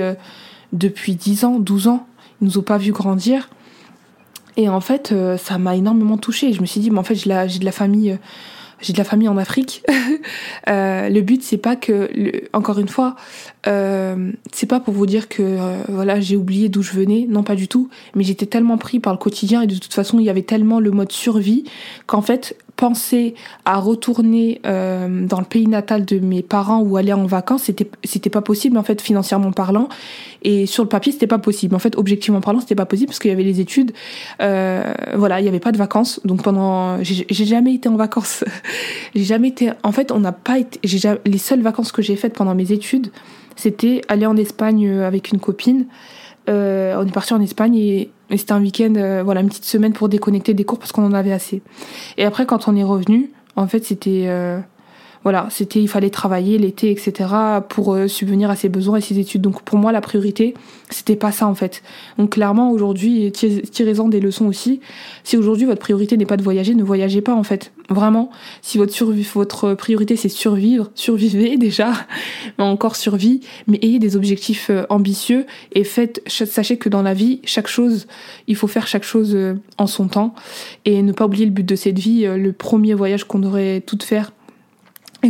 depuis 0.73 1.15
dix 1.15 1.43
ans, 1.43 1.60
12 1.60 1.88
ans. 1.88 2.05
Ils 2.41 2.45
nous 2.45 2.58
ont 2.58 2.63
pas 2.63 2.77
vu 2.77 2.91
grandir. 2.91 3.49
Et 4.58 4.69
en 4.69 4.81
fait, 4.81 5.13
ça 5.38 5.58
m'a 5.58 5.75
énormément 5.75 6.17
touchée. 6.17 6.53
Je 6.53 6.62
me 6.62 6.65
suis 6.65 6.79
dit, 6.79 6.91
mais 6.91 6.99
en 6.99 7.03
fait, 7.03 7.15
j'ai 7.15 7.60
de 7.60 7.65
la 7.65 7.71
famille 7.71 8.17
j'ai 8.81 8.93
de 8.93 8.97
la 8.97 9.03
famille 9.03 9.27
en 9.27 9.38
Afrique. 9.38 9.83
euh, 10.69 11.09
le 11.09 11.21
but 11.21 11.43
c'est 11.43 11.57
pas 11.57 11.75
que, 11.75 12.09
encore 12.53 12.79
une 12.79 12.88
fois, 12.88 13.15
euh, 13.67 14.31
c'est 14.51 14.67
pas 14.67 14.79
pour 14.79 14.93
vous 14.93 15.05
dire 15.05 15.27
que 15.27 15.41
euh, 15.41 15.77
voilà 15.89 16.19
j'ai 16.19 16.35
oublié 16.35 16.69
d'où 16.69 16.81
je 16.81 16.91
venais, 16.91 17.25
non 17.27 17.43
pas 17.43 17.55
du 17.55 17.67
tout. 17.67 17.89
Mais 18.15 18.23
j'étais 18.23 18.45
tellement 18.45 18.77
pris 18.77 18.99
par 18.99 19.13
le 19.13 19.17
quotidien 19.17 19.61
et 19.61 19.67
de 19.67 19.75
toute 19.75 19.93
façon 19.93 20.19
il 20.19 20.25
y 20.25 20.29
avait 20.29 20.43
tellement 20.43 20.79
le 20.79 20.91
mode 20.91 21.11
survie 21.11 21.65
qu'en 22.05 22.21
fait 22.21 22.57
penser 22.75 23.35
à 23.63 23.79
retourner 23.79 24.61
euh, 24.65 25.25
dans 25.25 25.39
le 25.39 25.45
pays 25.45 25.67
natal 25.67 26.05
de 26.05 26.19
mes 26.19 26.41
parents 26.41 26.81
ou 26.81 26.97
aller 26.97 27.13
en 27.13 27.25
vacances, 27.25 27.63
c'était 27.63 27.89
c'était 28.03 28.29
pas 28.29 28.41
possible 28.41 28.77
en 28.77 28.83
fait 28.83 29.01
financièrement 29.01 29.51
parlant 29.51 29.88
et 30.43 30.65
sur 30.65 30.83
le 30.83 30.89
papier 30.89 31.11
c'était 31.11 31.27
pas 31.27 31.38
possible. 31.38 31.75
En 31.75 31.79
fait 31.79 31.97
objectivement 31.97 32.41
parlant 32.41 32.59
c'était 32.59 32.75
pas 32.75 32.85
possible 32.85 33.07
parce 33.07 33.19
qu'il 33.19 33.29
y 33.29 33.33
avait 33.33 33.43
les 33.43 33.61
études, 33.61 33.93
euh, 34.41 34.93
voilà 35.15 35.39
il 35.39 35.45
y 35.45 35.49
avait 35.49 35.59
pas 35.59 35.71
de 35.71 35.77
vacances 35.77 36.19
donc 36.25 36.43
pendant 36.43 37.01
j'ai 37.01 37.45
jamais 37.45 37.73
été 37.73 37.88
en 37.88 37.95
vacances, 37.95 38.43
j'ai 39.13 39.23
jamais 39.23 39.49
été 39.49 39.71
en 39.84 39.91
fait 39.91 40.12
on 40.12 40.19
n'a 40.19 40.32
pas 40.32 40.60
été 40.60 40.80
j'ai 40.84 40.99
les 41.25 41.38
seules 41.38 41.62
vacances 41.62 41.91
que 41.91 42.01
j'ai 42.01 42.15
faites 42.15 42.34
pendant 42.34 42.56
mes 42.56 42.71
études 42.71 43.12
c'était 43.56 44.01
aller 44.08 44.25
en 44.25 44.38
Espagne 44.38 44.88
euh, 44.88 45.08
avec 45.08 45.32
une 45.32 45.39
copine. 45.39 45.88
Euh, 46.49 46.95
on 46.97 47.08
est 47.08 47.13
parti 47.13 47.34
en 47.34 47.41
Espagne 47.41 47.75
et, 47.75 48.12
c'était 48.32 48.54
un 48.54 48.62
week-end, 48.62 48.93
euh, 48.97 49.21
voilà, 49.23 49.41
une 49.41 49.49
petite 49.49 49.65
semaine 49.65 49.93
pour 49.93 50.10
déconnecter 50.10 50.54
des 50.54 50.63
cours 50.63 50.80
parce 50.80 50.91
qu'on 50.91 51.06
en 51.06 51.13
avait 51.13 51.32
assez. 51.32 51.62
Et 52.17 52.25
après, 52.25 52.45
quand 52.45 52.67
on 52.67 52.75
est 52.75 52.84
revenu, 52.84 53.32
en 53.56 53.67
fait, 53.67 53.86
c'était 53.86 54.28
voilà, 55.25 55.47
c'était 55.49 55.81
il 55.81 55.88
fallait 55.88 56.11
travailler 56.11 56.59
l'été, 56.59 56.91
etc. 56.91 57.27
pour 57.67 57.95
euh, 57.95 58.07
subvenir 58.07 58.51
à 58.51 58.55
ses 58.55 58.69
besoins 58.69 58.99
et 58.99 59.01
ses 59.01 59.17
études. 59.17 59.41
Donc 59.41 59.63
pour 59.63 59.79
moi, 59.79 59.91
la 59.91 59.99
priorité, 59.99 60.53
c'était 60.91 61.15
pas 61.15 61.31
ça 61.31 61.47
en 61.47 61.55
fait. 61.55 61.81
Donc 62.19 62.33
clairement, 62.33 62.69
aujourd'hui, 62.69 63.31
tirez-en 63.31 64.07
des 64.07 64.19
leçons 64.19 64.45
aussi. 64.45 64.81
Si 65.23 65.35
aujourd'hui 65.35 65.65
votre 65.65 65.79
priorité 65.79 66.15
n'est 66.15 66.27
pas 66.27 66.38
de 66.38 66.43
voyager, 66.43 66.75
ne 66.75 66.83
voyagez 66.83 67.21
pas 67.21 67.33
en 67.33 67.41
fait. 67.41 67.71
Vraiment, 67.89 68.29
si 68.61 68.77
votre 68.77 69.03
votre 69.33 69.73
priorité 69.73 70.15
c'est 70.15 70.29
survivre, 70.29 70.91
survivez 70.93 71.57
déjà, 71.57 71.91
mais 72.59 72.63
encore 72.63 72.95
survie, 72.95 73.39
mais 73.65 73.79
ayez 73.81 73.97
des 73.97 74.15
objectifs 74.15 74.69
euh, 74.69 74.83
ambitieux 74.89 75.47
et 75.71 75.83
faites, 75.83 76.21
sachez 76.27 76.77
que 76.77 76.88
dans 76.88 77.01
la 77.01 77.15
vie, 77.15 77.39
chaque 77.45 77.67
chose, 77.67 78.05
il 78.45 78.55
faut 78.55 78.67
faire 78.67 78.85
chaque 78.85 79.03
chose 79.03 79.33
euh, 79.33 79.55
en 79.79 79.88
son 79.88 80.07
temps 80.07 80.35
et 80.85 81.01
ne 81.01 81.13
pas 81.13 81.25
oublier 81.25 81.45
le 81.45 81.51
but 81.51 81.65
de 81.65 81.75
cette 81.75 81.97
vie. 81.97 82.27
Le 82.27 82.53
premier 82.53 82.93
voyage 82.93 83.23
qu'on 83.23 83.39
devrait 83.39 83.81
toutes 83.81 84.03
faire, 84.03 84.31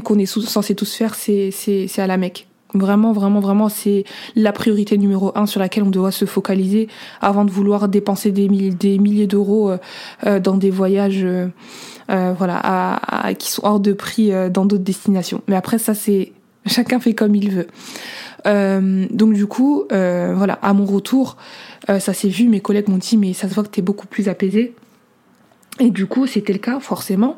qu'on 0.02 0.20
est 0.20 0.26
censé 0.26 0.76
tous 0.76 0.94
faire, 0.94 1.16
c'est, 1.16 1.90
à 1.98 2.08
la 2.08 2.18
Mecque. 2.18 2.48
Vraiment, 2.74 3.14
vraiment, 3.14 3.40
vraiment, 3.40 3.70
c'est 3.70 4.04
la 4.36 4.52
priorité 4.52 4.98
numéro 4.98 5.32
un 5.36 5.46
sur 5.46 5.62
laquelle 5.62 5.84
on 5.84 5.90
doit 5.90 6.12
se 6.12 6.26
focaliser 6.26 6.90
avant 7.22 7.46
de 7.46 7.52
vouloir 7.52 7.88
dépenser 7.88 8.32
des 8.32 8.50
milliers, 8.50 9.28
d'euros 9.28 9.70
euh, 9.70 9.78
euh, 10.26 10.40
dans 10.42 10.58
des 10.58 10.72
voyages, 10.72 11.24
euh, 11.24 11.48
qui 13.40 13.52
sont 13.52 13.62
hors 13.64 13.80
de 13.80 13.94
prix 13.94 14.32
dans 14.52 14.66
d'autres 14.66 14.84
destinations. 14.84 15.42
Mais 15.48 15.56
après, 15.56 15.78
ça, 15.78 15.94
c'est 15.94 16.34
chacun 16.66 17.00
fait 17.00 17.14
comme 17.14 17.36
il 17.36 17.52
veut. 17.52 17.68
donc 18.46 19.34
du 19.34 19.46
coup, 19.46 19.86
voilà, 19.90 20.60
à 20.62 20.74
mon 20.74 20.86
retour, 20.86 21.38
ça 21.88 22.14
s'est 22.14 22.30
vu. 22.30 22.50
Mes 22.50 22.60
collègues 22.60 22.90
m'ont 22.90 22.98
dit, 22.98 23.16
mais 23.16 23.34
ça 23.34 23.48
se 23.48 23.54
voit 23.54 23.64
que 23.64 23.70
t'es 23.70 23.82
beaucoup 23.82 24.08
plus 24.08 24.28
apaisé. 24.28 24.74
Et 25.80 25.90
du 25.90 26.06
coup, 26.06 26.26
c'était 26.26 26.54
le 26.54 26.60
cas, 26.60 26.80
forcément. 26.80 27.38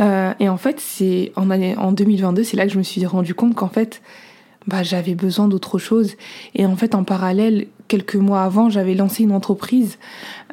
Euh, 0.00 0.32
et 0.40 0.48
en 0.48 0.56
fait, 0.56 0.80
c'est 0.80 1.32
en, 1.36 1.50
en 1.50 1.92
2022, 1.92 2.42
c'est 2.42 2.56
là 2.56 2.66
que 2.66 2.72
je 2.72 2.78
me 2.78 2.82
suis 2.82 3.04
rendu 3.04 3.34
compte 3.34 3.54
qu'en 3.54 3.68
fait, 3.68 4.00
bah, 4.66 4.82
j'avais 4.82 5.14
besoin 5.14 5.48
d'autre 5.48 5.78
chose. 5.78 6.14
Et 6.54 6.64
en 6.66 6.76
fait, 6.76 6.94
en 6.94 7.04
parallèle, 7.04 7.66
quelques 7.88 8.16
mois 8.16 8.42
avant, 8.42 8.70
j'avais 8.70 8.94
lancé 8.94 9.22
une 9.22 9.32
entreprise. 9.32 9.98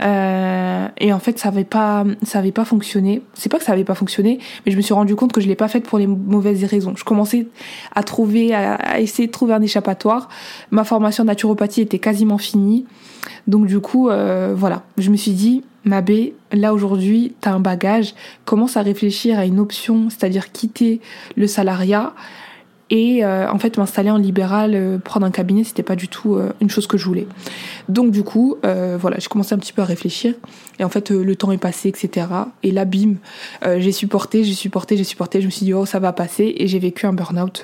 Euh, 0.01 0.87
et 0.99 1.13
en 1.13 1.19
fait, 1.19 1.39
ça 1.39 1.49
avait 1.49 1.63
pas, 1.63 2.03
ça 2.23 2.39
avait 2.39 2.51
pas 2.51 2.65
fonctionné. 2.65 3.21
C'est 3.33 3.49
pas 3.49 3.57
que 3.57 3.63
ça 3.63 3.71
avait 3.71 3.83
pas 3.83 3.95
fonctionné, 3.95 4.39
mais 4.65 4.71
je 4.71 4.77
me 4.77 4.81
suis 4.81 4.93
rendu 4.93 5.15
compte 5.15 5.31
que 5.31 5.41
je 5.41 5.47
l'ai 5.47 5.55
pas 5.55 5.67
faite 5.67 5.85
pour 5.85 5.97
les 5.97 6.07
mauvaises 6.07 6.63
raisons. 6.65 6.93
Je 6.97 7.03
commençais 7.03 7.47
à 7.95 8.03
trouver, 8.03 8.53
à, 8.53 8.99
essayer 8.99 9.27
de 9.27 9.31
trouver 9.31 9.53
un 9.53 9.61
échappatoire. 9.61 10.29
Ma 10.71 10.83
formation 10.83 11.23
en 11.23 11.27
naturopathie 11.27 11.81
était 11.81 11.99
quasiment 11.99 12.37
finie. 12.37 12.85
Donc 13.47 13.67
du 13.67 13.79
coup, 13.79 14.09
euh, 14.09 14.53
voilà, 14.55 14.83
je 14.97 15.09
me 15.09 15.15
suis 15.15 15.31
dit, 15.31 15.63
Mabé, 15.83 16.35
là 16.51 16.73
aujourd'hui, 16.73 17.33
tu 17.41 17.49
as 17.49 17.53
un 17.53 17.59
bagage, 17.59 18.13
commence 18.45 18.77
à 18.77 18.81
réfléchir 18.81 19.39
à 19.39 19.45
une 19.45 19.59
option, 19.59 20.09
c'est-à-dire 20.09 20.51
quitter 20.51 21.01
le 21.35 21.47
salariat 21.47 22.13
et 22.91 23.23
euh, 23.23 23.49
en 23.49 23.57
fait 23.57 23.77
m'installer 23.77 24.11
en 24.11 24.17
libéral, 24.17 24.75
euh, 24.75 24.97
prendre 24.99 25.25
un 25.25 25.31
cabinet, 25.31 25.63
c'était 25.63 25.81
pas 25.81 25.95
du 25.95 26.09
tout 26.09 26.35
euh, 26.35 26.51
une 26.59 26.69
chose 26.69 26.87
que 26.87 26.97
je 26.97 27.05
voulais. 27.05 27.25
Donc 27.87 28.11
du 28.11 28.21
coup, 28.21 28.57
voilà, 28.61 29.17
j'ai 29.17 29.27
commencé 29.27 29.55
un 29.55 29.57
petit 29.57 29.73
peu 29.73 29.81
à 29.81 29.85
réfléchir 29.85 30.33
et 30.79 30.83
en 30.83 30.89
fait 30.89 31.09
le 31.09 31.35
temps 31.35 31.51
est 31.51 31.57
passé, 31.57 31.89
etc. 31.89 32.27
Et 32.63 32.71
là, 32.71 32.85
bim, 32.85 33.15
j'ai 33.77 33.91
supporté, 33.91 34.43
j'ai 34.43 34.53
supporté, 34.53 34.97
j'ai 34.97 35.03
supporté. 35.03 35.41
Je 35.41 35.45
me 35.45 35.51
suis 35.51 35.65
dit 35.65 35.73
oh 35.73 35.85
ça 35.85 35.99
va 35.99 36.11
passer 36.11 36.53
et 36.57 36.67
j'ai 36.67 36.79
vécu 36.79 37.05
un 37.05 37.13
burn-out. 37.13 37.63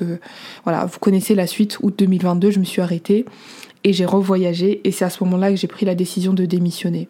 voilà, 0.63 0.85
vous 0.85 0.99
connaissez 0.99 1.35
la 1.35 1.45
suite. 1.45 1.77
Août 1.81 1.93
2022, 1.97 2.51
je 2.51 2.59
me 2.59 2.65
suis 2.65 2.81
arrêtée 2.81 3.25
et 3.83 3.93
j'ai 3.93 4.05
revoyagé 4.05 4.81
et 4.85 4.91
c'est 4.91 5.05
à 5.05 5.09
ce 5.09 5.23
moment-là 5.25 5.51
que 5.51 5.57
j'ai 5.57 5.67
pris 5.67 5.85
la 5.85 5.95
décision 5.95 6.33
de 6.33 6.45
démissionner. 6.45 7.09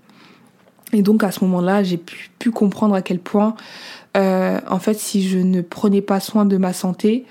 Et 0.93 1.01
donc 1.01 1.23
à 1.23 1.31
ce 1.31 1.43
moment-là, 1.43 1.83
j'ai 1.83 1.97
pu, 1.97 2.51
comprendre 2.51 2.95
à 2.95 3.01
quel 3.01 3.19
point, 3.19 3.55
euh, 4.15 4.59
en 4.67 4.79
fait, 4.79 4.97
si 4.97 5.27
je 5.27 5.37
ne 5.37 5.61
prenais 5.61 6.01
pas 6.01 6.19
soin 6.19 6.45
de 6.45 6.57
ma 6.57 6.73
santé, 6.73 7.25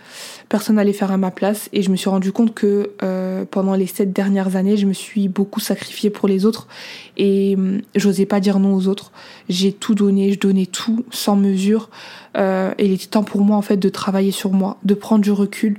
personne 0.48 0.76
n'allait 0.76 0.92
faire 0.92 1.10
à 1.10 1.16
ma 1.16 1.30
place. 1.30 1.68
Et 1.72 1.82
je 1.82 1.90
me 1.90 1.96
suis 1.96 2.08
rendu 2.08 2.32
compte 2.32 2.54
que 2.54 2.90
euh, 3.02 3.44
pendant 3.50 3.74
les 3.74 3.86
sept 3.86 4.12
dernières 4.12 4.56
années, 4.56 4.76
je 4.76 4.86
me 4.86 4.92
suis 4.92 5.28
beaucoup 5.28 5.60
sacrifiée 5.60 6.10
pour 6.10 6.28
les 6.28 6.44
autres 6.44 6.68
et 7.16 7.54
hum, 7.56 7.80
j'osais 7.94 8.26
pas 8.26 8.40
dire 8.40 8.58
non 8.58 8.74
aux 8.74 8.88
autres. 8.88 9.12
J'ai 9.48 9.72
tout 9.72 9.94
donné, 9.94 10.32
je 10.32 10.38
donnais 10.38 10.66
tout 10.66 11.04
sans 11.10 11.36
mesure. 11.36 11.90
Euh, 12.36 12.72
et 12.78 12.86
il 12.86 12.92
était 12.92 13.06
temps 13.06 13.24
pour 13.24 13.40
moi 13.40 13.56
en 13.56 13.62
fait 13.62 13.78
de 13.78 13.88
travailler 13.88 14.30
sur 14.30 14.52
moi, 14.52 14.76
de 14.84 14.94
prendre 14.94 15.22
du 15.22 15.32
recul 15.32 15.78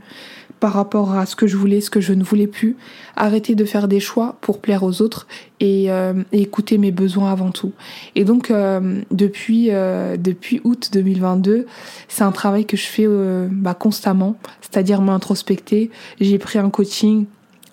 par 0.59 0.73
rapport 0.73 1.13
à 1.13 1.25
ce 1.25 1.35
que 1.35 1.47
je 1.47 1.57
voulais, 1.57 1.81
ce 1.81 1.89
que 1.89 2.01
je 2.01 2.13
ne 2.13 2.23
voulais 2.23 2.47
plus, 2.47 2.75
arrêter 3.15 3.55
de 3.55 3.65
faire 3.65 3.87
des 3.87 3.99
choix 3.99 4.37
pour 4.41 4.59
plaire 4.59 4.83
aux 4.83 5.01
autres 5.01 5.27
et, 5.59 5.91
euh, 5.91 6.13
écouter 6.31 6.77
mes 6.77 6.91
besoins 6.91 7.31
avant 7.31 7.51
tout. 7.51 7.73
Et 8.15 8.23
donc 8.23 8.51
euh, 8.51 9.01
depuis 9.11 9.69
euh, 9.71 10.17
depuis 10.17 10.61
août 10.63 10.89
2022, 10.93 11.65
c'est 12.07 12.23
un 12.23 12.31
travail 12.31 12.65
que 12.65 12.77
je 12.77 12.85
fais 12.85 13.07
bah, 13.51 13.73
constamment, 13.73 14.37
c'est-à-dire 14.61 15.01
m'introspecter. 15.01 15.91
J'ai 16.19 16.37
pris 16.37 16.59
un 16.59 16.69
coaching 16.69 17.25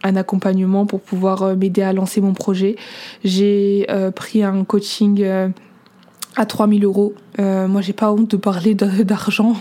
un 0.07 0.17
accompagnement 0.17 0.85
pour 0.85 1.01
pouvoir 1.01 1.57
m'aider 1.57 1.81
à 1.81 1.95
lancer 1.95 2.21
mon 2.21 2.35
projet. 2.35 2.77
J'ai 3.25 3.87
pris 4.15 4.43
un 4.43 4.65
coaching 4.65 5.25
à 6.37 6.47
3000 6.47 6.85
euros. 6.85 7.15
Euh, 7.39 7.69
moi, 7.69 7.81
j'ai 7.81 7.93
pas 7.93 8.13
honte 8.13 8.31
de 8.31 8.37
parler 8.37 8.75
d'argent 8.75 9.57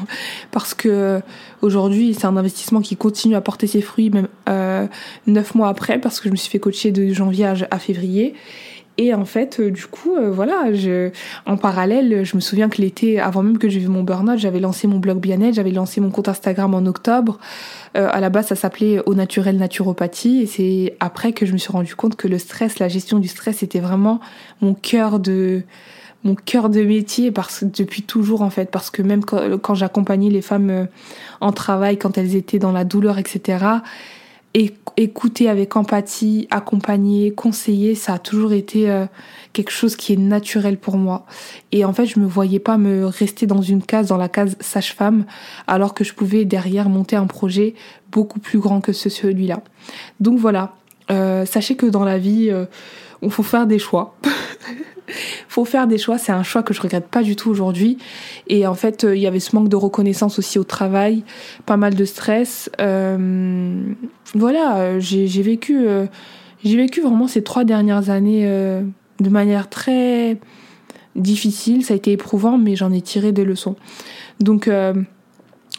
parce 0.52 0.74
que 0.74 1.22
aujourd'hui, 1.62 2.14
c'est 2.14 2.26
un 2.26 2.38
investissement 2.38 2.82
qui 2.82 2.96
continue 2.96 3.36
à 3.36 3.42
porter 3.42 3.68
ses 3.68 3.82
fruits 3.82 4.10
même 4.10 4.28
euh, 4.50 4.88
neuf 5.28 5.56
mois 5.56 5.70
après 5.70 6.00
parce 6.00 6.20
que 6.20 6.30
je 6.30 6.32
me 6.32 6.38
suis 6.38 6.50
fait 6.50 6.60
coacher 6.60 6.92
de 6.92 7.12
janvier 7.14 7.46
à, 7.46 7.80
février. 7.80 8.34
Et 9.00 9.16
en 9.16 9.26
fait, 9.26 9.60
euh, 9.60 9.72
du 9.72 9.88
coup, 9.88 10.16
euh, 10.16 10.30
voilà, 10.30 10.66
en 11.48 11.58
parallèle, 11.58 12.24
je 12.24 12.36
me 12.36 12.42
souviens 12.42 12.70
que 12.70 12.80
l'été, 12.80 13.20
avant 13.20 13.42
même 13.42 13.58
que 13.58 13.68
j'ai 13.68 13.80
vu 13.80 13.88
mon 13.88 14.04
burn-out, 14.04 14.38
j'avais 14.38 14.60
lancé 14.60 14.88
mon 14.88 15.00
blog 15.00 15.20
bien-être, 15.20 15.56
j'avais 15.56 15.72
lancé 15.72 16.00
mon 16.00 16.12
compte 16.12 16.30
Instagram 16.30 16.76
en 16.76 16.86
octobre. 16.86 17.40
à 17.96 18.20
la 18.20 18.30
base, 18.30 18.48
ça 18.48 18.56
s'appelait 18.56 19.00
Au 19.08 19.16
Naturel 19.16 19.58
Naturopathie. 19.58 20.42
Et 20.44 20.46
c'est 20.46 20.96
après 21.00 21.34
que 21.34 21.48
je 21.48 21.54
me 21.54 21.58
suis 21.58 21.72
rendu 21.72 21.96
compte 21.96 22.16
que 22.16 22.28
le 22.28 22.38
stress, 22.38 22.78
la 22.78 22.88
gestion 22.88 23.18
du 23.18 23.28
stress, 23.28 23.64
était 23.64 23.80
vraiment 23.80 24.20
mon 24.62 24.76
cœur 24.76 25.20
de 25.20 25.64
mon 26.24 26.36
cœur 26.36 26.70
de 26.70 26.82
métier 26.84 27.32
parce 27.32 27.64
depuis 27.64 28.02
toujours 28.04 28.42
en 28.42 28.50
fait 28.50 28.72
parce 28.72 28.90
que 28.90 29.02
même 29.02 29.24
quand, 29.26 29.76
j'accompagnais 29.76 30.30
les 30.30 30.42
femmes 30.42 30.70
euh, 30.70 30.86
en 31.42 31.52
travail 31.52 31.98
quand 31.98 32.18
elles 32.18 32.36
étaient 32.36 32.60
dans 32.60 32.72
la 32.72 32.86
douleur 32.86 33.18
etc 33.18 33.82
écouter 34.98 35.50
avec 35.50 35.76
empathie, 35.76 36.48
accompagner, 36.52 37.32
conseiller, 37.32 37.96
ça 37.96 38.14
a 38.14 38.20
toujours 38.20 38.54
été 38.54 38.90
euh, 38.90 39.06
quelque 39.52 39.72
chose 39.72 39.96
qui 39.96 40.14
est 40.14 40.18
naturel 40.18 40.78
pour 40.78 40.98
moi. 40.98 41.26
Et 41.72 41.86
en 41.86 41.94
fait, 41.94 42.06
je 42.06 42.20
me 42.20 42.28
voyais 42.28 42.60
pas 42.60 42.78
me 42.78 43.06
rester 43.06 43.48
dans 43.48 43.62
une 43.62 43.82
case, 43.82 44.08
dans 44.08 44.18
la 44.18 44.30
case 44.30 44.56
sage-femme, 44.60 45.26
alors 45.66 45.94
que 45.94 46.04
je 46.04 46.14
pouvais 46.14 46.46
derrière 46.46 46.90
monter 46.90 47.16
un 47.16 47.26
projet 47.26 47.74
beaucoup 48.12 48.40
plus 48.40 48.60
grand 48.60 48.82
que 48.82 48.94
celui-là. 48.94 49.62
Donc 50.20 50.38
voilà, 50.38 50.76
euh, 51.10 51.46
sachez 51.46 51.76
que 51.76 51.88
dans 51.88 52.04
la 52.04 52.20
vie, 52.20 52.50
euh, 52.52 52.66
on 53.24 53.30
faut 53.30 53.44
faire 53.44 53.66
des 53.66 53.80
choix. 53.80 54.16
faut 55.48 55.66
faire 55.66 55.88
des 55.88 55.98
choix, 55.98 56.18
c'est 56.18 56.32
un 56.32 56.44
choix 56.44 56.64
que 56.64 56.74
je 56.74 56.82
regrette 56.82 57.08
pas 57.08 57.24
du 57.24 57.36
tout 57.36 57.50
aujourd'hui. 57.50 57.98
Et 58.48 58.68
en 58.68 58.74
fait, 58.74 59.04
euh, 59.04 59.16
il 59.16 59.22
y 59.22 59.28
avait 59.28 59.40
ce 59.40 59.56
manque 59.56 59.70
de 59.70 59.76
reconnaissance 59.76 60.40
aussi 60.40 60.60
au 60.60 60.64
travail, 60.64 61.24
pas 61.66 61.78
mal 61.78 61.96
de 61.96 62.06
stress. 62.06 62.70
Euh, 62.80 63.82
voilà, 64.36 64.78
euh, 64.78 65.00
j'ai 65.00 65.42
vécu, 65.42 65.86
j'ai 66.64 66.78
vécu 66.78 67.02
vraiment 67.02 67.28
ces 67.28 67.44
trois 67.44 67.64
dernières 67.64 68.10
années 68.10 68.46
de 69.20 69.30
manière 69.30 69.70
très 69.70 70.38
difficile. 71.16 71.84
Ça 71.84 71.94
a 71.94 71.98
été 71.98 72.12
éprouvant, 72.12 72.58
mais 72.58 72.76
j'en 72.76 72.92
ai 72.92 73.02
tiré 73.02 73.32
des 73.32 73.44
leçons. 73.44 73.76
Donc 74.40 74.70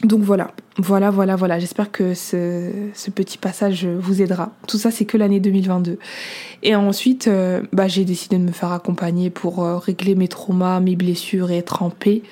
donc 0.02 0.20
voilà, 0.20 0.50
voilà, 0.76 1.10
voilà, 1.10 1.36
voilà. 1.36 1.58
J'espère 1.58 1.90
que 1.90 2.14
ce, 2.14 2.70
petit 3.14 3.38
passage 3.38 3.86
vous 3.86 4.20
aidera. 4.20 4.52
Tout 4.66 4.76
ça, 4.76 4.90
c'est 4.90 5.04
que 5.04 5.16
l'année 5.16 5.40
2022. 5.40 5.98
Et 6.62 6.74
ensuite, 6.74 7.28
euh, 7.28 7.62
bah, 7.72 7.88
j'ai 7.88 8.04
décidé 8.04 8.36
de 8.36 8.42
me 8.42 8.52
faire 8.52 8.72
accompagner 8.72 9.30
pour 9.30 9.64
euh, 9.64 9.78
régler 9.78 10.14
mes 10.14 10.28
traumas, 10.28 10.80
mes 10.80 10.96
blessures 10.96 11.50
et 11.50 11.58
être 11.58 11.82
en 11.82 11.90
paix. 11.90 12.22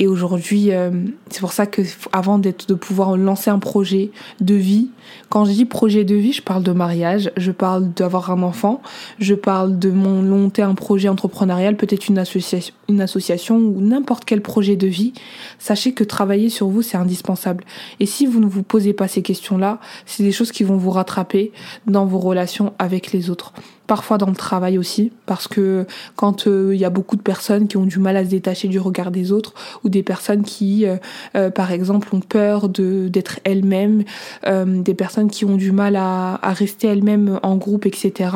Et 0.00 0.06
aujourd'hui, 0.06 0.72
euh, 0.72 0.90
c'est 1.28 1.40
pour 1.40 1.52
ça 1.52 1.66
que 1.66 1.82
avant 2.12 2.38
d'être, 2.38 2.66
de 2.66 2.74
pouvoir 2.74 3.18
lancer 3.18 3.50
un 3.50 3.58
projet 3.58 4.10
de 4.40 4.54
vie, 4.54 4.88
quand 5.28 5.44
je 5.44 5.52
dis 5.52 5.66
projet 5.66 6.04
de 6.04 6.14
vie, 6.14 6.32
je 6.32 6.40
parle 6.40 6.62
de 6.62 6.72
mariage, 6.72 7.30
je 7.36 7.50
parle 7.50 7.92
d'avoir 7.92 8.30
un 8.30 8.42
enfant, 8.42 8.80
je 9.18 9.34
parle 9.34 9.78
de 9.78 9.90
mon 9.90 10.22
monter 10.22 10.62
un 10.62 10.74
projet 10.74 11.10
entrepreneurial, 11.10 11.76
peut-être 11.76 12.08
une 12.08 12.16
association, 12.16 12.74
une 12.90 13.00
association 13.00 13.56
ou 13.56 13.80
n'importe 13.80 14.24
quel 14.24 14.42
projet 14.42 14.76
de 14.76 14.86
vie. 14.86 15.12
Sachez 15.58 15.92
que 15.92 16.04
travailler 16.04 16.48
sur 16.48 16.68
vous, 16.68 16.82
c'est 16.82 16.96
indispensable. 16.96 17.64
Et 17.98 18.06
si 18.06 18.26
vous 18.26 18.40
ne 18.40 18.46
vous 18.46 18.62
posez 18.62 18.92
pas 18.92 19.08
ces 19.08 19.22
questions-là, 19.22 19.80
c'est 20.06 20.22
des 20.22 20.32
choses 20.32 20.52
qui 20.52 20.64
vont 20.64 20.76
vous 20.76 20.90
rattraper 20.90 21.52
dans 21.86 22.06
vos 22.06 22.18
relations 22.18 22.72
avec 22.78 23.12
les 23.12 23.30
autres 23.30 23.52
parfois 23.90 24.18
dans 24.18 24.28
le 24.28 24.36
travail 24.36 24.78
aussi, 24.78 25.10
parce 25.26 25.48
que 25.48 25.84
quand 26.14 26.46
euh, 26.46 26.70
il 26.72 26.80
y 26.80 26.84
a 26.84 26.90
beaucoup 26.90 27.16
de 27.16 27.22
personnes 27.22 27.66
qui 27.66 27.76
ont 27.76 27.86
du 27.86 27.98
mal 27.98 28.16
à 28.16 28.24
se 28.24 28.30
détacher 28.30 28.68
du 28.68 28.78
regard 28.78 29.10
des 29.10 29.32
autres, 29.32 29.52
ou 29.82 29.88
des 29.88 30.04
personnes 30.04 30.44
qui, 30.44 30.86
euh, 30.86 30.94
euh, 31.34 31.50
par 31.50 31.72
exemple, 31.72 32.14
ont 32.14 32.20
peur 32.20 32.68
d'être 32.68 33.40
elles-mêmes, 33.42 34.04
des 34.46 34.94
personnes 34.94 35.28
qui 35.28 35.44
ont 35.44 35.56
du 35.56 35.72
mal 35.72 35.96
à, 35.96 36.38
à 36.40 36.52
rester 36.52 36.86
elles-mêmes 36.86 37.40
en 37.42 37.56
groupe, 37.56 37.84
etc. 37.84 38.30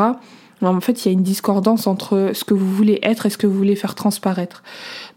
En 0.67 0.81
fait, 0.81 1.05
il 1.05 1.09
y 1.09 1.11
a 1.11 1.13
une 1.13 1.23
discordance 1.23 1.87
entre 1.87 2.31
ce 2.33 2.45
que 2.45 2.55
vous 2.55 2.71
voulez 2.71 2.99
être 3.03 3.27
et 3.27 3.31
ce 3.31 3.39
que 3.39 3.47
vous 3.47 3.57
voulez 3.57 3.77
faire 3.77 3.95
transparaître. 3.95 4.63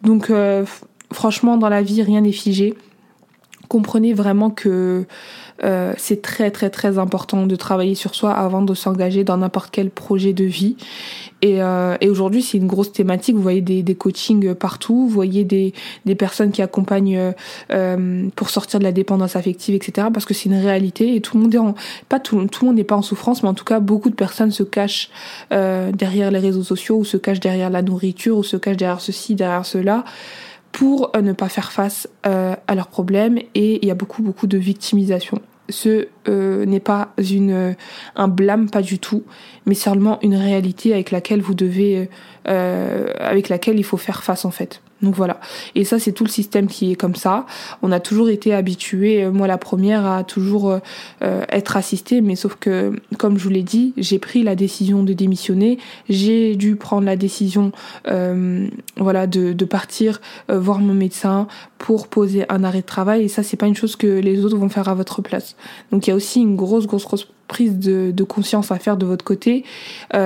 Donc, 0.04 0.32
franchement, 1.12 1.58
dans 1.58 1.70
la 1.70 1.82
vie, 1.82 2.02
rien 2.04 2.22
n'est 2.22 2.32
figé. 2.32 2.76
Comprenez 3.68 4.14
vraiment 4.14 4.50
que 4.50 5.06
euh, 5.64 5.94
c'est 5.98 6.22
très 6.22 6.52
très 6.52 6.70
très 6.70 7.00
important 7.00 7.48
de 7.48 7.56
travailler 7.56 7.96
sur 7.96 8.16
soi 8.16 8.32
avant 8.32 8.62
de 8.62 8.74
s'engager 8.74 9.24
dans 9.24 9.38
n'importe 9.38 9.70
quel 9.72 9.90
projet 9.90 10.34
de 10.34 10.44
vie. 10.44 10.76
Et, 11.44 11.62
euh, 11.62 11.96
et 12.02 12.10
aujourd'hui, 12.10 12.42
c'est 12.42 12.58
une 12.58 12.68
grosse 12.68 12.92
thématique. 12.92 13.36
Vous 13.36 13.42
voyez 13.42 13.62
des, 13.62 13.84
des 13.84 13.96
coachings 13.96 14.56
partout, 14.56 14.96
vous 14.96 15.10
voyez 15.10 15.44
des, 15.44 15.74
des 16.06 16.16
personnes 16.16 16.52
qui 16.52 16.62
accompagnent 16.62 17.34
euh, 17.72 18.30
pour 18.36 18.50
sortir 18.50 18.80
de 18.80 18.84
la 18.84 18.92
dépendance 18.92 19.36
affective, 19.36 19.76
etc. 19.76 20.08
Parce 20.12 20.26
que 20.26 20.34
c'est 20.34 20.50
une 20.50 20.60
réalité 20.60 21.16
et 21.16 21.22
tout 21.22 21.38
le 21.38 21.44
monde 21.44 21.54
est 21.54 21.60
pas 22.10 22.20
tout, 22.20 22.44
tout 22.48 22.66
le 22.66 22.68
monde 22.68 22.78
n'est 22.78 22.84
pas 22.84 22.96
en 22.96 23.04
souffrance, 23.04 23.44
mais 23.44 23.50
en 23.50 23.54
tout 23.54 23.66
cas, 23.66 23.80
beaucoup 23.80 24.10
de 24.10 24.16
personnes 24.16 24.52
se 24.52 24.64
cachent 24.64 25.10
euh, 25.52 25.92
derrière 25.92 26.32
les 26.32 26.40
réseaux 26.40 26.64
sociaux 26.64 26.98
ou 26.98 27.06
se 27.06 27.18
cachent 27.18 27.40
derrière 27.40 27.70
la 27.70 27.84
nourriture 27.84 28.38
ou 28.38 28.44
se 28.44 28.58
cachent 28.58 28.78
derrière 28.78 29.02
ceci, 29.02 29.36
derrière 29.36 29.66
cela 29.66 30.04
pour 30.78 31.10
euh, 31.16 31.22
ne 31.22 31.34
pas 31.34 31.50
faire 31.50 31.72
face 31.72 32.08
euh, 32.28 32.56
à 32.68 32.76
leurs 32.76 32.90
problèmes 32.90 33.40
et 33.56 33.80
il 33.82 33.88
y 33.88 33.90
a 33.90 33.96
beaucoup 33.96 34.22
beaucoup 34.22 34.46
de 34.46 34.60
victimisation. 34.60 35.42
Ce 35.70 36.08
euh, 36.30 36.68
n'est 36.68 36.80
pas 36.80 37.14
une 37.18 37.76
un 38.16 38.28
blâme 38.28 38.70
pas 38.70 38.84
du 38.84 39.00
tout, 39.00 39.24
mais 39.66 39.74
seulement 39.74 40.20
une 40.22 40.36
réalité 40.36 40.94
avec 40.94 41.10
laquelle 41.10 41.42
vous 41.42 41.56
devez 41.56 42.10
avec 42.46 43.50
laquelle 43.50 43.80
il 43.80 43.84
faut 43.84 43.98
faire 43.98 44.24
face 44.24 44.46
en 44.46 44.52
fait. 44.52 44.82
Donc 45.02 45.16
voilà. 45.16 45.40
Et 45.76 45.84
ça, 45.84 46.00
c'est 46.00 46.12
tout 46.12 46.24
le 46.24 46.30
système 46.30 46.68
qui 46.68 46.92
est 46.92 46.96
comme 46.96 47.16
ça. 47.16 47.46
On 47.82 47.92
a 47.92 48.00
toujours 48.00 48.30
été 48.30 48.54
habitué, 48.54 49.24
euh, 49.24 49.32
moi 49.32 49.48
la 49.48 49.58
première, 49.58 50.06
à 50.06 50.24
toujours 50.24 50.70
euh, 50.70 50.80
euh, 51.22 51.44
être 51.50 51.78
assistée, 51.78 52.22
mais 52.22 52.36
sauf 52.36 52.56
que, 52.56 52.94
comme 53.18 53.38
je 53.38 53.44
vous 53.44 53.50
l'ai 53.50 53.64
dit, 53.64 53.94
j'ai 53.98 54.18
pris 54.20 54.44
la 54.44 54.56
décision 54.56 55.04
de 55.04 55.14
démissionner. 55.14 55.78
J'ai 56.10 56.56
dû 56.56 56.76
prendre 56.76 57.06
la 57.06 57.16
décision, 57.16 57.72
voilà, 58.98 59.28
de, 59.28 59.54
de 59.54 59.66
partir 59.66 60.22
voir 60.50 60.80
mon 60.80 60.94
médecin 60.94 61.48
pour 61.78 62.08
poser 62.08 62.46
un 62.50 62.64
arrêt 62.64 62.82
de 62.82 62.86
travail. 62.86 63.24
Et 63.24 63.28
ça, 63.28 63.44
c'est 63.44 63.58
pas 63.58 63.68
une 63.68 63.76
chose 63.76 63.96
que 63.96 64.08
les 64.08 64.46
autres 64.46 64.58
vont 64.58 64.70
faire 64.70 64.90
à 64.90 64.96
votre 64.96 65.22
place. 65.22 65.56
Donc 65.92 66.08
il 66.08 66.10
y 66.10 66.14
a 66.14 66.16
aussi 66.16 66.42
une 66.42 66.56
grosse, 66.56 66.88
grosse, 66.88 67.06
grosse 67.06 67.28
prise 67.48 67.78
de, 67.78 68.24
conscience 68.24 68.72
à 68.72 68.80
faire 68.80 68.98
de 68.98 69.06
votre 69.06 69.24
côté. 69.24 69.64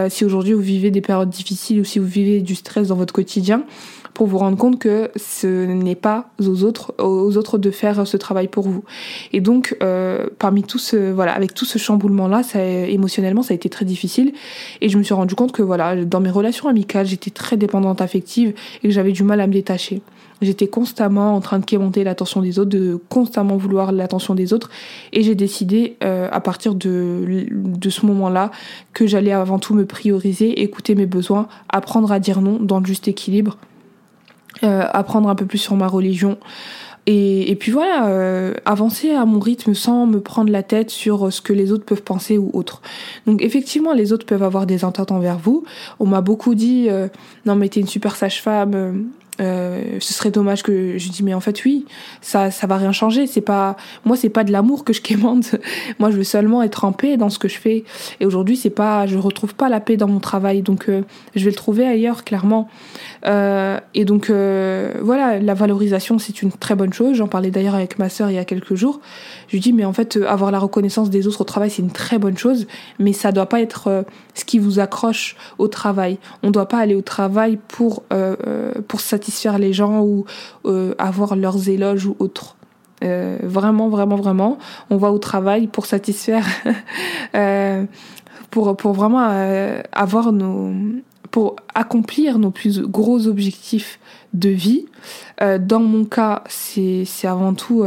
si 0.09 0.25
aujourd'hui 0.25 0.53
vous 0.53 0.61
vivez 0.61 0.91
des 0.91 1.01
périodes 1.01 1.29
difficiles 1.29 1.79
ou 1.79 1.83
si 1.83 1.99
vous 1.99 2.05
vivez 2.05 2.41
du 2.41 2.55
stress 2.55 2.87
dans 2.87 2.95
votre 2.95 3.13
quotidien, 3.13 3.63
pour 4.13 4.27
vous 4.27 4.37
rendre 4.37 4.57
compte 4.57 4.79
que 4.79 5.09
ce 5.15 5.65
n'est 5.65 5.95
pas 5.95 6.29
aux 6.39 6.63
autres, 6.63 6.93
aux 6.99 7.37
autres 7.37 7.57
de 7.57 7.71
faire 7.71 8.05
ce 8.05 8.17
travail 8.17 8.47
pour 8.47 8.67
vous. 8.67 8.83
Et 9.33 9.41
donc, 9.41 9.75
euh, 9.81 10.27
parmi 10.37 10.63
tout 10.63 10.77
ce, 10.77 11.11
voilà, 11.11 11.33
avec 11.33 11.53
tout 11.53 11.65
ce 11.65 11.77
chamboulement-là, 11.77 12.43
ça, 12.43 12.63
émotionnellement, 12.63 13.41
ça 13.41 13.53
a 13.53 13.55
été 13.55 13.69
très 13.69 13.85
difficile. 13.85 14.33
Et 14.81 14.89
je 14.89 14.97
me 14.97 15.03
suis 15.03 15.13
rendu 15.13 15.35
compte 15.35 15.51
que, 15.51 15.61
voilà, 15.61 16.05
dans 16.05 16.19
mes 16.19 16.29
relations 16.29 16.67
amicales, 16.67 17.05
j'étais 17.05 17.31
très 17.31 17.57
dépendante 17.57 18.01
affective 18.01 18.53
et 18.83 18.87
que 18.87 18.93
j'avais 18.93 19.11
du 19.11 19.23
mal 19.23 19.39
à 19.41 19.47
me 19.47 19.53
détacher. 19.53 20.01
J'étais 20.41 20.67
constamment 20.67 21.35
en 21.35 21.41
train 21.41 21.59
de 21.59 21.65
quémenter 21.65 22.03
l'attention 22.03 22.41
des 22.41 22.59
autres, 22.59 22.69
de 22.69 22.99
constamment 23.09 23.57
vouloir 23.57 23.91
l'attention 23.91 24.35
des 24.35 24.53
autres. 24.53 24.69
Et 25.13 25.23
j'ai 25.23 25.35
décidé, 25.35 25.97
euh, 26.03 26.27
à 26.31 26.39
partir 26.39 26.75
de, 26.75 27.45
de 27.51 27.89
ce 27.89 28.05
moment-là, 28.05 28.51
que 28.93 29.05
j'allais 29.07 29.33
avant 29.33 29.59
tout 29.59 29.73
me 29.73 29.85
prioriser, 29.85 30.61
écouter 30.61 30.95
mes 30.95 31.05
besoins, 31.05 31.47
apprendre 31.69 32.11
à 32.11 32.19
dire 32.19 32.41
non 32.41 32.57
dans 32.59 32.79
le 32.79 32.85
juste 32.85 33.07
équilibre 33.07 33.57
euh, 34.63 34.85
apprendre 34.91 35.27
un 35.27 35.33
peu 35.33 35.47
plus 35.47 35.57
sur 35.57 35.75
ma 35.75 35.87
religion. 35.87 36.37
Et, 37.07 37.49
et 37.49 37.55
puis 37.55 37.71
voilà, 37.71 38.09
euh, 38.09 38.53
avancer 38.65 39.09
à 39.09 39.25
mon 39.25 39.39
rythme 39.39 39.73
sans 39.73 40.05
me 40.05 40.19
prendre 40.19 40.51
la 40.51 40.61
tête 40.61 40.91
sur 40.91 41.33
ce 41.33 41.41
que 41.41 41.51
les 41.51 41.71
autres 41.71 41.83
peuvent 41.83 42.03
penser 42.03 42.37
ou 42.37 42.51
autre. 42.53 42.83
Donc 43.25 43.41
effectivement, 43.41 43.93
les 43.93 44.13
autres 44.13 44.25
peuvent 44.27 44.43
avoir 44.43 44.67
des 44.67 44.85
ententes 44.85 45.11
envers 45.11 45.39
vous. 45.39 45.63
On 45.99 46.05
m'a 46.05 46.21
beaucoup 46.21 46.53
dit, 46.53 46.89
euh, 46.89 47.07
non 47.47 47.55
mais 47.55 47.69
t'es 47.69 47.79
une 47.79 47.87
super 47.87 48.15
sage-femme, 48.15 49.09
euh, 49.39 49.97
ce 49.99 50.13
serait 50.13 50.29
dommage 50.29 50.61
que 50.61 50.97
je 50.97 51.09
dis 51.09 51.23
mais 51.23 51.33
en 51.33 51.39
fait 51.39 51.63
oui 51.63 51.85
ça 52.21 52.51
ça 52.51 52.67
va 52.67 52.77
rien 52.77 52.91
changer. 52.91 53.27
C'est 53.27 53.41
pas 53.41 53.77
moi 54.05 54.17
c'est 54.17 54.29
pas 54.29 54.43
de 54.43 54.51
l'amour 54.51 54.83
que 54.83 54.93
je 54.93 55.01
quémande. 55.01 55.45
Moi 55.99 56.11
je 56.11 56.17
veux 56.17 56.23
seulement 56.23 56.61
être 56.63 56.83
en 56.83 56.91
paix 56.91 57.17
dans 57.17 57.29
ce 57.29 57.39
que 57.39 57.47
je 57.47 57.57
fais. 57.57 57.83
Et 58.19 58.25
aujourd'hui 58.25 58.57
c'est 58.57 58.69
pas 58.69 59.07
je 59.07 59.17
retrouve 59.17 59.55
pas 59.55 59.69
la 59.69 59.79
paix 59.79 59.97
dans 59.97 60.07
mon 60.07 60.19
travail. 60.19 60.61
Donc 60.61 60.89
euh, 60.89 61.03
je 61.35 61.45
vais 61.45 61.51
le 61.51 61.55
trouver 61.55 61.85
ailleurs 61.87 62.23
clairement 62.23 62.69
euh, 63.25 63.79
et 63.93 64.05
donc 64.05 64.29
euh, 64.29 64.93
voilà 65.01 65.39
la 65.39 65.53
valorisation 65.53 66.17
c'est 66.19 66.41
une 66.41 66.51
très 66.51 66.75
bonne 66.75 66.93
chose 66.93 67.15
j'en 67.15 67.27
parlais 67.27 67.51
d'ailleurs 67.51 67.75
avec 67.75 67.99
ma 67.99 68.09
sœur 68.09 68.29
il 68.29 68.35
y 68.35 68.39
a 68.39 68.45
quelques 68.45 68.75
jours 68.75 68.99
je 69.47 69.53
lui 69.53 69.59
dis 69.59 69.73
mais 69.73 69.85
en 69.85 69.93
fait 69.93 70.17
avoir 70.27 70.51
la 70.51 70.59
reconnaissance 70.59 71.09
des 71.09 71.27
autres 71.27 71.41
au 71.41 71.45
travail 71.45 71.69
c'est 71.69 71.81
une 71.81 71.91
très 71.91 72.17
bonne 72.17 72.37
chose 72.37 72.67
mais 72.99 73.13
ça 73.13 73.31
doit 73.31 73.47
pas 73.47 73.61
être 73.61 74.05
ce 74.33 74.45
qui 74.45 74.59
vous 74.59 74.79
accroche 74.79 75.35
au 75.57 75.67
travail 75.67 76.17
on 76.43 76.51
doit 76.51 76.67
pas 76.67 76.79
aller 76.79 76.95
au 76.95 77.01
travail 77.01 77.59
pour 77.67 78.03
pour 78.87 79.01
satisfaire 79.01 79.59
les 79.59 79.73
gens 79.73 80.01
ou 80.01 80.25
euh, 80.65 80.93
avoir 80.97 81.35
leurs 81.35 81.69
éloges 81.69 82.05
ou 82.05 82.15
autres. 82.19 82.55
Euh, 83.03 83.37
vraiment, 83.41 83.89
vraiment, 83.89 84.15
vraiment. 84.15 84.57
On 84.89 84.97
va 84.97 85.11
au 85.11 85.17
travail 85.17 85.67
pour 85.67 85.85
satisfaire, 85.85 86.45
euh, 87.35 87.85
pour, 88.51 88.77
pour 88.77 88.93
vraiment 88.93 89.27
avoir 89.91 90.31
nos, 90.31 90.71
pour 91.31 91.55
accomplir 91.73 92.37
nos 92.37 92.51
plus 92.51 92.81
gros 92.81 93.27
objectifs 93.27 93.99
de 94.33 94.49
vie. 94.49 94.85
dans 95.39 95.79
mon 95.79 96.05
cas, 96.05 96.43
c'est, 96.47 97.05
avant 97.23 97.53
tout 97.53 97.83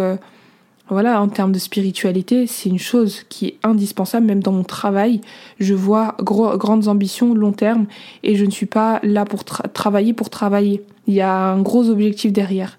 voilà, 0.89 1.21
en 1.23 1.29
termes 1.29 1.53
de 1.53 1.59
spiritualité, 1.59 2.47
c'est 2.47 2.69
une 2.69 2.79
chose 2.79 3.23
qui 3.31 3.47
est 3.47 3.59
indispensable, 3.63 4.27
même 4.27 4.43
dans 4.43 4.53
mon 4.53 4.65
travail. 4.65 5.23
Je 5.59 5.73
vois 5.73 6.15
grandes 6.21 6.89
ambitions 6.89 7.35
long 7.35 7.53
terme 7.53 7.87
et 8.23 8.37
je 8.37 8.45
ne 8.45 8.51
suis 8.51 8.67
pas 8.67 9.01
là 9.03 9.25
pour 9.25 9.45
travailler 9.45 10.13
pour 10.13 10.29
travailler. 10.29 10.85
Il 11.07 11.15
y 11.15 11.23
a 11.23 11.35
un 11.35 11.63
gros 11.63 11.89
objectif 11.89 12.33
derrière. 12.33 12.79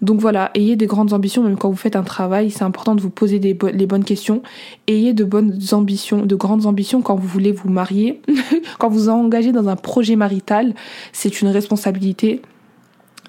Donc 0.00 0.20
voilà, 0.20 0.50
ayez 0.54 0.76
des 0.76 0.86
grandes 0.86 1.12
ambitions, 1.12 1.42
même 1.42 1.56
quand 1.56 1.70
vous 1.70 1.76
faites 1.76 1.96
un 1.96 2.02
travail, 2.02 2.50
c'est 2.50 2.62
important 2.62 2.94
de 2.94 3.00
vous 3.00 3.10
poser 3.10 3.38
des 3.38 3.56
les 3.72 3.86
bonnes 3.86 4.04
questions. 4.04 4.42
Ayez 4.86 5.12
de 5.12 5.24
bonnes 5.24 5.58
ambitions, 5.72 6.24
de 6.24 6.36
grandes 6.36 6.66
ambitions 6.66 7.02
quand 7.02 7.16
vous 7.16 7.26
voulez 7.26 7.52
vous 7.52 7.68
marier, 7.68 8.20
quand 8.78 8.88
vous 8.88 9.08
engagez 9.08 9.52
dans 9.52 9.68
un 9.68 9.76
projet 9.76 10.16
marital, 10.16 10.74
c'est 11.12 11.40
une 11.40 11.48
responsabilité 11.48 12.42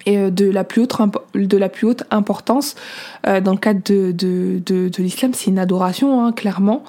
et 0.06 0.18
euh, 0.18 0.30
de 0.30 0.50
la 0.50 0.64
plus 0.64 0.82
haute 0.82 2.04
importance. 2.10 2.74
Euh, 3.26 3.40
dans 3.40 3.52
le 3.52 3.58
cadre 3.58 3.80
de 3.84 4.12
de, 4.12 4.60
de, 4.64 5.02
l'islam 5.02 5.32
c'est 5.34 5.50
une 5.50 5.58
adoration 5.58 6.24
hein, 6.24 6.32
clairement. 6.32 6.84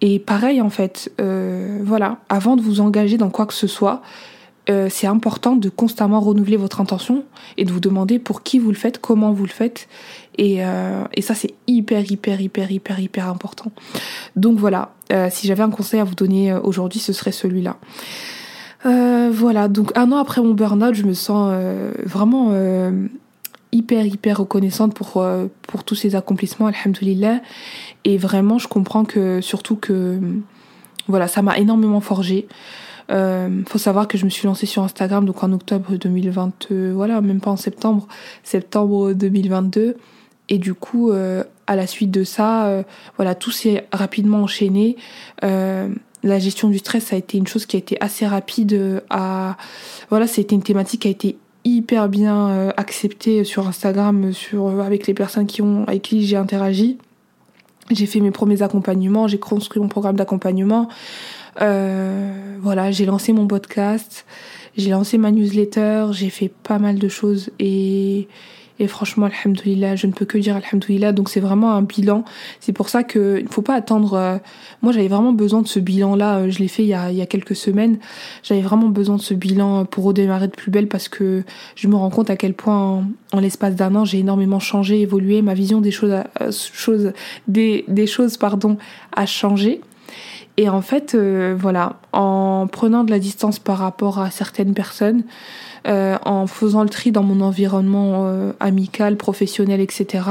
Et 0.00 0.18
pareil 0.18 0.60
en 0.62 0.70
fait 0.70 1.12
euh, 1.20 1.78
voilà 1.82 2.18
avant 2.28 2.56
de 2.56 2.62
vous 2.62 2.80
engager 2.80 3.18
dans 3.18 3.30
quoi 3.30 3.46
que 3.46 3.54
ce 3.54 3.66
soit 3.66 4.02
c'est 4.88 5.08
important 5.08 5.56
de 5.56 5.68
constamment 5.68 6.20
renouveler 6.20 6.56
votre 6.56 6.80
intention 6.80 7.24
et 7.56 7.64
de 7.64 7.72
vous 7.72 7.80
demander 7.80 8.20
pour 8.20 8.44
qui 8.44 8.60
vous 8.60 8.68
le 8.68 8.76
faites 8.76 9.00
comment 9.00 9.32
vous 9.32 9.42
le 9.42 9.50
faites 9.50 9.88
et, 10.38 10.58
et 10.58 11.22
ça 11.22 11.34
c'est 11.34 11.54
hyper 11.66 12.08
hyper 12.08 12.40
hyper 12.40 12.70
hyper 12.70 13.00
hyper 13.00 13.28
important 13.28 13.72
donc 14.36 14.58
voilà 14.58 14.92
si 15.30 15.48
j'avais 15.48 15.64
un 15.64 15.70
conseil 15.70 15.98
à 15.98 16.04
vous 16.04 16.14
donner 16.14 16.54
aujourd'hui 16.54 17.00
ce 17.00 17.12
serait 17.12 17.32
celui-là 17.32 17.78
euh, 18.86 19.30
voilà, 19.32 19.68
donc 19.68 19.92
un 19.96 20.10
an 20.12 20.16
après 20.16 20.40
mon 20.40 20.54
burn-out, 20.54 20.94
je 20.94 21.04
me 21.04 21.12
sens 21.12 21.50
euh, 21.52 21.92
vraiment 22.04 22.48
euh, 22.50 23.06
hyper, 23.72 24.06
hyper 24.06 24.38
reconnaissante 24.38 24.94
pour, 24.94 25.24
pour 25.62 25.84
tous 25.84 25.94
ces 25.94 26.16
accomplissements, 26.16 26.66
alhamdoulilah. 26.66 27.40
Et 28.04 28.16
vraiment, 28.16 28.58
je 28.58 28.68
comprends 28.68 29.04
que, 29.04 29.40
surtout 29.40 29.76
que, 29.76 30.18
voilà, 31.08 31.28
ça 31.28 31.42
m'a 31.42 31.58
énormément 31.58 32.00
forgé. 32.00 32.48
Euh, 33.10 33.62
faut 33.66 33.78
savoir 33.78 34.08
que 34.08 34.16
je 34.16 34.24
me 34.24 34.30
suis 34.30 34.46
lancée 34.46 34.66
sur 34.66 34.82
Instagram 34.82 35.24
donc 35.24 35.42
en 35.42 35.52
octobre 35.52 35.96
2022, 35.96 36.92
voilà, 36.92 37.20
même 37.20 37.40
pas 37.40 37.50
en 37.50 37.56
septembre, 37.56 38.06
septembre 38.44 39.12
2022. 39.12 39.96
Et 40.48 40.58
du 40.58 40.74
coup, 40.74 41.12
à 41.12 41.76
la 41.76 41.86
suite 41.86 42.10
de 42.10 42.24
ça, 42.24 42.82
voilà, 43.16 43.36
tout 43.36 43.52
s'est 43.52 43.86
rapidement 43.92 44.42
enchaîné 44.42 44.96
la 45.42 46.38
gestion 46.40 46.68
du 46.68 46.78
stress, 46.78 47.12
a 47.12 47.16
été 47.16 47.38
une 47.38 47.46
chose 47.46 47.66
qui 47.66 47.76
a 47.76 47.78
été 47.78 47.96
assez 48.00 48.26
rapide 48.26 49.00
à. 49.10 49.56
Voilà, 50.08 50.26
c'était 50.26 50.56
une 50.56 50.62
thématique 50.62 51.02
qui 51.02 51.08
a 51.08 51.10
été 51.12 51.36
hyper 51.64 52.08
bien 52.08 52.48
euh, 52.48 52.70
acceptée 52.76 53.44
sur 53.44 53.68
Instagram, 53.68 54.32
sur, 54.32 54.68
euh, 54.68 54.80
avec 54.80 55.06
les 55.06 55.14
personnes 55.14 55.46
qui 55.46 55.62
ont, 55.62 55.84
avec 55.86 56.02
qui 56.02 56.26
j'ai 56.26 56.36
interagi. 56.36 56.98
J'ai 57.90 58.06
fait 58.06 58.20
mes 58.20 58.30
premiers 58.30 58.62
accompagnements, 58.62 59.26
j'ai 59.26 59.38
construit 59.38 59.82
mon 59.82 59.88
programme 59.88 60.16
d'accompagnement. 60.16 60.88
Euh, 61.60 62.56
voilà, 62.60 62.90
j'ai 62.90 63.06
lancé 63.06 63.32
mon 63.32 63.46
podcast, 63.46 64.24
j'ai 64.76 64.90
lancé 64.90 65.18
ma 65.18 65.30
newsletter, 65.30 66.06
j'ai 66.12 66.30
fait 66.30 66.48
pas 66.62 66.78
mal 66.78 66.98
de 66.98 67.08
choses 67.08 67.50
et, 67.58 68.28
et 68.80 68.86
franchement, 68.86 69.26
alhamdoulilah, 69.26 69.94
je 69.94 70.06
ne 70.06 70.12
peux 70.12 70.24
que 70.24 70.38
dire 70.38 70.56
alhamdoulilah. 70.56 71.12
Donc 71.12 71.28
c'est 71.28 71.40
vraiment 71.40 71.72
un 71.72 71.82
bilan. 71.82 72.24
C'est 72.60 72.72
pour 72.72 72.88
ça 72.88 73.04
qu'il 73.04 73.44
ne 73.44 73.48
faut 73.48 73.60
pas 73.60 73.74
attendre. 73.74 74.14
Euh, 74.14 74.38
moi, 74.80 74.92
j'avais 74.92 75.08
vraiment 75.08 75.32
besoin 75.32 75.60
de 75.60 75.68
ce 75.68 75.78
bilan-là. 75.78 76.38
Euh, 76.38 76.50
je 76.50 76.60
l'ai 76.60 76.68
fait 76.68 76.82
il 76.82 76.88
y, 76.88 76.94
a, 76.94 77.10
il 77.10 77.16
y 77.18 77.20
a 77.20 77.26
quelques 77.26 77.54
semaines. 77.54 77.98
J'avais 78.42 78.62
vraiment 78.62 78.88
besoin 78.88 79.16
de 79.16 79.20
ce 79.20 79.34
bilan 79.34 79.84
pour 79.84 80.04
redémarrer 80.04 80.48
de 80.48 80.56
plus 80.56 80.70
belle 80.70 80.88
parce 80.88 81.08
que 81.08 81.44
je 81.76 81.88
me 81.88 81.94
rends 81.94 82.08
compte 82.08 82.30
à 82.30 82.36
quel 82.36 82.54
point, 82.54 83.04
en, 83.32 83.40
l'espace 83.40 83.76
d'un 83.76 83.94
an, 83.96 84.06
j'ai 84.06 84.20
énormément 84.20 84.60
changé, 84.60 85.02
évolué. 85.02 85.42
Ma 85.42 85.52
vision 85.52 85.82
des 85.82 85.90
choses, 85.90 86.14
choses 86.72 87.12
des, 87.48 87.84
des 87.86 88.06
choses, 88.06 88.38
pardon, 88.38 88.78
a 89.14 89.26
changé. 89.26 89.82
Et 90.60 90.68
en 90.68 90.82
fait, 90.82 91.16
voilà, 91.16 91.96
en 92.12 92.68
prenant 92.70 93.02
de 93.02 93.10
la 93.10 93.18
distance 93.18 93.58
par 93.58 93.78
rapport 93.78 94.18
à 94.18 94.30
certaines 94.30 94.74
personnes, 94.74 95.22
euh, 95.86 96.18
en 96.26 96.46
faisant 96.46 96.82
le 96.82 96.90
tri 96.90 97.10
dans 97.10 97.22
mon 97.22 97.40
environnement 97.40 98.26
euh, 98.26 98.52
amical, 98.60 99.16
professionnel, 99.16 99.80
etc. 99.80 100.24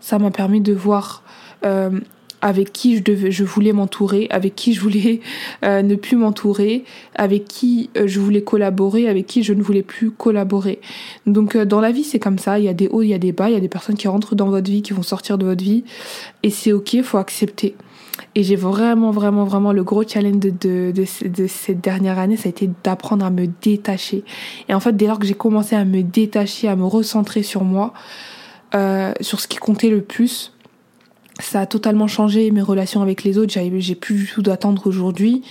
Ça 0.00 0.18
m'a 0.18 0.32
permis 0.32 0.60
de 0.60 0.72
voir 0.72 1.22
euh, 1.64 2.00
avec 2.40 2.72
qui 2.72 2.96
je, 2.96 3.04
devais, 3.04 3.30
je 3.30 3.44
voulais 3.44 3.72
m'entourer, 3.72 4.26
avec 4.30 4.56
qui 4.56 4.72
je 4.72 4.80
voulais 4.80 5.20
ne 5.62 5.94
plus 5.94 6.16
m'entourer, 6.16 6.84
avec 7.14 7.44
qui 7.46 7.90
je 7.94 8.18
voulais 8.18 8.42
collaborer, 8.42 9.08
avec 9.08 9.26
qui 9.26 9.44
je 9.44 9.52
ne 9.52 9.62
voulais 9.62 9.82
plus 9.82 10.10
collaborer. 10.10 10.80
Donc 11.26 11.56
dans 11.56 11.80
la 11.80 11.92
vie 11.92 12.04
c'est 12.04 12.20
comme 12.20 12.38
ça, 12.38 12.58
il 12.58 12.64
y 12.64 12.68
a 12.68 12.74
des 12.74 12.88
hauts, 12.88 13.02
il 13.02 13.08
y 13.08 13.14
a 13.14 13.18
des 13.18 13.32
bas, 13.32 13.50
il 13.50 13.54
y 13.54 13.56
a 13.56 13.60
des 13.60 13.68
personnes 13.68 13.96
qui 13.96 14.06
rentrent 14.06 14.36
dans 14.36 14.50
votre 14.50 14.70
vie, 14.70 14.82
qui 14.82 14.92
vont 14.92 15.02
sortir 15.02 15.36
de 15.36 15.46
votre 15.46 15.64
vie, 15.64 15.82
et 16.44 16.50
c'est 16.50 16.72
ok, 16.72 17.02
faut 17.02 17.18
accepter. 17.18 17.74
Et 18.34 18.42
j'ai 18.42 18.56
vraiment, 18.56 19.10
vraiment, 19.10 19.44
vraiment 19.44 19.72
le 19.72 19.84
gros 19.84 20.06
challenge 20.06 20.38
de, 20.38 20.50
de, 20.50 20.92
de, 20.92 21.46
cette 21.46 21.80
dernière 21.80 22.18
année, 22.18 22.36
ça 22.36 22.48
a 22.48 22.50
été 22.50 22.70
d'apprendre 22.84 23.24
à 23.24 23.30
me 23.30 23.46
détacher. 23.62 24.24
Et 24.68 24.74
en 24.74 24.80
fait, 24.80 24.96
dès 24.96 25.06
lors 25.06 25.18
que 25.18 25.26
j'ai 25.26 25.34
commencé 25.34 25.76
à 25.76 25.84
me 25.84 26.02
détacher, 26.02 26.68
à 26.68 26.76
me 26.76 26.84
recentrer 26.84 27.42
sur 27.42 27.64
moi, 27.64 27.92
euh, 28.74 29.12
sur 29.20 29.40
ce 29.40 29.48
qui 29.48 29.56
comptait 29.58 29.90
le 29.90 30.02
plus, 30.02 30.52
ça 31.40 31.60
a 31.60 31.66
totalement 31.66 32.06
changé 32.06 32.50
mes 32.50 32.62
relations 32.62 33.02
avec 33.02 33.22
les 33.24 33.38
autres. 33.38 33.52
J'ai 33.78 33.94
plus 33.94 34.14
du 34.14 34.26
tout 34.26 34.42
d'attendre 34.42 34.86
aujourd'hui. 34.86 35.42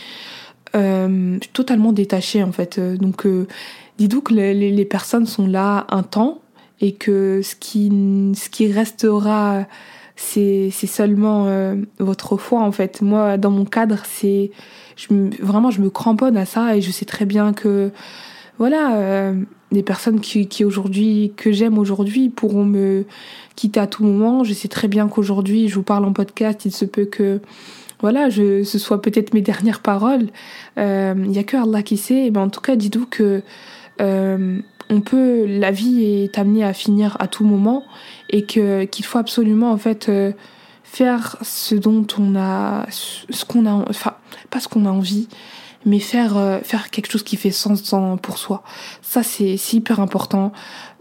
Euh, 0.76 1.36
je 1.36 1.44
suis 1.44 1.54
totalement 1.54 1.94
détachée 1.94 2.44
en 2.44 2.52
fait. 2.52 2.78
Euh, 2.78 2.98
donc, 2.98 3.26
euh, 3.26 3.48
dites-vous 3.98 4.22
que 4.22 4.34
les, 4.34 4.54
les, 4.54 4.86
personnes 4.86 5.26
sont 5.26 5.48
là 5.48 5.86
un 5.90 6.04
temps 6.04 6.42
et 6.82 6.94
que 6.94 7.42
ce 7.44 7.56
qui, 7.56 7.90
ce 8.36 8.50
qui 8.50 8.72
restera 8.72 9.66
c'est 10.18 10.72
seulement 10.72 11.46
euh, 11.48 11.76
votre 12.00 12.38
foi 12.38 12.62
en 12.62 12.72
fait. 12.72 13.02
Moi, 13.02 13.38
dans 13.38 13.52
mon 13.52 13.66
cadre, 13.66 14.00
c'est 14.04 14.52
vraiment 15.40 15.72
je 15.72 15.80
me 15.80 15.90
cramponne 15.90 16.38
à 16.38 16.46
ça 16.46 16.76
et 16.76 16.82
je 16.82 16.92
sais 16.92 17.06
très 17.06 17.26
bien 17.26 17.54
que 17.54 17.92
voilà, 18.58 18.96
euh, 18.96 19.36
personnes 19.86 20.20
qui, 20.20 20.48
qui 20.48 20.66
aujourd'hui 20.66 21.34
que 21.38 21.52
j'aime 21.52 21.78
aujourd'hui 21.78 22.30
pourront 22.30 22.66
me 22.66 23.06
quitter 23.56 23.80
à 23.80 23.88
tout 23.88 24.04
moment. 24.04 24.44
Je 24.44 24.54
sais 24.54 24.68
très 24.68 24.88
bien 24.88 25.08
qu'aujourd'hui, 25.08 25.70
je 25.70 25.76
vous 25.76 25.84
parle 25.84 26.06
en 26.06 26.14
podcast, 26.14 26.66
il 26.66 26.72
se 26.72 26.86
peut 26.86 27.06
que 27.06 27.40
voilà, 28.02 28.30
je, 28.30 28.64
ce 28.64 28.80
soit 28.80 29.02
peut-être 29.02 29.34
mes 29.34 29.42
dernières 29.42 29.82
paroles. 29.82 30.28
Il 30.78 30.84
euh, 30.84 31.26
y 31.28 31.40
a 31.40 31.44
que 31.44 31.58
Allah 31.58 31.84
qui 31.84 31.98
sait. 31.98 32.30
Mais 32.32 32.40
en 32.40 32.50
tout 32.50 32.62
cas, 32.62 32.76
dites-vous 32.76 33.08
que 33.08 33.42
euh, 34.02 34.60
on 34.90 35.02
peut, 35.02 35.46
la 35.48 35.72
vie 35.72 36.04
est 36.04 36.38
amenée 36.38 36.64
à 36.64 36.74
finir 36.74 37.18
à 37.20 37.28
tout 37.28 37.44
moment 37.44 37.84
et 38.30 38.44
que 38.44 38.86
qu'il 38.86 39.06
faut 39.06 39.18
absolument 39.18 39.72
en 39.72 39.78
fait 39.78 40.10
euh, 40.10 40.32
faire 40.84 41.38
ce 41.42 41.76
dont 41.76 42.06
on 42.18 42.36
a, 42.36 42.86
ce 42.90 43.46
qu'on 43.46 43.66
a, 43.66 43.86
enfin 43.90 44.16
pas 44.50 44.60
ce 44.60 44.68
qu'on 44.68 44.86
a 44.86 44.90
envie, 44.90 45.28
mais 45.86 46.00
faire 46.00 46.38
euh, 46.38 46.60
faire 46.64 46.90
quelque 46.90 47.12
chose 47.12 47.24
qui 47.24 47.38
fait 47.38 47.52
sens 47.52 47.94
pour 48.22 48.38
soi. 48.38 48.64
Ça 49.02 49.24
c'est 49.24 49.56
hyper 49.74 50.00
important. 50.00 50.52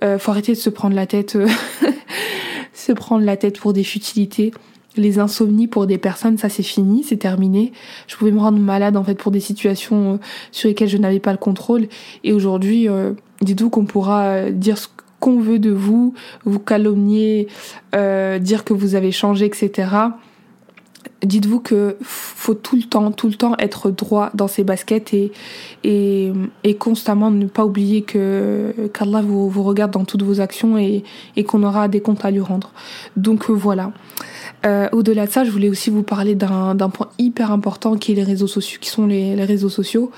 Euh, 0.04 0.18
faut 0.18 0.30
arrêter 0.30 0.52
de 0.52 0.58
se 0.58 0.70
prendre 0.70 0.94
la 0.94 1.06
tête, 1.06 1.36
euh, 1.36 1.48
se 2.74 2.92
prendre 2.92 3.24
la 3.24 3.36
tête 3.36 3.58
pour 3.58 3.72
des 3.72 3.84
futilités 3.84 4.52
les 4.96 5.18
insomnies 5.18 5.66
pour 5.66 5.86
des 5.86 5.98
personnes, 5.98 6.38
ça 6.38 6.48
c'est 6.48 6.62
fini, 6.62 7.04
c'est 7.04 7.16
terminé. 7.16 7.72
Je 8.06 8.16
pouvais 8.16 8.30
me 8.30 8.40
rendre 8.40 8.58
malade 8.58 8.96
en 8.96 9.04
fait 9.04 9.14
pour 9.14 9.32
des 9.32 9.40
situations 9.40 10.14
euh, 10.14 10.16
sur 10.52 10.68
lesquelles 10.68 10.88
je 10.88 10.96
n'avais 10.96 11.20
pas 11.20 11.32
le 11.32 11.38
contrôle. 11.38 11.88
Et 12.24 12.32
aujourd'hui, 12.32 12.88
euh, 12.88 13.12
dites-vous 13.40 13.70
qu'on 13.70 13.84
pourra 13.84 14.24
euh, 14.24 14.50
dire 14.50 14.78
ce 14.78 14.88
qu'on 15.20 15.40
veut 15.40 15.58
de 15.58 15.70
vous, 15.70 16.14
vous 16.44 16.58
calomnier, 16.58 17.48
dire 17.92 18.64
que 18.64 18.74
vous 18.74 18.94
avez 18.94 19.12
changé, 19.12 19.46
etc. 19.46 19.88
Dites-vous 21.22 21.60
que 21.60 21.96
faut 22.02 22.54
tout 22.54 22.76
le 22.76 22.82
temps, 22.82 23.10
tout 23.10 23.28
le 23.28 23.34
temps 23.34 23.54
être 23.58 23.90
droit 23.90 24.30
dans 24.34 24.48
ses 24.48 24.64
baskets 24.64 25.14
et, 25.14 25.32
et, 25.82 26.32
et 26.62 26.74
constamment 26.76 27.30
ne 27.30 27.46
pas 27.46 27.64
oublier 27.64 28.02
que 28.02 28.74
qu'Allah 28.92 29.22
vous, 29.22 29.48
vous 29.48 29.62
regarde 29.62 29.92
dans 29.92 30.04
toutes 30.04 30.22
vos 30.22 30.40
actions 30.40 30.76
et, 30.76 31.04
et 31.36 31.44
qu'on 31.44 31.62
aura 31.62 31.88
des 31.88 32.00
comptes 32.00 32.24
à 32.24 32.30
lui 32.30 32.40
rendre. 32.40 32.72
Donc 33.16 33.50
voilà. 33.50 33.92
Euh, 34.66 34.88
au-delà 34.92 35.26
de 35.26 35.30
ça, 35.30 35.44
je 35.44 35.50
voulais 35.50 35.68
aussi 35.68 35.90
vous 35.90 36.02
parler 36.02 36.34
d'un 36.34 36.90
point 36.90 37.08
hyper 37.18 37.52
important 37.52 37.96
qui 37.96 38.12
est 38.12 38.14
les 38.14 38.24
réseaux 38.24 38.48
sociaux, 38.48 38.78
qui 38.80 38.90
sont 38.90 39.06
les, 39.06 39.34
réseaux 39.44 39.68
sociaux. 39.68 40.10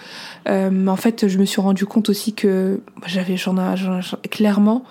Euh, 0.49 0.87
en 0.87 0.97
fait, 0.97 1.29
je 1.29 1.39
me 1.39 1.45
suis 1.45 1.61
rendu 1.61 1.85
compte 1.85 2.09
aussi 2.09 2.33
que 2.33 2.81
j'avais, 3.07 3.37
j'en 3.37 3.57
ai 3.59 4.29
clairement, 4.29 4.85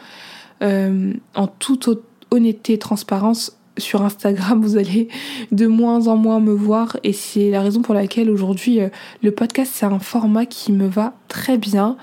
euh, 0.62 1.14
en 1.34 1.48
toute 1.48 1.90
honnêteté 2.30 2.74
et 2.74 2.78
transparence, 2.78 3.58
sur 3.78 4.02
Instagram, 4.02 4.62
vous 4.64 4.78
allez 4.78 5.08
de 5.52 5.68
moins 5.68 6.08
en 6.08 6.18
moins 6.18 6.40
me 6.40 6.54
voir 6.54 6.98
et 7.04 7.14
c'est 7.14 7.52
la 7.52 7.62
raison 7.62 7.84
pour 7.84 7.94
laquelle 7.94 8.32
aujourd'hui 8.32 8.80
le 9.22 9.32
podcast 9.32 9.72
c'est 9.76 9.86
un 9.86 10.00
format 10.00 10.48
qui 10.48 10.72
me 10.72 10.88
va 10.88 11.14
très 11.28 11.60
bien 11.60 11.96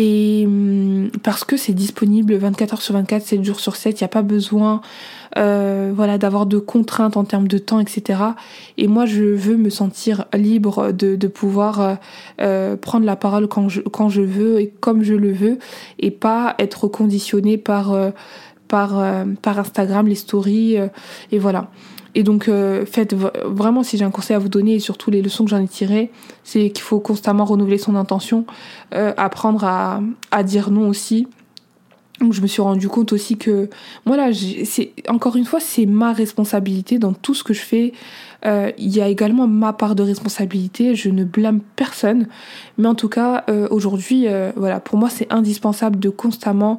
et 0.00 0.44
hum, 0.46 1.10
parce 1.24 1.42
que 1.42 1.56
c'est 1.56 1.72
disponible 1.72 2.36
24 2.36 2.74
heures 2.74 2.82
sur 2.82 2.94
24, 2.94 3.24
7 3.24 3.44
jours 3.44 3.58
sur 3.58 3.74
7, 3.74 4.00
il 4.00 4.04
n'y 4.04 4.06
a 4.06 4.08
pas 4.08 4.22
besoin 4.22 4.80
euh, 5.36 5.92
voilà 5.94 6.18
d'avoir 6.18 6.46
de 6.46 6.58
contraintes 6.58 7.16
en 7.16 7.24
termes 7.24 7.48
de 7.48 7.58
temps, 7.58 7.80
etc. 7.80 8.20
Et 8.76 8.86
moi, 8.86 9.06
je 9.06 9.24
veux 9.24 9.56
me 9.56 9.70
sentir 9.70 10.26
libre 10.34 10.92
de, 10.92 11.16
de 11.16 11.26
pouvoir 11.26 11.80
euh, 11.80 11.94
euh 12.40 12.76
prendre 12.76 13.04
la 13.06 13.16
parole 13.16 13.48
quand 13.48 13.68
je, 13.68 13.80
quand 13.80 14.08
je 14.08 14.22
veux 14.22 14.60
et 14.60 14.72
comme 14.80 15.02
je 15.02 15.14
le 15.14 15.32
veux, 15.32 15.58
et 15.98 16.12
pas 16.12 16.54
être 16.60 16.86
conditionné 16.86 17.58
par, 17.58 17.92
euh, 17.92 18.10
par, 18.68 19.00
euh, 19.00 19.24
par 19.42 19.58
Instagram, 19.58 20.06
les 20.06 20.14
stories, 20.14 20.76
et 21.32 21.38
voilà. 21.40 21.70
Et 22.14 22.22
donc, 22.22 22.48
euh, 22.48 22.84
faites 22.86 23.14
vraiment, 23.14 23.82
si 23.82 23.96
j'ai 23.98 24.04
un 24.04 24.10
conseil 24.10 24.36
à 24.36 24.38
vous 24.38 24.48
donner, 24.48 24.74
et 24.74 24.80
surtout 24.80 25.10
les 25.10 25.22
leçons 25.22 25.44
que 25.44 25.50
j'en 25.50 25.62
ai 25.62 25.68
tirées, 25.68 26.10
c'est 26.44 26.70
qu'il 26.70 26.82
faut 26.82 27.00
constamment 27.00 27.44
renouveler 27.44 27.78
son 27.78 27.94
intention, 27.94 28.44
euh, 28.94 29.12
apprendre 29.16 29.64
à, 29.64 30.00
à 30.30 30.42
dire 30.42 30.70
non 30.70 30.88
aussi. 30.88 31.26
Donc 32.20 32.32
je 32.32 32.40
me 32.40 32.46
suis 32.46 32.62
rendu 32.62 32.88
compte 32.88 33.12
aussi 33.12 33.36
que 33.36 33.70
voilà, 34.04 34.30
c'est 34.64 34.92
encore 35.08 35.36
une 35.36 35.44
fois 35.44 35.60
c'est 35.60 35.86
ma 35.86 36.12
responsabilité 36.12 36.98
dans 36.98 37.12
tout 37.12 37.34
ce 37.34 37.44
que 37.44 37.54
je 37.54 37.60
fais. 37.60 37.92
Euh, 38.44 38.70
il 38.78 38.94
y 38.94 39.00
a 39.00 39.08
également 39.08 39.46
ma 39.46 39.72
part 39.72 39.94
de 39.94 40.02
responsabilité. 40.02 40.94
Je 40.94 41.10
ne 41.10 41.24
blâme 41.24 41.60
personne, 41.76 42.26
mais 42.76 42.88
en 42.88 42.94
tout 42.94 43.08
cas 43.08 43.44
euh, 43.48 43.68
aujourd'hui, 43.70 44.26
euh, 44.26 44.52
voilà, 44.56 44.80
pour 44.80 44.98
moi 44.98 45.10
c'est 45.10 45.32
indispensable 45.32 45.98
de 45.98 46.08
constamment 46.08 46.78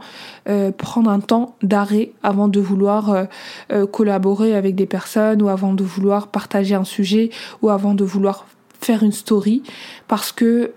prendre 0.77 1.09
un 1.11 1.19
temps 1.19 1.55
d'arrêt 1.61 2.11
avant 2.23 2.47
de 2.47 2.59
vouloir 2.59 3.27
collaborer 3.91 4.55
avec 4.55 4.75
des 4.75 4.87
personnes 4.87 5.41
ou 5.43 5.49
avant 5.49 5.73
de 5.73 5.83
vouloir 5.83 6.27
partager 6.27 6.73
un 6.73 6.83
sujet 6.83 7.29
ou 7.61 7.69
avant 7.69 7.93
de 7.93 8.03
vouloir 8.03 8.47
faire 8.81 9.03
une 9.03 9.11
story 9.11 9.61
parce 10.07 10.31
que 10.31 10.71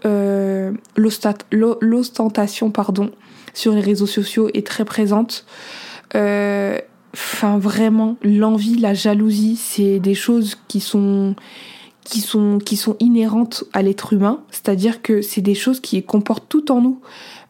l'ostentation 1.80 2.70
pardon 2.70 3.10
sur 3.54 3.72
les 3.72 3.80
réseaux 3.80 4.06
sociaux 4.06 4.48
est 4.54 4.66
très 4.66 4.84
présente. 4.84 5.44
Euh, 6.14 6.78
enfin, 7.14 7.58
vraiment, 7.58 8.16
l'envie, 8.22 8.76
la 8.76 8.94
jalousie, 8.94 9.56
c'est 9.56 9.98
des 9.98 10.14
choses 10.14 10.56
qui 10.68 10.80
sont 10.80 11.34
qui 12.04 12.20
sont 12.20 12.58
qui 12.58 12.76
sont 12.76 12.96
inhérentes 12.98 13.64
à 13.72 13.82
l'être 13.82 14.12
humain, 14.12 14.40
c'est-à-dire 14.50 15.02
que 15.02 15.22
c'est 15.22 15.40
des 15.40 15.54
choses 15.54 15.80
qui 15.80 16.02
comportent 16.02 16.48
tout 16.48 16.72
en 16.72 16.80
nous. 16.80 17.00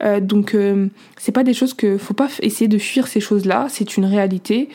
Euh, 0.02 0.20
donc 0.20 0.54
euh, 0.54 0.88
c'est 1.16 1.32
pas 1.32 1.44
des 1.44 1.54
choses 1.54 1.74
que 1.74 1.96
faut 1.96 2.14
pas 2.14 2.28
essayer 2.40 2.68
de 2.68 2.78
fuir 2.78 3.06
ces 3.06 3.20
choses-là, 3.20 3.66
c'est 3.70 3.96
une 3.96 4.04
réalité. 4.04 4.68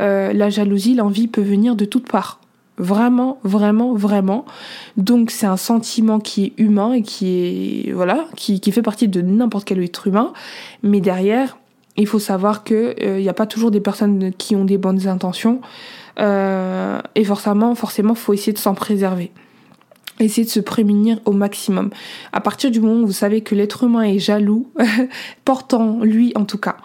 Euh, 0.00 0.32
la 0.32 0.50
jalousie, 0.50 0.94
l'envie 0.94 1.28
peut 1.28 1.42
venir 1.42 1.76
de 1.76 1.84
toutes 1.84 2.08
parts. 2.08 2.39
Vraiment, 2.80 3.38
vraiment, 3.44 3.92
vraiment. 3.94 4.46
Donc 4.96 5.30
c'est 5.30 5.44
un 5.44 5.58
sentiment 5.58 6.18
qui 6.18 6.46
est 6.46 6.52
humain 6.56 6.94
et 6.94 7.02
qui 7.02 7.88
est 7.88 7.92
voilà, 7.92 8.24
qui, 8.36 8.58
qui 8.58 8.72
fait 8.72 8.80
partie 8.80 9.06
de 9.06 9.20
n'importe 9.20 9.66
quel 9.66 9.82
être 9.82 10.06
humain. 10.06 10.32
Mais 10.82 11.02
derrière, 11.02 11.58
il 11.98 12.06
faut 12.06 12.18
savoir 12.18 12.64
que 12.64 12.94
il 12.98 13.06
euh, 13.06 13.20
n'y 13.20 13.28
a 13.28 13.34
pas 13.34 13.46
toujours 13.46 13.70
des 13.70 13.80
personnes 13.80 14.32
qui 14.32 14.56
ont 14.56 14.64
des 14.64 14.78
bonnes 14.78 15.08
intentions. 15.08 15.60
Euh, 16.20 17.00
et 17.14 17.24
forcément, 17.24 17.74
forcément, 17.74 18.14
faut 18.14 18.32
essayer 18.32 18.54
de 18.54 18.58
s'en 18.58 18.74
préserver 18.74 19.30
essayer 20.24 20.44
de 20.44 20.50
se 20.50 20.60
prémunir 20.60 21.18
au 21.24 21.32
maximum. 21.32 21.90
À 22.32 22.40
partir 22.40 22.70
du 22.70 22.80
moment 22.80 23.02
où 23.02 23.06
vous 23.06 23.12
savez 23.12 23.40
que 23.40 23.54
l'être 23.54 23.84
humain 23.84 24.02
est 24.02 24.18
jaloux, 24.18 24.68
portant 25.44 26.00
lui 26.02 26.32
en 26.34 26.44
tout 26.44 26.58
cas, 26.58 26.76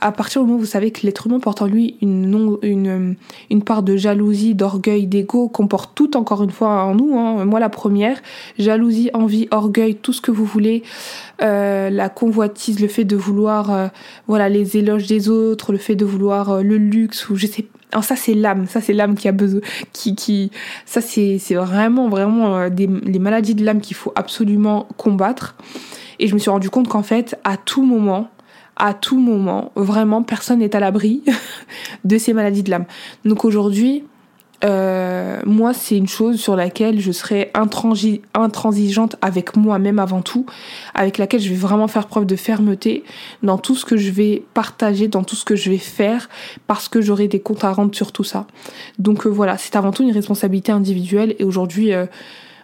à 0.00 0.12
partir 0.12 0.42
du 0.42 0.46
moment 0.46 0.58
où 0.58 0.60
vous 0.60 0.66
savez 0.66 0.90
que 0.90 1.06
l'être 1.06 1.26
humain 1.26 1.40
porte 1.40 1.62
en 1.62 1.66
lui 1.66 1.96
une, 2.00 2.58
une, 2.62 3.16
une 3.50 3.62
part 3.62 3.82
de 3.82 3.96
jalousie, 3.96 4.54
d'orgueil, 4.54 5.06
d'ego, 5.06 5.48
qu'on 5.48 5.66
porte 5.66 5.92
tout 5.94 6.16
encore 6.16 6.42
une 6.42 6.50
fois 6.50 6.84
en 6.84 6.94
nous, 6.94 7.18
hein. 7.18 7.44
moi 7.44 7.60
la 7.60 7.68
première, 7.68 8.20
jalousie, 8.58 9.10
envie, 9.14 9.48
orgueil, 9.50 9.96
tout 9.96 10.12
ce 10.12 10.20
que 10.20 10.30
vous 10.30 10.44
voulez, 10.44 10.82
euh, 11.42 11.90
la 11.90 12.08
convoitise, 12.08 12.80
le 12.80 12.88
fait 12.88 13.04
de 13.04 13.16
vouloir 13.16 13.72
euh, 13.72 13.88
voilà 14.26 14.48
les 14.48 14.76
éloges 14.76 15.06
des 15.06 15.28
autres, 15.28 15.72
le 15.72 15.78
fait 15.78 15.96
de 15.96 16.04
vouloir 16.04 16.50
euh, 16.50 16.62
le 16.62 16.76
luxe 16.76 17.28
ou 17.28 17.36
je 17.36 17.46
sais 17.46 17.66
alors 17.92 18.04
ça 18.04 18.16
c'est 18.16 18.34
l'âme, 18.34 18.66
ça 18.66 18.80
c'est 18.80 18.92
l'âme 18.92 19.14
qui 19.14 19.28
a 19.28 19.32
besoin, 19.32 19.60
qui, 19.92 20.14
qui, 20.14 20.50
ça 20.86 21.00
c'est, 21.00 21.38
c'est 21.38 21.54
vraiment 21.54 22.08
vraiment 22.08 22.56
euh, 22.56 22.68
des, 22.68 22.86
les 22.86 23.18
maladies 23.18 23.54
de 23.54 23.64
l'âme 23.64 23.80
qu'il 23.80 23.96
faut 23.96 24.12
absolument 24.14 24.86
combattre. 24.96 25.56
Et 26.18 26.28
je 26.28 26.34
me 26.34 26.38
suis 26.38 26.50
rendu 26.50 26.68
compte 26.68 26.86
qu'en 26.86 27.02
fait, 27.02 27.38
à 27.44 27.56
tout 27.56 27.82
moment, 27.82 28.28
à 28.76 28.94
tout 28.94 29.18
moment, 29.18 29.72
vraiment, 29.74 30.22
personne 30.22 30.58
n'est 30.60 30.76
à 30.76 30.80
l'abri 30.80 31.22
de 32.04 32.18
ces 32.18 32.32
maladies 32.32 32.62
de 32.62 32.70
l'âme. 32.70 32.84
Donc 33.24 33.44
aujourd'hui, 33.44 34.04
euh, 34.62 35.40
moi, 35.46 35.72
c'est 35.72 35.96
une 35.96 36.08
chose 36.08 36.38
sur 36.38 36.56
laquelle 36.56 37.00
je 37.00 37.12
serai 37.12 37.50
intransigeante 37.54 39.16
avec 39.22 39.56
moi-même 39.56 39.98
avant 39.98 40.20
tout, 40.20 40.46
avec 40.94 41.18
laquelle 41.18 41.40
je 41.40 41.48
vais 41.48 41.56
vraiment 41.56 41.88
faire 41.88 42.06
preuve 42.06 42.26
de 42.26 42.36
fermeté 42.36 43.04
dans 43.42 43.58
tout 43.58 43.74
ce 43.74 43.84
que 43.84 43.96
je 43.96 44.10
vais 44.10 44.42
partager, 44.54 45.08
dans 45.08 45.24
tout 45.24 45.36
ce 45.36 45.44
que 45.44 45.56
je 45.56 45.70
vais 45.70 45.78
faire, 45.78 46.28
parce 46.66 46.88
que 46.88 47.00
j'aurai 47.00 47.28
des 47.28 47.40
comptes 47.40 47.64
à 47.64 47.72
rendre 47.72 47.94
sur 47.94 48.12
tout 48.12 48.24
ça. 48.24 48.46
Donc 48.98 49.26
euh, 49.26 49.30
voilà, 49.30 49.56
c'est 49.56 49.76
avant 49.76 49.92
tout 49.92 50.02
une 50.02 50.12
responsabilité 50.12 50.72
individuelle 50.72 51.34
et 51.38 51.44
aujourd'hui... 51.44 51.92
Euh, 51.92 52.06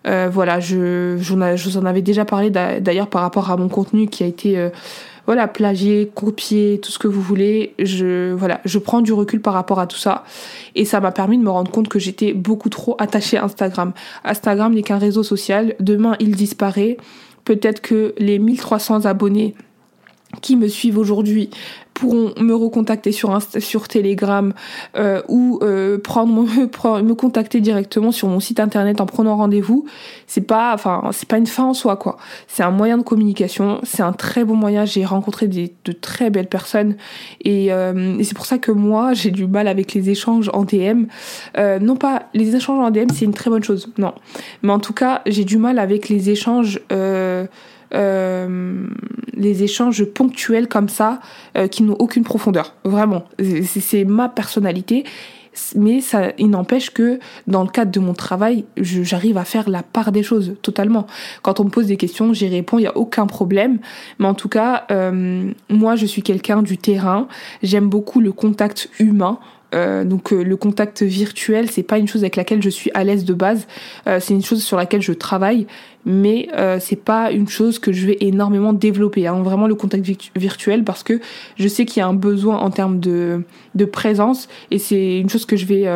euh 0.06 0.28
voilà, 0.30 0.60
je, 0.60 1.16
je, 1.18 1.64
vous 1.64 1.76
en 1.78 1.84
avais 1.84 2.02
déjà 2.02 2.24
parlé 2.24 2.50
d'ailleurs 2.50 3.08
par 3.08 3.22
rapport 3.22 3.50
à 3.50 3.56
mon 3.56 3.68
contenu 3.68 4.06
qui 4.06 4.22
a 4.22 4.26
été 4.26 4.70
voilà, 5.26 5.48
plagier, 5.48 6.10
copier, 6.14 6.80
tout 6.82 6.90
ce 6.90 6.98
que 6.98 7.08
vous 7.08 7.20
voulez. 7.20 7.74
Je, 7.78 8.32
voilà, 8.32 8.60
je 8.64 8.78
prends 8.78 9.00
du 9.00 9.12
recul 9.12 9.40
par 9.40 9.54
rapport 9.54 9.80
à 9.80 9.86
tout 9.86 9.96
ça. 9.96 10.24
Et 10.74 10.84
ça 10.84 11.00
m'a 11.00 11.12
permis 11.12 11.36
de 11.38 11.42
me 11.42 11.50
rendre 11.50 11.70
compte 11.70 11.88
que 11.88 11.98
j'étais 11.98 12.32
beaucoup 12.32 12.68
trop 12.68 12.96
attachée 12.98 13.36
à 13.36 13.44
Instagram. 13.44 13.92
Instagram 14.24 14.74
n'est 14.74 14.82
qu'un 14.82 14.98
réseau 14.98 15.22
social. 15.22 15.74
Demain, 15.80 16.16
il 16.20 16.36
disparaît. 16.36 16.96
Peut-être 17.44 17.80
que 17.80 18.14
les 18.18 18.38
1300 18.38 19.04
abonnés 19.04 19.54
qui 20.42 20.56
me 20.56 20.68
suivent 20.68 20.98
aujourd'hui 20.98 21.50
pourront 21.96 22.32
me 22.38 22.54
recontacter 22.54 23.10
sur 23.10 23.36
sur 23.58 23.88
Telegram 23.88 24.52
euh, 24.96 25.22
ou 25.28 25.58
euh, 25.62 25.98
prendre 25.98 26.32
me, 26.32 27.02
me 27.02 27.14
contacter 27.14 27.60
directement 27.60 28.12
sur 28.12 28.28
mon 28.28 28.38
site 28.38 28.60
internet 28.60 29.00
en 29.00 29.06
prenant 29.06 29.36
rendez-vous. 29.36 29.86
C'est 30.26 30.42
pas 30.42 30.74
enfin 30.74 31.08
c'est 31.12 31.28
pas 31.28 31.38
une 31.38 31.46
fin 31.46 31.64
en 31.64 31.74
soi 31.74 31.96
quoi. 31.96 32.18
C'est 32.48 32.62
un 32.62 32.70
moyen 32.70 32.98
de 32.98 33.02
communication 33.02 33.80
c'est 33.82 34.02
un 34.02 34.12
très 34.12 34.44
bon 34.44 34.54
moyen. 34.54 34.84
J'ai 34.84 35.04
rencontré 35.04 35.48
des, 35.48 35.74
de 35.84 35.92
très 35.92 36.28
belles 36.28 36.48
personnes. 36.48 36.96
Et, 37.42 37.72
euh, 37.72 38.18
et 38.18 38.24
c'est 38.24 38.36
pour 38.36 38.46
ça 38.46 38.58
que 38.58 38.72
moi 38.72 39.14
j'ai 39.14 39.30
du 39.30 39.46
mal 39.46 39.66
avec 39.66 39.94
les 39.94 40.10
échanges 40.10 40.50
en 40.52 40.64
DM 40.64 41.06
euh, 41.56 41.78
non 41.78 41.96
pas 41.96 42.24
les 42.34 42.54
échanges 42.54 42.78
en 42.78 42.90
DM 42.90 43.08
c'est 43.14 43.24
une 43.24 43.34
très 43.34 43.50
bonne 43.50 43.64
chose 43.64 43.88
non. 43.96 44.12
Mais 44.62 44.72
en 44.72 44.80
tout 44.80 44.92
cas 44.92 45.22
j'ai 45.26 45.44
du 45.44 45.56
mal 45.56 45.78
avec 45.78 46.10
les 46.10 46.28
échanges 46.28 46.80
euh, 47.94 48.86
les 49.34 49.62
échanges 49.62 50.04
ponctuels 50.04 50.68
comme 50.68 50.88
ça 50.88 51.20
euh, 51.56 51.68
qui 51.68 51.82
n'ont 51.82 51.96
aucune 51.98 52.24
profondeur. 52.24 52.74
Vraiment, 52.84 53.24
c'est 53.64 54.04
ma 54.04 54.28
personnalité. 54.28 55.04
Mais 55.74 56.00
ça, 56.00 56.32
il 56.38 56.50
n'empêche 56.50 56.90
que 56.90 57.18
dans 57.46 57.62
le 57.62 57.70
cadre 57.70 57.90
de 57.90 58.00
mon 58.00 58.12
travail, 58.12 58.64
j'arrive 58.76 59.38
à 59.38 59.44
faire 59.44 59.70
la 59.70 59.82
part 59.82 60.12
des 60.12 60.22
choses 60.22 60.54
totalement. 60.62 61.06
Quand 61.42 61.60
on 61.60 61.64
me 61.64 61.70
pose 61.70 61.86
des 61.86 61.96
questions, 61.96 62.32
j'y 62.32 62.48
réponds, 62.48 62.78
il 62.78 62.82
n'y 62.82 62.88
a 62.88 62.96
aucun 62.96 63.26
problème. 63.26 63.78
Mais 64.18 64.26
en 64.26 64.34
tout 64.34 64.48
cas, 64.48 64.84
euh, 64.90 65.50
moi, 65.70 65.96
je 65.96 66.06
suis 66.06 66.22
quelqu'un 66.22 66.62
du 66.62 66.76
terrain. 66.78 67.26
J'aime 67.62 67.88
beaucoup 67.88 68.20
le 68.20 68.32
contact 68.32 68.90
humain. 68.98 69.38
Euh, 69.74 70.04
donc 70.04 70.32
euh, 70.32 70.42
le 70.42 70.56
contact 70.56 71.02
virtuel, 71.02 71.70
c'est 71.70 71.82
pas 71.82 71.98
une 71.98 72.06
chose 72.06 72.22
avec 72.22 72.36
laquelle 72.36 72.62
je 72.62 72.70
suis 72.70 72.90
à 72.94 73.04
l'aise 73.04 73.24
de 73.24 73.34
base. 73.34 73.66
Euh, 74.06 74.20
c'est 74.20 74.34
une 74.34 74.42
chose 74.42 74.62
sur 74.62 74.76
laquelle 74.76 75.02
je 75.02 75.12
travaille, 75.12 75.66
mais 76.04 76.48
c'est 76.78 77.02
pas 77.02 77.32
une 77.32 77.48
chose 77.48 77.78
que 77.78 77.92
je 77.92 78.06
vais 78.06 78.16
énormément 78.20 78.72
développer. 78.72 79.26
Hein. 79.26 79.42
Vraiment 79.42 79.66
le 79.66 79.74
contact 79.74 80.04
virtuel 80.36 80.84
parce 80.84 81.02
que 81.02 81.20
je 81.56 81.68
sais 81.68 81.84
qu'il 81.84 82.00
y 82.00 82.02
a 82.02 82.06
un 82.06 82.14
besoin 82.14 82.58
en 82.58 82.70
termes 82.70 83.00
de, 83.00 83.42
de 83.74 83.84
présence 83.84 84.48
et 84.70 84.78
c'est 84.78 85.18
une 85.18 85.28
chose 85.28 85.46
que 85.46 85.56
je 85.56 85.66
vais 85.66 85.86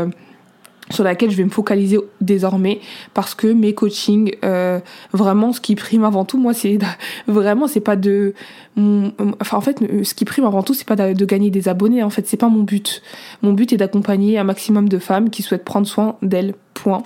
sur 0.90 1.04
laquelle 1.04 1.30
je 1.30 1.36
vais 1.36 1.44
me 1.44 1.50
focaliser 1.50 1.98
désormais 2.20 2.80
parce 3.14 3.34
que 3.34 3.46
mes 3.46 3.74
coachings 3.74 4.34
euh, 4.44 4.80
vraiment 5.12 5.52
ce 5.52 5.60
qui 5.60 5.74
prime 5.74 6.04
avant 6.04 6.24
tout 6.24 6.38
moi 6.38 6.52
c'est 6.54 6.78
vraiment 7.26 7.66
c'est 7.66 7.80
pas 7.80 7.96
de 7.96 8.34
enfin 8.76 9.56
en 9.56 9.60
fait 9.60 9.78
ce 10.02 10.14
qui 10.14 10.24
prime 10.24 10.44
avant 10.44 10.62
tout 10.62 10.74
c'est 10.74 10.86
pas 10.86 10.96
de, 10.96 11.24
gagner 11.24 11.50
des 11.50 11.68
abonnés 11.68 12.02
en 12.02 12.10
fait 12.10 12.26
c'est 12.26 12.36
pas 12.36 12.48
mon 12.48 12.62
but 12.62 13.02
mon 13.42 13.52
but 13.52 13.72
est 13.72 13.76
d'accompagner 13.76 14.38
un 14.38 14.44
maximum 14.44 14.88
de 14.88 14.98
femmes 14.98 15.30
qui 15.30 15.42
souhaitent 15.42 15.64
prendre 15.64 15.86
soin 15.86 16.16
d'elles 16.22 16.54
point 16.74 17.02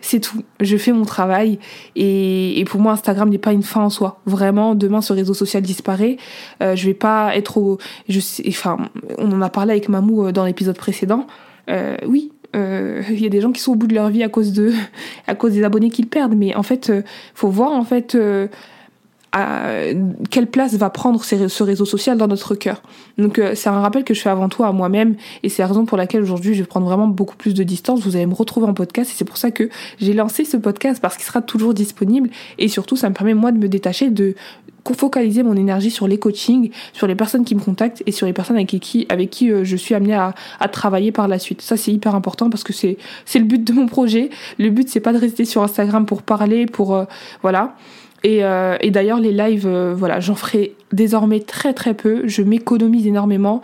c'est 0.00 0.20
tout. 0.20 0.42
Je 0.60 0.76
fais 0.76 0.92
mon 0.92 1.04
travail 1.04 1.58
et, 1.94 2.58
et 2.58 2.64
pour 2.64 2.80
moi 2.80 2.92
Instagram 2.92 3.28
n'est 3.28 3.38
pas 3.38 3.52
une 3.52 3.62
fin 3.62 3.82
en 3.82 3.90
soi. 3.90 4.20
Vraiment, 4.26 4.74
demain 4.74 5.02
ce 5.02 5.12
réseau 5.12 5.34
social 5.34 5.62
disparaît. 5.62 6.16
Euh, 6.62 6.74
je 6.74 6.86
vais 6.86 6.94
pas 6.94 7.36
être 7.36 7.58
au. 7.58 7.78
Je 8.08 8.20
enfin, 8.48 8.78
on 9.18 9.30
en 9.32 9.42
a 9.42 9.50
parlé 9.50 9.72
avec 9.72 9.88
Mamou 9.88 10.26
euh, 10.26 10.32
dans 10.32 10.44
l'épisode 10.44 10.76
précédent. 10.76 11.26
Euh, 11.68 11.96
oui, 12.06 12.32
euh, 12.56 13.02
il 13.08 13.20
y 13.20 13.26
a 13.26 13.28
des 13.28 13.40
gens 13.40 13.52
qui 13.52 13.60
sont 13.60 13.72
au 13.72 13.76
bout 13.76 13.86
de 13.86 13.94
leur 13.94 14.08
vie 14.10 14.22
à 14.22 14.28
cause 14.28 14.52
de 14.52 14.72
à 15.26 15.34
cause 15.34 15.52
des 15.52 15.64
abonnés 15.64 15.90
qu'ils 15.90 16.08
perdent. 16.08 16.34
Mais 16.36 16.54
en 16.54 16.62
fait 16.62 16.90
euh, 16.90 17.02
faut 17.34 17.48
voir 17.48 17.72
en 17.72 17.84
fait 17.84 18.14
euh, 18.14 18.48
à 19.32 19.84
quelle 20.30 20.48
place 20.48 20.74
va 20.74 20.90
prendre 20.90 21.22
ce 21.22 21.62
réseau 21.62 21.84
social 21.84 22.18
dans 22.18 22.26
notre 22.26 22.54
cœur. 22.54 22.82
Donc 23.16 23.38
euh, 23.38 23.52
c'est 23.54 23.68
un 23.68 23.80
rappel 23.80 24.04
que 24.04 24.14
je 24.14 24.20
fais 24.20 24.30
avant 24.30 24.48
tout 24.48 24.64
à 24.64 24.72
moi-même 24.72 25.16
et 25.42 25.48
c'est 25.48 25.62
la 25.62 25.68
raison 25.68 25.84
pour 25.84 25.96
laquelle 25.96 26.22
aujourd'hui 26.22 26.54
je 26.54 26.62
vais 26.62 26.66
prendre 26.66 26.86
vraiment 26.86 27.06
beaucoup 27.06 27.36
plus 27.36 27.54
de 27.54 27.62
distance. 27.62 28.00
Vous 28.00 28.16
allez 28.16 28.26
me 28.26 28.34
retrouver 28.34 28.66
en 28.66 28.74
podcast 28.74 29.10
et 29.10 29.14
c'est 29.14 29.24
pour 29.24 29.36
ça 29.36 29.50
que 29.50 29.68
j'ai 30.00 30.14
lancé 30.14 30.44
ce 30.44 30.56
podcast 30.56 31.00
parce 31.00 31.16
qu'il 31.16 31.24
sera 31.26 31.42
toujours 31.42 31.74
disponible 31.74 32.30
et 32.58 32.68
surtout 32.68 32.96
ça 32.96 33.08
me 33.08 33.14
permet 33.14 33.34
moi 33.34 33.52
de 33.52 33.58
me 33.58 33.68
détacher 33.68 34.10
de 34.10 34.34
focaliser 34.94 35.42
mon 35.42 35.54
énergie 35.54 35.90
sur 35.90 36.08
les 36.08 36.18
coachings, 36.18 36.70
sur 36.92 37.06
les 37.06 37.14
personnes 37.14 37.44
qui 37.44 37.54
me 37.54 37.60
contactent 37.60 38.02
et 38.06 38.12
sur 38.12 38.26
les 38.26 38.32
personnes 38.32 38.56
avec 38.56 38.68
qui, 38.68 39.06
avec 39.08 39.30
qui 39.30 39.50
euh, 39.50 39.64
je 39.64 39.76
suis 39.76 39.94
amenée 39.94 40.14
à, 40.14 40.34
à 40.58 40.68
travailler 40.68 41.12
par 41.12 41.28
la 41.28 41.38
suite. 41.38 41.62
Ça 41.62 41.76
c'est 41.76 41.92
hyper 41.92 42.14
important 42.14 42.50
parce 42.50 42.64
que 42.64 42.72
c'est 42.72 42.96
c'est 43.24 43.38
le 43.38 43.44
but 43.44 43.62
de 43.62 43.72
mon 43.72 43.86
projet. 43.86 44.30
Le 44.58 44.70
but 44.70 44.88
c'est 44.88 45.00
pas 45.00 45.12
de 45.12 45.18
rester 45.18 45.44
sur 45.44 45.62
Instagram 45.62 46.06
pour 46.06 46.22
parler, 46.22 46.66
pour 46.66 46.94
euh, 46.94 47.04
voilà. 47.42 47.76
Et, 48.22 48.44
euh, 48.44 48.76
et 48.80 48.90
d'ailleurs, 48.90 49.18
les 49.18 49.32
lives, 49.32 49.66
euh, 49.66 49.94
voilà, 49.96 50.20
j'en 50.20 50.34
ferai 50.34 50.74
désormais 50.92 51.40
très 51.40 51.72
très 51.72 51.94
peu. 51.94 52.26
Je 52.26 52.42
m'économise 52.42 53.06
énormément. 53.06 53.62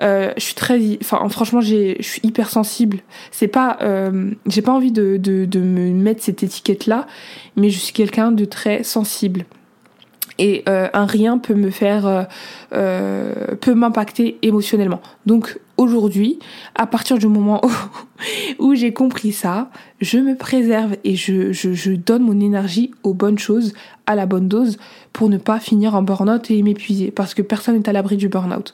Euh, 0.00 0.32
je 0.36 0.42
suis 0.42 0.54
très, 0.54 0.80
enfin, 1.02 1.28
franchement, 1.28 1.60
je 1.60 1.96
suis 2.00 2.20
hyper 2.22 2.48
sensible. 2.50 2.98
C'est 3.30 3.48
pas, 3.48 3.78
euh, 3.82 4.30
j'ai 4.46 4.62
pas 4.62 4.72
envie 4.72 4.92
de 4.92 5.18
me 5.58 5.90
mettre 5.92 6.22
cette 6.22 6.42
étiquette 6.42 6.86
là, 6.86 7.06
mais 7.56 7.70
je 7.70 7.78
suis 7.78 7.92
quelqu'un 7.92 8.32
de 8.32 8.44
très 8.44 8.82
sensible. 8.82 9.44
Et 10.38 10.62
euh, 10.68 10.88
un 10.92 11.04
rien 11.04 11.38
peut 11.38 11.54
me 11.54 11.70
faire 11.70 12.06
euh, 12.06 12.22
euh, 12.72 13.54
peut 13.60 13.74
m'impacter 13.74 14.38
émotionnellement. 14.42 15.00
Donc 15.26 15.58
aujourd'hui 15.76 16.38
à 16.74 16.86
partir 16.86 17.18
du 17.18 17.26
moment 17.26 17.60
où, 18.58 18.74
j'ai 18.74 18.92
compris 18.92 19.32
ça 19.32 19.70
je 20.00 20.18
me 20.18 20.36
préserve 20.36 20.96
et 21.04 21.16
je, 21.16 21.52
je, 21.52 21.72
je, 21.72 21.92
donne 21.92 22.22
mon 22.22 22.40
énergie 22.40 22.92
aux 23.02 23.14
bonnes 23.14 23.38
choses 23.38 23.74
à 24.06 24.14
la 24.14 24.26
bonne 24.26 24.48
dose 24.48 24.78
pour 25.12 25.28
ne 25.28 25.38
pas 25.38 25.60
finir 25.60 25.94
en 25.94 26.02
burn-out 26.02 26.50
et 26.50 26.62
m'épuiser 26.62 27.10
parce 27.10 27.34
que 27.34 27.42
personne 27.42 27.76
n'est 27.76 27.88
à 27.88 27.92
l'abri 27.92 28.16
du 28.16 28.28
burn-out. 28.28 28.72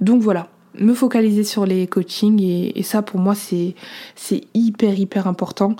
Donc 0.00 0.22
voilà. 0.22 0.48
Me 0.78 0.94
focaliser 0.94 1.42
sur 1.42 1.66
les 1.66 1.88
coachings 1.88 2.40
et, 2.40 2.78
et 2.78 2.84
ça 2.84 3.02
pour 3.02 3.18
moi 3.18 3.34
c'est 3.34 3.74
c'est 4.14 4.42
hyper 4.54 4.96
hyper 4.96 5.26
important 5.26 5.74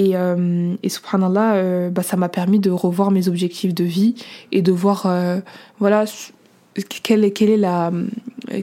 et, 0.00 0.16
euh, 0.16 0.76
et 0.82 0.88
subhanallah, 0.88 1.56
euh, 1.56 1.90
bah, 1.90 2.02
ça 2.02 2.16
m'a 2.16 2.30
permis 2.30 2.58
de 2.58 2.70
revoir 2.70 3.10
mes 3.10 3.28
objectifs 3.28 3.74
de 3.74 3.84
vie 3.84 4.14
et 4.50 4.62
de 4.62 4.72
voir 4.72 5.04
euh, 5.04 5.40
voilà, 5.78 6.06
quelle, 7.02 7.24
est, 7.24 7.30
quelle, 7.32 7.50
est 7.50 7.56
la, 7.56 7.90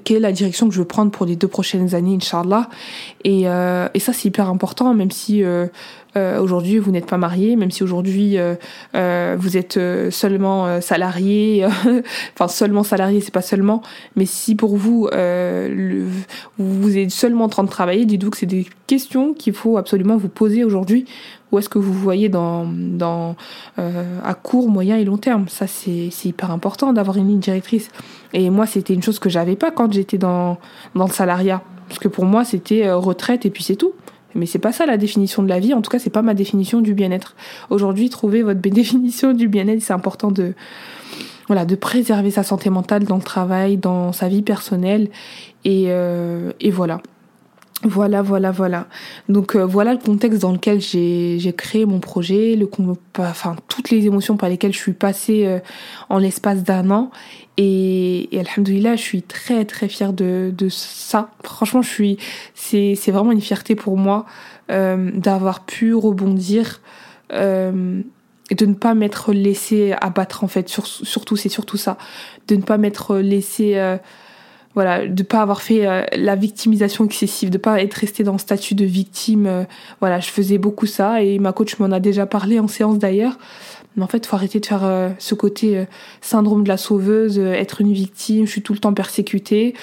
quelle 0.04 0.18
est 0.18 0.22
la 0.22 0.32
direction 0.32 0.68
que 0.68 0.74
je 0.74 0.80
veux 0.80 0.86
prendre 0.86 1.12
pour 1.12 1.26
les 1.26 1.36
deux 1.36 1.48
prochaines 1.48 1.96
années, 1.96 2.16
Inch'Allah. 2.16 2.70
Et, 3.24 3.44
euh, 3.46 3.88
et 3.94 4.00
ça, 4.00 4.14
c'est 4.14 4.28
hyper 4.28 4.50
important, 4.50 4.94
même 4.94 5.12
si 5.12 5.44
euh, 5.44 5.68
euh, 6.16 6.40
aujourd'hui 6.40 6.78
vous 6.78 6.92
n'êtes 6.92 7.06
pas 7.06 7.18
marié, 7.18 7.56
même 7.56 7.72
si 7.72 7.84
aujourd'hui 7.84 8.38
vous 8.94 9.58
êtes 9.58 9.80
seulement 10.10 10.82
salarié, 10.82 11.66
enfin 12.34 12.48
seulement 12.48 12.84
salarié, 12.84 13.22
c'est 13.22 13.34
pas 13.34 13.42
seulement, 13.42 13.82
mais 14.16 14.26
si 14.26 14.56
pour 14.56 14.78
vous 14.78 15.10
le, 15.14 16.06
vous 16.58 16.98
êtes 16.98 17.12
seulement 17.12 17.46
en 17.46 17.50
train 17.50 17.64
de 17.64 17.70
travailler, 17.70 18.06
dites-vous 18.06 18.32
que 18.32 18.38
c'est 18.38 18.46
des 18.46 18.68
questions 18.88 19.34
qu'il 19.34 19.54
faut 19.54 19.78
absolument 19.78 20.18
vous 20.18 20.30
poser 20.30 20.64
aujourd'hui. 20.64 21.06
Où 21.52 21.60
est-ce 21.60 21.70
que 21.70 21.80
vous 21.80 21.94
voyez 21.94 22.30
dans, 22.30 22.66
dans 22.68 23.36
à 23.78 24.34
court, 24.34 24.70
moyen 24.70 24.98
et 24.98 25.06
long 25.06 25.18
terme? 25.18 25.48
Ça, 25.48 25.66
c'est 25.66 26.10
hyper 26.26 26.52
important 26.52 26.92
d'avoir 26.92 27.18
une 27.18 27.28
ligne 27.28 27.40
directrice. 27.40 27.90
Et 28.34 28.50
moi, 28.50 28.66
c'était 28.66 28.94
une 28.94 29.04
chose 29.04 29.20
que 29.20 29.30
j'avais 29.30 29.56
pas 29.56 29.72
quand 29.72 29.92
j'étais 29.94 30.18
dans, 30.18 30.58
dans 30.96 31.06
le 31.06 31.12
salariat. 31.12 31.62
Parce 31.88 32.00
que 32.00 32.10
pour 32.10 32.26
moi, 32.26 32.44
c'était 32.44 32.92
retraite 32.92 33.46
et 33.46 33.50
puis 33.50 33.64
c'est 33.64 33.78
tout. 33.78 33.94
Mais 34.38 34.46
c'est 34.46 34.60
pas 34.60 34.72
ça 34.72 34.86
la 34.86 34.98
définition 34.98 35.44
de 35.44 35.50
la 35.50 35.60
vie. 35.60 35.74
En 35.74 35.82
tout 35.82 35.90
cas, 35.90 36.00
c'est 36.00 36.12
pas 36.12 36.22
ma 36.22 36.34
définition 36.34 36.80
du 36.80 36.94
bien-être. 36.94 37.36
Aujourd'hui, 37.70 38.10
trouver 38.10 38.44
votre 38.44 38.62
définition 38.62 39.34
du 39.34 39.48
bien-être, 39.48 39.82
c'est 39.82 39.94
important 39.94 40.32
de, 40.32 40.54
voilà, 41.48 41.66
de 41.66 41.76
préserver 41.76 42.32
sa 42.32 42.44
santé 42.44 42.70
mentale 42.70 43.04
dans 43.04 43.18
le 43.18 43.24
travail, 43.24 43.78
dans 43.78 44.12
sa 44.14 44.28
vie 44.28 44.44
personnelle. 44.44 45.10
Et, 45.66 45.86
euh, 45.88 46.52
et 46.60 46.72
voilà. 46.72 47.02
Voilà, 47.84 48.24
voilà, 48.24 48.50
voilà. 48.50 48.88
Donc 49.30 49.56
euh, 49.56 49.64
voilà 49.64 49.94
le 49.94 50.00
contexte 50.00 50.42
dans 50.42 50.52
lequel 50.52 50.82
j'ai 50.82 51.54
créé 51.56 51.86
mon 51.86 52.00
projet, 52.00 52.56
le 52.56 52.68
enfin 53.20 53.56
toutes 53.68 53.92
les 53.92 54.08
émotions 54.08 54.36
par 54.36 54.50
lesquelles 54.50 54.74
je 54.74 54.80
suis 54.80 54.94
passée 54.94 55.46
euh, 55.46 55.60
en 56.10 56.18
l'espace 56.18 56.64
d'un 56.64 56.90
an. 56.90 57.12
Et, 57.58 58.36
et 58.36 58.40
alhamdoulilah, 58.40 58.96
je 58.96 59.02
suis 59.02 59.22
très 59.22 59.64
très 59.66 59.90
fière 59.90 60.12
de, 60.12 60.52
ça. 60.70 61.30
Franchement, 61.44 61.84
je 61.84 61.90
suis, 61.90 62.18
c'est 62.56 63.12
vraiment 63.12 63.32
une 63.32 63.42
fierté 63.42 63.76
pour 63.76 63.96
moi 63.96 64.26
euh, 64.72 65.12
d'avoir 65.14 65.64
pu 65.64 65.94
rebondir 65.94 66.82
euh, 67.32 68.02
et 68.50 68.56
de 68.56 68.66
ne 68.66 68.74
pas 68.74 68.96
m'être 68.96 69.34
laissé 69.34 69.94
abattre 70.02 70.44
en 70.44 70.48
fait. 70.48 70.68
surtout, 70.68 71.36
c'est 71.36 71.50
surtout 71.50 71.78
ça, 71.78 71.98
de 72.48 72.56
ne 72.56 72.64
pas 72.64 72.78
m'être 72.78 73.18
laissé 73.18 73.98
voilà, 74.78 75.08
de 75.08 75.24
pas 75.24 75.42
avoir 75.42 75.64
fait 75.64 75.88
euh, 75.88 76.04
la 76.16 76.36
victimisation 76.36 77.04
excessive, 77.04 77.50
de 77.50 77.58
pas 77.58 77.82
être 77.82 77.96
resté 77.96 78.24
dans 78.24 78.34
le 78.34 78.38
statut 78.38 78.76
de 78.76 78.86
victime. 78.86 79.48
Euh, 79.48 79.64
voilà, 80.02 80.20
je 80.20 80.30
faisais 80.30 80.60
beaucoup 80.60 80.86
ça 80.86 81.24
et 81.24 81.40
ma 81.40 81.52
coach 81.52 81.80
m'en 81.80 81.88
a 81.88 82.00
déjà 82.00 82.28
parlé 82.28 82.60
en 82.60 82.68
séance 82.68 83.00
d'ailleurs. 83.00 83.40
Mais 83.96 84.04
en 84.04 84.08
fait, 84.08 84.28
faut 84.28 84.36
arrêter 84.36 84.60
de 84.60 84.68
faire 84.68 84.86
euh, 84.86 85.10
ce 85.18 85.34
côté 85.34 85.88
syndrome 86.22 86.64
de 86.64 86.68
la 86.68 86.78
sauveuse, 86.78 87.40
être 87.40 87.82
une 87.82 87.92
victime, 87.92 88.46
je 88.46 88.52
suis 88.52 88.62
tout 88.62 88.74
le 88.74 88.78
temps 88.78 88.94
persécutée. 88.94 89.74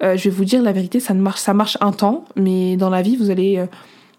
je 0.00 0.22
vais 0.22 0.30
vous 0.30 0.44
dire 0.44 0.62
la 0.62 0.70
vérité, 0.70 1.00
ça 1.00 1.14
ne 1.14 1.20
marche, 1.20 1.40
ça 1.40 1.52
marche 1.52 1.76
un 1.80 1.90
temps, 1.90 2.24
mais 2.36 2.76
dans 2.76 2.90
la 2.90 3.02
vie, 3.02 3.16
vous 3.16 3.30
allez 3.30 3.60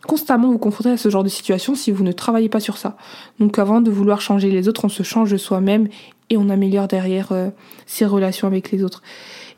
constamment 0.06 0.52
vous 0.52 0.58
confronter 0.58 0.90
à 0.90 0.98
ce 0.98 1.08
genre 1.08 1.24
de 1.24 1.30
situation 1.30 1.76
si 1.76 1.92
vous 1.92 2.04
ne 2.04 2.12
travaillez 2.12 2.50
pas 2.50 2.60
sur 2.60 2.76
ça. 2.76 2.98
Donc 3.40 3.58
avant 3.58 3.80
de 3.80 3.90
vouloir 3.90 4.20
changer 4.20 4.52
les 4.52 4.68
autres, 4.68 4.84
on 4.84 4.90
se 4.90 5.04
change 5.04 5.32
de 5.32 5.38
soi-même 5.38 5.88
et 6.30 6.36
on 6.36 6.50
améliore 6.50 6.90
derrière 6.90 7.32
ses 7.86 8.06
relations 8.06 8.48
avec 8.48 8.72
les 8.72 8.84
autres. 8.84 9.02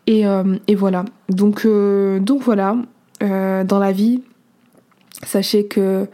Et, 0.08 0.26
euh, 0.26 0.58
et 0.68 0.76
voilà. 0.76 1.06
Donc, 1.30 1.66
euh, 1.66 2.20
voilà, 2.40 2.78
euh, 3.22 3.64
dans 3.64 3.78
la 3.78 3.92
vie, 3.92 4.22
sachez 5.24 5.68
que 5.68 6.08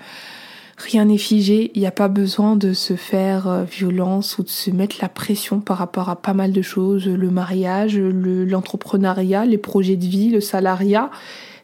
rien 0.77 1.05
n'est 1.05 1.19
figé, 1.19 1.71
il 1.75 1.79
n'y 1.79 1.87
a 1.87 1.91
pas 1.91 2.07
besoin 2.07 2.55
de 2.55 2.73
se 2.73 2.95
faire 2.95 3.63
violence 3.63 4.39
ou 4.39 4.43
de 4.43 4.49
se 4.49 4.71
mettre 4.71 4.97
la 5.01 5.09
pression 5.09 5.59
par 5.59 5.77
rapport 5.77 6.09
à 6.09 6.15
pas 6.15 6.33
mal 6.33 6.51
de 6.51 6.61
choses, 6.61 7.07
le 7.07 7.29
mariage, 7.29 7.97
l'entrepreneuriat, 7.97 9.45
les 9.45 9.59
projets 9.59 9.95
de 9.95 10.05
vie, 10.05 10.29
le 10.29 10.41
salariat. 10.41 11.11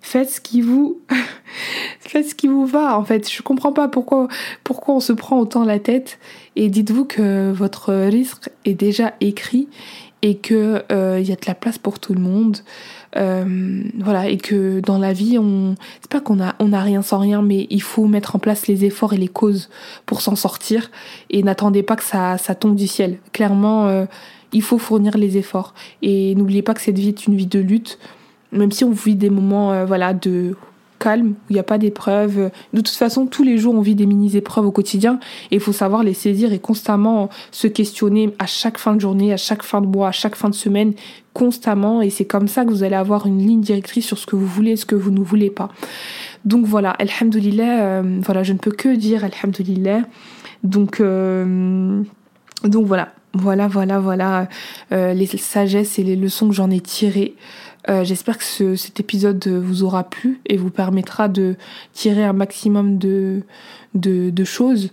Faites 0.02 0.30
ce 0.30 0.40
qui 0.40 0.62
vous 0.62 1.02
faites 2.00 2.30
ce 2.30 2.36
qui 2.36 2.48
vous 2.48 2.66
va 2.66 2.98
en 2.98 3.04
fait. 3.04 3.30
Je 3.30 3.42
comprends 3.42 3.74
pas 3.74 3.90
pourquoi 3.90 4.30
pourquoi 4.64 4.96
on 4.96 5.00
se 5.02 5.12
prend 5.12 5.38
autant 5.40 5.66
la 5.66 5.80
tête 5.80 6.20
et 6.56 6.70
dites-vous 6.70 7.04
que 7.04 7.52
votre 7.52 7.94
risque 7.94 8.50
est 8.64 8.76
déjà 8.76 9.14
écrit 9.20 9.68
et 10.22 10.38
que 10.38 10.84
il 10.90 10.96
euh, 10.96 11.20
y 11.20 11.32
a 11.32 11.36
de 11.36 11.46
la 11.48 11.56
place 11.56 11.78
pour 11.78 12.00
tout 12.00 12.14
le 12.14 12.20
monde. 12.20 12.58
Euh, 13.16 13.84
voilà 13.98 14.30
et 14.30 14.38
que 14.38 14.82
dans 14.82 15.00
la 15.00 15.14
vie 15.14 15.40
on 15.40 15.74
c'est 16.00 16.12
pas 16.12 16.22
qu'on 16.22 16.40
a 16.40 16.54
on 16.60 16.74
a 16.74 16.80
rien 16.80 17.02
sans 17.02 17.18
rien 17.18 17.42
mais 17.42 17.66
il 17.72 17.82
faut 17.82 18.06
mettre 18.06 18.36
en 18.36 18.40
place 18.40 18.68
les 18.68 18.86
efforts 18.86 19.14
et 19.14 19.18
les 19.18 19.28
causes 19.28 19.70
pour 20.06 20.22
s'en 20.22 20.36
sortir. 20.36 20.92
Et 21.30 21.42
n'attendez 21.44 21.84
pas 21.84 21.96
que 21.96 22.04
ça 22.04 22.38
ça 22.38 22.56
tombe 22.56 22.76
du 22.76 22.88
ciel. 22.88 23.18
Clairement 23.34 23.88
euh, 23.88 24.06
il 24.52 24.62
faut 24.62 24.78
fournir 24.78 25.18
les 25.18 25.38
efforts. 25.38 25.74
Et 26.02 26.36
n'oubliez 26.36 26.62
pas 26.62 26.74
que 26.74 26.82
cette 26.82 26.98
vie 26.98 27.10
est 27.10 27.26
une 27.26 27.36
vie 27.36 27.48
de 27.48 27.60
lutte 27.60 28.00
même 28.52 28.72
si 28.72 28.84
on 28.84 28.92
vit 28.92 29.16
des 29.16 29.30
moments 29.30 29.72
euh, 29.72 29.86
voilà 29.86 30.14
de 30.14 30.56
calme, 31.00 31.30
où 31.30 31.50
il 31.50 31.54
n'y 31.54 31.60
a 31.60 31.64
pas 31.64 31.78
d'épreuves. 31.78 32.52
De 32.74 32.82
toute 32.82 32.90
façon, 32.90 33.26
tous 33.26 33.44
les 33.44 33.58
jours, 33.58 33.74
on 33.74 33.82
vit 33.82 33.96
des 33.96 34.06
mini-épreuves 34.06 34.66
au 34.66 34.72
quotidien 34.72 35.20
et 35.52 35.56
il 35.56 35.62
faut 35.62 35.74
savoir 35.74 36.04
les 36.04 36.14
saisir 36.14 36.54
et 36.54 36.60
constamment 36.60 37.30
se 37.52 37.68
questionner 37.68 38.34
à 38.38 38.46
chaque 38.46 38.78
fin 38.78 38.96
de 38.96 39.02
journée, 39.02 39.34
à 39.34 39.38
chaque 39.38 39.64
fin 39.64 39.82
de 39.82 39.88
mois, 39.88 40.10
à 40.10 40.12
chaque 40.12 40.36
fin 40.36 40.50
de 40.50 40.56
semaine, 40.56 40.94
constamment. 41.34 42.02
Et 42.02 42.10
c'est 42.10 42.26
comme 42.26 42.48
ça 42.48 42.66
que 42.66 42.70
vous 42.70 42.84
allez 42.84 42.96
avoir 42.96 43.26
une 43.26 43.40
ligne 43.40 43.62
directrice 43.62 44.06
sur 44.06 44.18
ce 44.18 44.26
que 44.26 44.36
vous 44.36 44.46
voulez 44.46 44.72
et 44.72 44.76
ce 44.76 44.86
que 44.86 44.96
vous 44.96 45.12
ne 45.12 45.22
voulez 45.22 45.50
pas. 45.50 45.70
Donc 46.46 46.66
voilà, 46.66 46.92
alhamdoulilah, 46.92 47.82
euh, 47.82 48.20
voilà, 48.24 48.44
je 48.44 48.54
ne 48.54 48.58
peux 48.58 48.72
que 48.72 48.96
dire 48.96 49.24
alhamdoulilah. 49.24 50.02
Donc, 50.64 51.00
euh, 51.00 52.02
donc 52.64 52.86
voilà, 52.86 53.14
voilà, 53.34 53.68
voilà, 53.68 54.00
voilà 54.00 54.48
euh, 54.92 55.14
les 55.14 55.28
sagesses 55.28 56.00
et 56.00 56.04
les 56.04 56.16
leçons 56.16 56.50
que 56.50 56.56
j'en 56.56 56.70
ai 56.70 56.80
tirées. 56.80 57.36
Euh, 57.88 58.04
j'espère 58.04 58.38
que 58.38 58.44
ce, 58.44 58.76
cet 58.76 59.00
épisode 59.00 59.48
vous 59.48 59.84
aura 59.84 60.04
plu 60.04 60.42
et 60.46 60.58
vous 60.58 60.70
permettra 60.70 61.30
de 61.30 61.56
tirer 61.94 62.26
un 62.26 62.34
maximum 62.34 62.98
de, 62.98 63.44
de, 63.94 64.30
de 64.30 64.44
choses. 64.44 64.92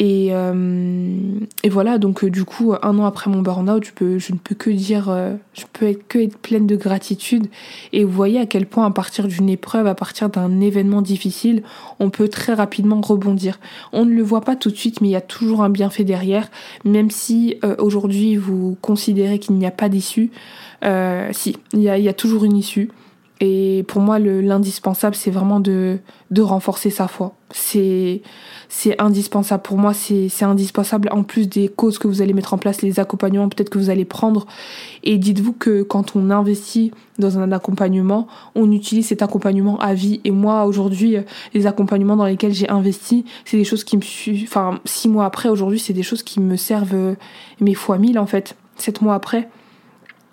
Et, 0.00 0.28
euh, 0.30 1.40
et 1.64 1.68
voilà, 1.68 1.98
donc 1.98 2.22
euh, 2.22 2.30
du 2.30 2.44
coup, 2.44 2.72
un 2.82 2.98
an 2.98 3.04
après 3.04 3.30
mon 3.30 3.42
burn-out, 3.42 3.84
je, 3.84 3.90
peux, 3.92 4.18
je 4.18 4.32
ne 4.32 4.38
peux 4.38 4.54
que 4.54 4.70
dire, 4.70 5.08
euh, 5.08 5.34
je 5.54 5.64
peux 5.72 5.86
être, 5.86 6.06
que 6.06 6.20
être 6.20 6.38
pleine 6.38 6.68
de 6.68 6.76
gratitude. 6.76 7.48
Et 7.92 8.04
vous 8.04 8.12
voyez 8.12 8.38
à 8.38 8.46
quel 8.46 8.66
point, 8.66 8.86
à 8.86 8.92
partir 8.92 9.26
d'une 9.26 9.48
épreuve, 9.48 9.88
à 9.88 9.96
partir 9.96 10.28
d'un 10.28 10.60
événement 10.60 11.02
difficile, 11.02 11.64
on 11.98 12.10
peut 12.10 12.28
très 12.28 12.54
rapidement 12.54 13.00
rebondir. 13.00 13.58
On 13.92 14.04
ne 14.04 14.12
le 14.12 14.22
voit 14.22 14.42
pas 14.42 14.54
tout 14.54 14.70
de 14.70 14.76
suite, 14.76 15.00
mais 15.00 15.08
il 15.08 15.12
y 15.12 15.16
a 15.16 15.20
toujours 15.20 15.64
un 15.64 15.70
bienfait 15.70 16.04
derrière. 16.04 16.48
Même 16.84 17.10
si 17.10 17.56
aujourd'hui 17.78 18.36
vous 18.36 18.76
considérez 18.80 19.40
qu'il 19.40 19.56
n'y 19.56 19.66
a 19.66 19.72
pas 19.72 19.88
d'issue, 19.88 20.30
si, 20.82 21.56
il 21.72 21.80
y 21.80 21.82
y 21.82 22.08
a 22.08 22.14
toujours 22.14 22.44
une 22.44 22.56
issue. 22.56 22.90
Et 23.40 23.84
pour 23.86 24.02
moi, 24.02 24.18
l'indispensable, 24.18 25.14
c'est 25.14 25.30
vraiment 25.30 25.60
de, 25.60 25.98
de 26.32 26.42
renforcer 26.42 26.90
sa 26.90 27.06
foi. 27.06 27.34
C'est 27.50 28.22
indispensable 28.98 29.62
pour 29.62 29.78
moi, 29.78 29.94
c'est 29.94 30.42
indispensable 30.42 31.08
en 31.12 31.22
plus 31.22 31.48
des 31.48 31.68
causes 31.68 31.98
que 31.98 32.08
vous 32.08 32.20
allez 32.20 32.32
mettre 32.32 32.52
en 32.52 32.58
place, 32.58 32.82
les 32.82 32.98
accompagnements 32.98 33.48
peut-être 33.48 33.70
que 33.70 33.78
vous 33.78 33.90
allez 33.90 34.04
prendre. 34.04 34.46
Et 35.04 35.18
dites-vous 35.18 35.52
que 35.52 35.82
quand 35.82 36.16
on 36.16 36.30
investit 36.30 36.90
dans 37.20 37.38
un 37.38 37.52
accompagnement, 37.52 38.26
on 38.56 38.72
utilise 38.72 39.06
cet 39.06 39.22
accompagnement 39.22 39.78
à 39.78 39.94
vie. 39.94 40.20
Et 40.24 40.32
moi, 40.32 40.64
aujourd'hui, 40.64 41.16
les 41.54 41.66
accompagnements 41.68 42.16
dans 42.16 42.26
lesquels 42.26 42.52
j'ai 42.52 42.68
investi, 42.68 43.24
c'est 43.44 43.56
des 43.56 43.64
choses 43.64 43.84
qui 43.84 43.96
me... 43.98 44.42
Enfin, 44.42 44.80
six 44.84 45.08
mois 45.08 45.26
après, 45.26 45.48
aujourd'hui, 45.48 45.78
c'est 45.78 45.92
des 45.92 46.02
choses 46.02 46.24
qui 46.24 46.40
me 46.40 46.56
servent 46.56 47.14
mes 47.60 47.74
fois 47.74 47.98
mille, 47.98 48.18
en 48.18 48.26
fait. 48.26 48.56
Sept 48.76 49.00
mois 49.00 49.14
après. 49.14 49.48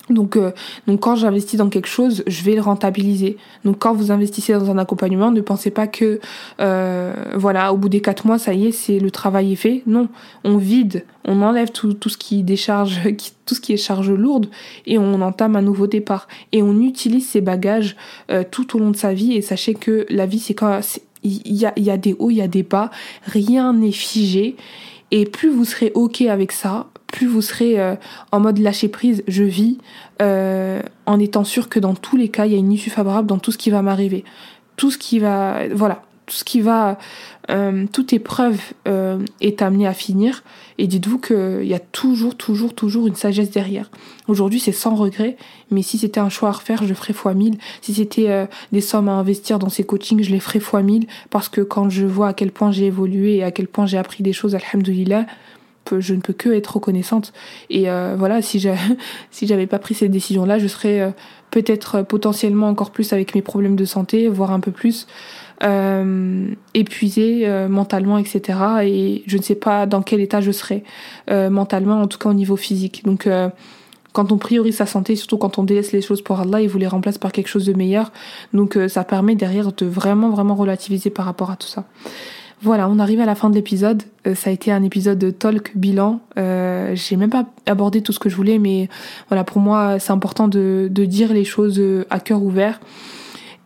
Donc, 0.10 0.38
euh, 0.38 0.52
donc 0.88 1.00
quand 1.00 1.16
j'investis 1.16 1.58
dans 1.58 1.70
quelque 1.70 1.88
chose, 1.88 2.24
je 2.28 2.44
vais 2.44 2.54
le 2.54 2.62
rentabiliser. 2.62 3.38
Donc 3.64 3.80
quand 3.80 3.94
vous 3.94 4.12
investissez 4.12 4.54
dans 4.54 4.70
un 4.70 4.78
accompagnement, 4.78 5.32
ne 5.32 5.42
pensez 5.42 5.72
pas 5.72 5.88
que 5.88 6.20
euh, 6.60 7.14
voilà, 7.36 7.74
au 7.74 7.78
bout 7.78 7.90
des 7.90 8.02
quatre 8.02 8.26
mois, 8.26 8.38
ça 8.38 8.54
y 8.54 8.68
est, 8.68 8.72
c'est 8.72 9.00
le 9.00 9.10
travail 9.10 9.54
est 9.54 9.56
fait. 9.56 9.82
Non, 9.88 10.08
on 10.44 10.58
vide, 10.58 11.06
on 11.26 11.42
enlève 11.42 11.72
tout, 11.72 11.94
tout 11.94 12.10
ce 12.10 12.18
qui 12.18 12.44
décharge, 12.44 13.00
tout 13.46 13.56
ce 13.56 13.62
qui 13.62 13.74
est 13.74 13.78
charge 13.78 14.12
lourde, 14.12 14.48
et 14.86 14.98
on 15.00 15.22
entame 15.22 15.56
un 15.56 15.62
nouveau 15.62 15.88
départ. 15.88 16.28
Et 16.52 16.62
on 16.62 16.80
utilise 16.82 17.28
ces 17.28 17.42
bagages 17.42 17.96
euh, 18.30 18.44
tout 18.50 18.76
au 18.76 18.80
long 18.80 18.92
de 18.92 18.98
sa 18.98 19.14
vie. 19.14 19.34
Et 19.34 19.42
sachez 19.42 19.74
que 19.74 20.06
la 20.10 20.28
vie, 20.28 20.40
c'est 20.40 20.54
quand 20.54 20.80
il 21.24 21.56
y 21.56 21.66
a, 21.66 21.74
y 21.78 21.90
a 21.90 21.98
des 21.98 22.16
hauts, 22.20 22.30
il 22.30 22.38
y 22.38 22.42
a 22.42 22.48
des 22.48 22.64
bas, 22.64 22.92
rien 23.26 23.74
n'est 23.74 23.92
figé. 23.92 24.56
Et 25.10 25.26
plus 25.26 25.50
vous 25.50 25.66
serez 25.66 25.92
ok 25.96 26.22
avec 26.22 26.52
ça, 26.52 26.88
plus 27.16 27.28
vous 27.28 27.42
serez 27.42 27.78
en 28.32 28.40
mode 28.40 28.58
lâcher 28.60 28.90
prise, 28.90 29.24
je 29.28 29.44
vis, 29.44 29.78
en 30.20 31.20
étant 31.20 31.44
sûr 31.44 31.70
que 31.70 31.80
dans 31.80 31.96
tous 31.96 32.18
les 32.18 32.30
cas, 32.30 32.46
il 32.46 32.52
y 32.52 32.56
a 32.56 32.60
une 32.60 32.72
issue 32.72 32.90
favorable 32.90 33.28
dans 33.28 33.40
tout 33.40 33.52
ce 33.52 33.58
qui 33.58 33.70
va 33.70 33.82
m'arriver. 33.82 34.24
Tout 34.76 34.92
ce 34.92 34.98
qui 34.98 35.20
va, 35.20 35.60
voilà, 35.74 36.02
tout 36.26 36.36
ce 36.36 36.44
qui 36.44 36.62
va, 36.62 36.98
euh, 37.50 37.86
toute 37.92 38.14
épreuve 38.14 38.60
euh, 38.88 39.20
est 39.42 39.62
amenée 39.62 39.88
à 39.88 39.94
finir. 39.94 40.44
Et 40.78 40.88
dites-vous 40.88 41.20
qu'il 41.20 41.66
y 41.66 41.74
a 41.74 41.80
toujours, 41.80 42.36
toujours, 42.36 42.74
toujours 42.74 43.08
une 43.08 43.16
sagesse 43.16 43.52
derrière. 43.52 43.90
Aujourd'hui, 44.28 44.60
c'est 44.60 44.72
sans 44.72 44.96
regret, 44.96 45.38
mais 45.72 45.82
si 45.82 45.98
c'était 45.98 46.20
un 46.20 46.30
choix 46.30 46.50
à 46.50 46.54
refaire, 46.54 46.86
je 46.86 46.94
ferais 46.94 47.14
fois 47.14 47.34
mille. 47.34 47.58
Si 47.82 47.94
c'était 47.94 48.30
euh, 48.30 48.46
des 48.72 48.82
sommes 48.82 49.08
à 49.08 49.14
investir 49.14 49.60
dans 49.60 49.70
ces 49.70 49.84
coachings, 49.84 50.24
je 50.24 50.32
les 50.32 50.40
ferais 50.40 50.60
fois 50.60 50.82
mille. 50.82 51.08
Parce 51.30 51.50
que 51.50 51.62
quand 51.62 51.90
je 51.90 52.06
vois 52.06 52.30
à 52.30 52.34
quel 52.34 52.52
point 52.52 52.72
j'ai 52.72 52.86
évolué 52.86 53.38
et 53.38 53.44
à 53.44 53.52
quel 53.52 53.68
point 53.68 53.86
j'ai 53.86 53.98
appris 53.98 54.24
des 54.24 54.34
choses, 54.34 54.56
alhamdoulilah, 54.56 55.26
je 56.00 56.14
ne 56.14 56.22
peux 56.22 56.34
que 56.34 56.50
être 56.50 56.76
reconnaissante. 56.76 57.34
Et 57.70 57.90
euh, 57.90 58.16
voilà, 58.18 58.42
si 58.42 58.60
j'avais 58.60 58.78
si 59.32 59.68
pas 59.68 59.80
pris 59.80 59.94
cette 59.94 60.12
décision-là, 60.12 60.60
je 60.60 60.68
serais 60.68 61.14
peut-être 61.52 62.02
potentiellement 62.02 62.68
encore 62.68 62.92
plus 62.92 63.14
avec 63.14 63.36
mes 63.36 63.42
problèmes 63.42 63.76
de 63.76 63.86
santé, 63.86 64.28
voire 64.28 64.52
un 64.52 64.60
peu 64.60 64.72
plus 64.72 65.08
euh, 65.64 66.48
épuisée 66.74 67.48
euh, 67.48 67.68
mentalement, 67.68 68.18
etc. 68.18 68.60
Et 68.84 69.24
je 69.26 69.38
ne 69.38 69.42
sais 69.42 69.56
pas 69.56 69.86
dans 69.86 70.02
quel 70.02 70.20
état 70.20 70.42
je 70.42 70.52
serai 70.52 70.84
euh, 71.30 71.50
mentalement, 71.50 72.02
en 72.02 72.08
tout 72.08 72.18
cas 72.18 72.30
au 72.30 72.34
niveau 72.34 72.56
physique. 72.56 73.04
Donc 73.06 73.28
euh, 73.28 73.50
quand 74.14 74.32
on 74.32 74.38
priorise 74.38 74.78
sa 74.78 74.86
santé, 74.86 75.16
surtout 75.16 75.38
quand 75.38 75.58
on 75.58 75.64
délaisse 75.64 75.92
les 75.92 76.02
choses 76.02 76.22
pour 76.22 76.40
Allah, 76.40 76.62
il 76.62 76.70
vous 76.70 76.78
les 76.78 76.88
remplace 76.88 77.18
par 77.18 77.32
quelque 77.32 77.48
chose 77.48 77.66
de 77.66 77.74
meilleur. 77.74 78.12
Donc 78.54 78.78
ça 78.88 79.04
permet 79.04 79.36
derrière 79.36 79.74
de 79.74 79.86
vraiment, 79.86 80.30
vraiment 80.30 80.56
relativiser 80.56 81.10
par 81.10 81.26
rapport 81.26 81.52
à 81.52 81.58
tout 81.58 81.68
ça. 81.68 81.86
Voilà, 82.66 82.90
on 82.90 82.98
arrive 82.98 83.22
à 83.22 83.28
la 83.28 83.36
fin 83.36 83.52
de 83.52 83.56
l'épisode. 83.56 84.02
ça 84.34 84.50
a 84.50 84.54
été 84.54 84.72
un 84.72 84.82
épisode 84.82 85.20
de 85.20 85.30
talk 85.30 85.78
bilan. 85.78 86.20
Euh, 86.40 86.96
J'ai 86.96 87.16
même 87.16 87.30
pas 87.30 87.46
abordé 87.68 88.02
tout 88.02 88.12
ce 88.12 88.18
que 88.18 88.28
je 88.28 88.36
voulais, 88.36 88.58
mais 88.58 88.90
voilà, 89.30 89.44
pour 89.44 89.60
moi, 89.60 90.00
c'est 90.00 90.12
important 90.12 90.48
de, 90.48 90.90
dire 90.92 91.32
les 91.32 91.44
choses 91.44 91.80
à 92.10 92.20
cœur 92.20 92.42
ouvert. 92.42 92.80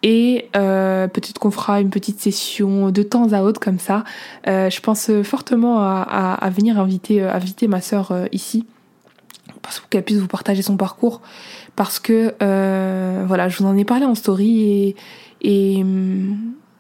Et 0.04 0.50
euh, 0.58 1.08
peut-être 1.08 1.40
qu'on 1.40 1.50
fera 1.50 1.80
une 1.80 1.90
petite 1.90 2.20
session 2.20 2.92
de 2.92 3.02
temps 3.02 3.32
à 3.32 3.42
autre 3.42 3.62
comme 3.62 3.80
ça. 3.80 4.04
Euh, 4.48 4.70
je 4.70 4.82
pense 4.82 5.10
fortement 5.24 5.80
à, 5.82 6.50
venir 6.50 6.78
inviter, 6.78 7.24
euh, 7.24 7.68
ma 7.70 7.80
sœur 7.80 8.12
euh, 8.12 8.26
ici 8.34 8.66
parce 9.62 9.82
qu'elle 9.90 10.04
puisse 10.04 10.18
vous 10.18 10.28
partager 10.28 10.62
son 10.62 10.78
parcours. 10.78 11.22
Parce 11.76 12.00
que 12.00 12.34
euh, 12.42 13.24
voilà, 13.28 13.48
je 13.48 13.58
vous 13.58 13.66
en 13.66 13.78
ai 13.78 13.86
parlé 13.86 14.06
en 14.06 14.16
story 14.16 14.62
et, 14.62 14.96
et, 15.42 15.86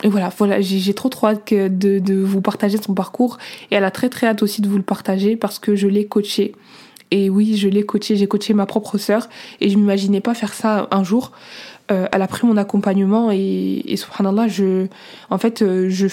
et 0.04 0.08
voilà, 0.08 0.30
voilà, 0.38 0.62
j'ai 0.62 0.93
trop 0.93 1.10
trop 1.10 1.28
hâte 1.28 1.54
de, 1.54 2.00
de 2.00 2.14
vous 2.16 2.41
partager 2.41 2.78
son 2.82 2.93
parcours 2.93 3.38
et 3.70 3.76
elle 3.76 3.84
a 3.84 3.91
très 3.91 4.10
très 4.10 4.28
hâte 4.28 4.41
aussi 4.43 4.62
de 4.62 4.70
vous 4.70 4.78
le 4.78 4.84
partager 4.84 5.36
parce 5.36 5.60
que 5.60 5.76
je 5.76 5.88
l'ai 5.88 6.06
coachée. 6.06 6.54
Et 7.12 7.30
oui, 7.30 7.58
je 7.58 7.68
l'ai 7.68 7.84
coachée, 7.84 8.16
j'ai 8.16 8.28
coaché 8.28 8.54
ma 8.54 8.66
propre 8.66 8.97
sœur 8.97 9.28
et 9.60 9.70
je 9.70 9.78
m'imaginais 9.78 10.22
pas 10.22 10.34
faire 10.34 10.54
ça 10.54 10.88
un 10.91 11.04
jour 11.04 11.32
euh, 11.91 12.08
elle 12.12 12.22
a 12.22 12.28
pris 12.28 12.45
mon 12.45 12.58
accompagnement 12.58 13.32
et, 13.32 13.82
et 13.88 13.97
subhanallah, 13.97 14.47
je, 14.47 14.86
en 15.32 15.38
fait, 15.39 15.64
euh, 15.64 15.89
je, 15.89 16.08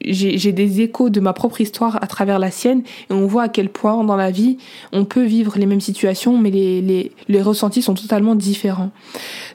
j'ai 0.00 0.52
des 0.52 0.80
échos 0.80 1.10
de 1.10 1.20
ma 1.20 1.34
propre 1.34 1.60
histoire 1.60 2.02
à 2.02 2.06
travers 2.06 2.38
la 2.38 2.50
sienne 2.50 2.82
et 3.10 3.12
on 3.12 3.26
voit 3.26 3.44
à 3.44 3.48
quel 3.48 3.68
point 3.68 4.02
dans 4.04 4.16
la 4.16 4.30
vie 4.30 4.56
on 4.92 5.04
peut 5.04 5.24
vivre 5.24 5.58
les 5.58 5.66
mêmes 5.66 5.82
situations, 5.82 6.38
mais 6.38 6.50
les, 6.50 6.80
les, 6.80 7.12
les 7.28 7.42
ressentis 7.42 7.82
sont 7.82 7.94
totalement 7.94 8.34
différents. 8.34 8.90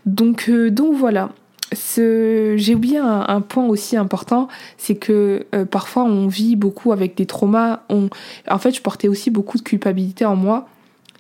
Donc, 0.06 0.48
euh, 0.50 0.70
donc 0.70 0.96
voilà. 0.96 1.32
Ce, 1.76 2.56
j'ai 2.58 2.76
oublié 2.76 2.98
un, 2.98 3.26
un, 3.28 3.42
point 3.42 3.66
aussi 3.66 3.98
important, 3.98 4.48
c'est 4.78 4.96
que 4.96 5.46
euh, 5.54 5.66
parfois 5.66 6.04
on 6.04 6.28
vit 6.28 6.56
beaucoup 6.56 6.92
avec 6.92 7.16
des 7.16 7.26
traumas. 7.26 7.82
On, 7.90 8.10
en 8.50 8.58
fait, 8.58 8.76
je 8.76 8.82
portais 8.82 9.08
aussi 9.08 9.30
beaucoup 9.30 9.58
de 9.58 9.64
culpabilité 9.64 10.26
en 10.26 10.36
moi 10.36 10.68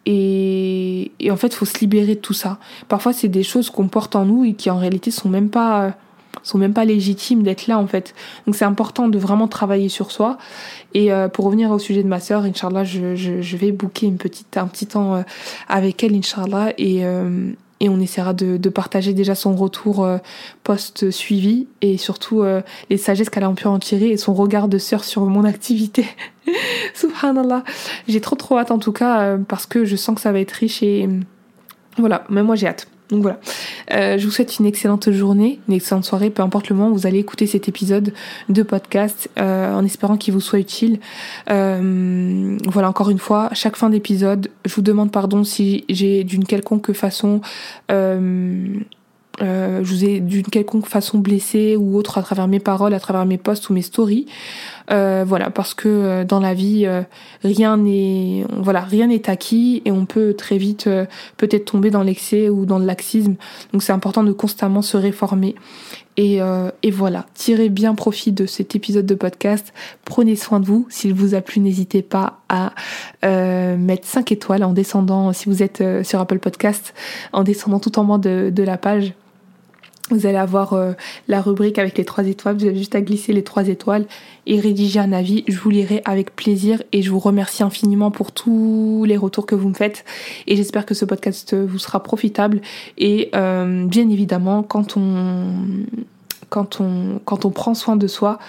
et, 0.06 1.12
et 1.20 1.32
en 1.32 1.38
fait, 1.38 1.54
faut 1.54 1.66
se 1.66 1.80
libérer 1.80 2.16
de 2.16 2.20
tout 2.20 2.34
ça. 2.34 2.60
Parfois, 2.88 3.14
c'est 3.14 3.30
des 3.30 3.44
choses 3.44 3.70
qu'on 3.70 3.88
porte 3.88 4.16
en 4.16 4.26
nous 4.26 4.44
et 4.44 4.54
qui 4.54 4.70
en 4.70 4.78
réalité 4.78 5.12
sont 5.12 5.30
même 5.30 5.50
pas 5.50 5.96
sont 6.42 6.58
même 6.58 6.74
pas 6.74 6.84
légitimes 6.84 7.44
d'être 7.44 7.68
là 7.68 7.78
en 7.78 7.88
fait. 7.88 8.14
Donc 8.46 8.56
c'est 8.56 8.66
important 8.66 9.08
de 9.08 9.18
vraiment 9.18 9.48
travailler 9.48 9.88
sur 9.88 10.12
soi. 10.12 10.38
Et 10.94 11.14
euh, 11.14 11.28
pour 11.28 11.46
revenir 11.46 11.72
au 11.72 11.80
sujet 11.80 12.04
de 12.04 12.08
ma 12.08 12.20
sœur, 12.20 12.44
Inch'Allah, 12.44 12.84
je, 12.84 13.16
je, 13.16 13.42
je, 13.42 13.58
vais 13.58 13.72
booker 13.72 14.08
une 14.08 14.18
petite, 14.18 14.58
un 14.58 14.68
petit 14.68 14.88
temps 14.88 15.16
euh, 15.16 15.22
avec 15.70 16.04
elle, 16.04 16.16
Inch'Allah, 16.16 16.74
et, 16.78 17.06
euh, 17.06 17.52
et 17.84 17.90
on 17.90 18.00
essaiera 18.00 18.34
de, 18.34 18.70
partager 18.70 19.14
déjà 19.14 19.36
son 19.36 19.56
retour 19.56 20.06
euh, 20.06 20.18
post-suivi 20.64 21.68
et 21.82 21.98
surtout 21.98 22.42
euh, 22.42 22.62
les 22.90 22.98
sagesses 22.98 23.30
qu'elle 23.30 23.44
a 23.44 23.52
pu 23.52 23.68
en 23.68 23.78
tirer 23.78 24.08
et 24.08 24.16
son 24.18 24.34
regard 24.34 24.70
de 24.70 24.78
sœur 24.78 25.04
sur 25.04 25.26
mon 25.26 25.44
activité. 25.44 26.06
Subhanallah. 26.94 27.66
J'ai 28.08 28.22
trop 28.22 28.38
trop 28.38 28.58
hâte 28.58 28.72
en 28.72 28.80
tout 28.80 28.94
cas 28.94 29.22
euh, 29.22 29.38
parce 29.38 29.66
que 29.66 29.84
je 29.84 29.98
sens 29.98 30.16
que 30.16 30.22
ça 30.22 30.32
va 30.32 30.40
être 30.40 30.54
riche 30.54 30.82
et 30.82 31.10
voilà, 31.98 32.24
même 32.30 32.46
moi 32.46 32.56
j'ai 32.56 32.68
hâte. 32.68 32.88
Donc 33.14 33.22
voilà. 33.22 33.40
Euh, 33.92 34.18
je 34.18 34.26
vous 34.26 34.32
souhaite 34.32 34.58
une 34.58 34.66
excellente 34.66 35.12
journée, 35.12 35.60
une 35.68 35.76
excellente 35.76 36.04
soirée, 36.04 36.32
peu 36.32 36.42
importe 36.42 36.70
le 36.70 36.76
moment 36.76 36.90
où 36.90 36.96
vous 36.96 37.06
allez 37.06 37.20
écouter 37.20 37.46
cet 37.46 37.70
épisode 37.70 38.12
de 38.50 38.64
podcast, 38.64 39.30
euh, 39.40 39.72
en 39.72 39.86
espérant 39.86 40.18
qu'il 40.18 40.34
vous 40.34 40.42
soit 40.42 40.58
utile. 40.58 41.00
Euh, 41.52 42.58
voilà, 42.66 42.90
encore 42.90 43.12
une 43.12 43.20
fois, 43.20 43.50
chaque 43.54 43.76
fin 43.76 43.92
d'épisode, 43.92 44.50
je 44.66 44.74
vous 44.74 44.82
demande 44.82 45.12
pardon 45.12 45.44
si 45.44 45.86
j'ai 45.90 46.24
d'une 46.24 46.44
quelconque 46.44 46.92
façon 46.94 47.42
je 49.40 49.84
vous 49.84 50.06
ai 50.06 50.20
d'une 50.20 50.44
quelconque 50.44 50.88
façon 50.88 51.18
blessé 51.20 51.76
ou 51.76 51.98
autre 51.98 52.18
à 52.18 52.24
travers 52.24 52.48
mes 52.48 52.60
paroles, 52.60 52.94
à 52.94 53.00
travers 53.00 53.26
mes 53.26 53.38
posts 53.38 53.70
ou 53.70 53.74
mes 53.74 53.82
stories. 53.82 54.26
Euh, 54.92 55.24
voilà, 55.26 55.50
parce 55.50 55.74
que 55.74 55.88
euh, 55.88 56.24
dans 56.26 56.40
la 56.40 56.54
vie, 56.54 56.86
euh, 56.86 57.02
rien 57.44 57.78
n'est, 57.78 58.46
voilà, 58.58 58.82
rien 58.82 59.08
n'est 59.08 59.30
acquis 59.30 59.82
et 59.86 59.92
on 59.92 60.06
peut 60.06 60.34
très 60.34 60.58
vite 60.58 60.90
peut-être 61.38 61.66
tomber 61.66 61.90
dans 61.90 62.04
l'excès 62.04 62.50
ou 62.50 62.66
dans 62.66 62.80
le 62.80 62.86
laxisme. 62.86 63.36
Donc 63.72 63.84
c'est 63.84 63.94
important 63.94 64.24
de 64.24 64.32
constamment 64.32 64.82
se 64.82 64.98
réformer. 64.98 65.56
Et, 66.16 66.42
et 66.84 66.92
voilà, 66.92 67.26
tirez 67.34 67.70
bien 67.70 67.96
profit 67.96 68.32
de 68.32 68.46
cet 68.46 68.76
épisode 68.76 69.08
de 69.08 69.16
podcast. 69.16 69.74
Prenez 70.06 70.36
soin 70.36 70.60
de 70.60 70.66
vous. 70.68 70.86
S'il 70.90 71.12
vous 71.12 71.34
a 71.34 71.42
plu, 71.42 71.60
n'hésitez 71.60 72.04
pas 72.04 72.42
à 72.50 72.74
mettre 73.24 74.08
5 74.08 74.32
étoiles 74.32 74.64
en 74.64 74.74
descendant, 74.74 75.34
si 75.34 75.50
vous 75.50 75.64
êtes 75.64 75.84
sur 76.04 76.20
Apple 76.20 76.38
Podcast, 76.38 76.94
en 77.32 77.44
descendant 77.44 77.80
tout 77.80 77.98
en 77.98 78.04
bas 78.04 78.20
de, 78.20 78.52
de 78.54 78.64
la 78.64 78.78
page 78.78 79.14
vous 80.10 80.26
allez 80.26 80.38
avoir 80.38 80.74
euh, 80.74 80.94
la 81.28 81.42
rubrique 81.42 81.80
avec 81.80 81.98
les 81.98 82.06
trois 82.06 82.26
étoiles. 82.26 82.58
Vous 82.58 82.66
avez 82.66 82.76
juste 82.76 82.96
à 82.96 83.02
glisser 83.02 83.32
les 83.32 83.44
trois 83.44 83.68
étoiles 83.68 84.06
et 84.46 84.60
rédiger 84.60 85.00
un 85.00 85.14
avis. 85.14 85.46
Je 85.48 85.58
vous 85.58 85.70
lirai 85.70 86.02
avec 86.04 86.36
plaisir 86.36 86.84
et 86.92 87.02
je 87.02 87.10
vous 87.10 87.20
remercie 87.20 87.64
infiniment 87.64 88.12
pour 88.12 88.34
tous 88.34 89.06
les 89.08 89.16
retours 89.16 89.46
que 89.46 89.56
vous 89.56 89.70
me 89.70 89.74
faites. 89.74 90.04
Et 90.46 90.56
j'espère 90.58 90.86
que 90.86 90.94
ce 90.94 91.06
podcast 91.06 91.56
vous 91.56 91.80
sera 91.80 92.04
profitable. 92.04 92.62
Et 92.98 93.30
euh, 93.34 93.86
bien 93.86 94.10
évidemment, 94.10 94.62
quand 94.62 94.98
on 94.98 95.54
quand 96.50 96.82
on 96.82 97.20
quand 97.24 97.46
on 97.46 97.50
prend 97.50 97.74
soin 97.74 97.96
de 97.96 98.08
soi, 98.08 98.40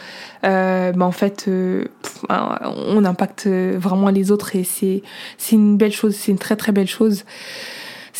euh, 0.44 0.90
bah 0.92 1.06
en 1.06 1.12
fait, 1.12 1.44
euh, 1.46 1.84
on 2.28 3.04
impacte 3.04 3.46
vraiment 3.46 4.10
les 4.10 4.32
autres 4.32 4.56
et 4.56 4.64
c'est 4.64 5.02
c'est 5.38 5.54
une 5.54 5.76
belle 5.76 5.92
chose. 5.92 6.16
C'est 6.16 6.32
une 6.32 6.38
très 6.38 6.56
très 6.56 6.72
belle 6.72 6.88
chose. 6.88 7.24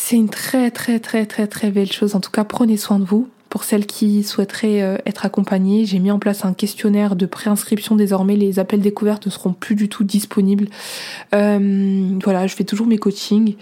C'est 0.07 0.17
une 0.17 0.29
très 0.29 0.69
très 0.69 0.99
très 0.99 1.25
très 1.25 1.47
très 1.47 1.71
belle 1.71 1.91
chose. 1.91 2.13
En 2.13 2.19
tout 2.19 2.29
cas, 2.29 2.43
prenez 2.43 2.77
soin 2.77 2.99
de 2.99 3.05
vous. 3.05 3.27
Pour 3.49 3.63
celles 3.63 3.85
qui 3.85 4.23
souhaiteraient 4.23 4.81
euh, 4.81 4.97
être 5.05 5.25
accompagnées, 5.25 5.85
j'ai 5.85 5.99
mis 5.99 6.11
en 6.11 6.19
place 6.19 6.45
un 6.45 6.53
questionnaire 6.53 7.15
de 7.15 7.25
préinscription. 7.25 7.95
Désormais, 7.95 8.35
les 8.35 8.59
appels 8.59 8.81
découvertes 8.81 9.25
ne 9.25 9.31
seront 9.31 9.53
plus 9.53 9.75
du 9.75 9.87
tout 9.87 10.03
disponibles. 10.03 10.67
Euh, 11.33 12.19
voilà, 12.23 12.47
je 12.47 12.55
fais 12.55 12.63
toujours 12.63 12.87
mes 12.87 12.97
coachings 12.97 13.55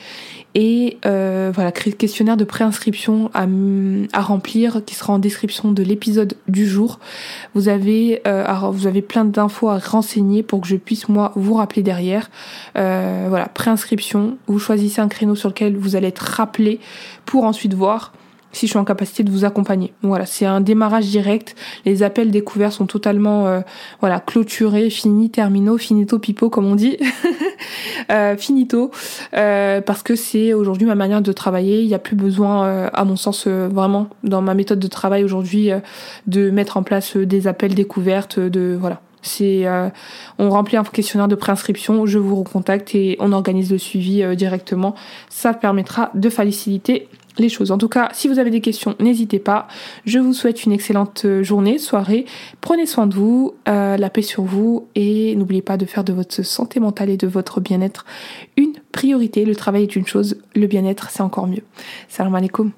et 0.55 0.97
euh, 1.05 1.51
voilà, 1.53 1.71
questionnaire 1.71 2.37
de 2.37 2.43
préinscription 2.43 3.29
à, 3.33 4.21
remplir 4.21 4.81
qui 4.85 4.95
sera 4.95 5.13
en 5.13 5.19
description 5.19 5.71
de 5.71 5.83
l'épisode 5.83 6.35
du 6.47 6.67
jour. 6.67 6.99
Vous 7.53 7.69
avez 7.69 8.21
euh, 8.27 8.45
vous 8.71 8.87
avez 8.87 9.01
plein 9.01 9.25
d'infos 9.25 9.69
à 9.69 9.79
renseigner 9.79 10.43
pour 10.43 10.61
que 10.61 10.67
je 10.67 10.75
puisse 10.75 11.09
moi 11.09 11.31
vous 11.35 11.55
rappeler 11.55 11.83
derrière. 11.83 12.29
Voilà, 12.75 13.47
préinscription. 13.53 14.37
Vous 14.47 14.59
choisissez 14.59 15.01
un 15.01 15.07
créneau 15.07 15.35
sur 15.35 15.49
lequel 15.49 15.75
vous 15.75 15.95
allez 15.95 16.07
être 16.07 16.19
rappelé 16.19 16.79
pour 17.25 17.43
ensuite 17.43 17.73
voir 17.73 18.13
si 18.53 18.67
je 18.67 18.71
suis 18.71 18.79
en 18.79 18.85
capacité 18.85 19.23
de 19.23 19.31
vous 19.31 19.43
accompagner. 19.43 19.93
voilà, 20.01 20.25
c'est 20.25 20.45
un 20.45 20.61
démarrage 20.61 21.07
direct. 21.07 21.55
Les 21.85 22.03
appels 22.03 22.31
découverts 22.31 22.71
sont 22.71 22.85
totalement 22.85 23.47
euh, 23.47 23.59
voilà 23.99 24.19
clôturés, 24.19 24.89
finis, 24.89 25.29
terminaux, 25.29 25.77
finito, 25.77 26.19
pipo 26.19 26.49
comme 26.49 26.65
on 26.65 26.75
dit, 26.75 26.97
euh, 28.11 28.37
finito, 28.37 28.91
euh, 29.35 29.81
parce 29.81 30.03
que 30.03 30.15
c'est 30.15 30.53
aujourd'hui 30.53 30.85
ma 30.85 30.95
manière 30.95 31.21
de 31.21 31.31
travailler. 31.31 31.81
Il 31.81 31.87
n'y 31.87 31.93
a 31.93 31.99
plus 31.99 32.15
besoin, 32.15 32.65
euh, 32.65 32.89
à 32.93 33.03
mon 33.05 33.15
sens, 33.15 33.47
vraiment 33.47 34.07
dans 34.23 34.41
ma 34.41 34.53
méthode 34.53 34.79
de 34.79 34.87
travail 34.87 35.23
aujourd'hui, 35.23 35.71
de 36.27 36.49
mettre 36.49 36.77
en 36.77 36.83
place 36.83 37.17
des 37.17 37.47
appels 37.47 37.73
découvertes, 37.73 38.39
de 38.39 38.77
voilà. 38.79 39.01
C'est, 39.25 39.65
on 40.37 40.49
remplit 40.49 40.75
un 40.75 40.83
questionnaire 40.83 41.29
de 41.29 41.35
préinscription, 41.35 42.05
je 42.05 42.19
vous 42.19 42.35
recontacte 42.35 42.93
et 42.93 43.15
on 43.21 43.31
organise 43.31 43.71
le 43.71 43.77
suivi 43.77 44.21
directement. 44.35 44.95
Ça 45.29 45.53
permettra 45.53 46.11
de 46.13 46.29
faciliter 46.29 47.07
les 47.37 47.49
choses. 47.49 47.71
En 47.71 47.77
tout 47.77 47.89
cas, 47.89 48.09
si 48.13 48.27
vous 48.27 48.39
avez 48.39 48.49
des 48.49 48.61
questions, 48.61 48.95
n'hésitez 48.99 49.39
pas. 49.39 49.67
Je 50.05 50.19
vous 50.19 50.33
souhaite 50.33 50.65
une 50.65 50.71
excellente 50.71 51.25
euh, 51.25 51.43
journée, 51.43 51.77
soirée. 51.77 52.25
Prenez 52.61 52.85
soin 52.85 53.07
de 53.07 53.15
vous, 53.15 53.55
euh, 53.67 53.97
la 53.97 54.09
paix 54.09 54.21
sur 54.21 54.43
vous 54.43 54.87
et 54.95 55.35
n'oubliez 55.35 55.61
pas 55.61 55.77
de 55.77 55.85
faire 55.85 56.03
de 56.03 56.13
votre 56.13 56.43
santé 56.43 56.79
mentale 56.79 57.09
et 57.09 57.17
de 57.17 57.27
votre 57.27 57.59
bien-être 57.59 58.05
une 58.57 58.73
priorité. 58.91 59.45
Le 59.45 59.55
travail 59.55 59.83
est 59.83 59.95
une 59.95 60.07
chose, 60.07 60.37
le 60.55 60.67
bien-être 60.67 61.09
c'est 61.09 61.23
encore 61.23 61.47
mieux. 61.47 61.63
Salam 62.07 62.35
alaikum. 62.35 62.71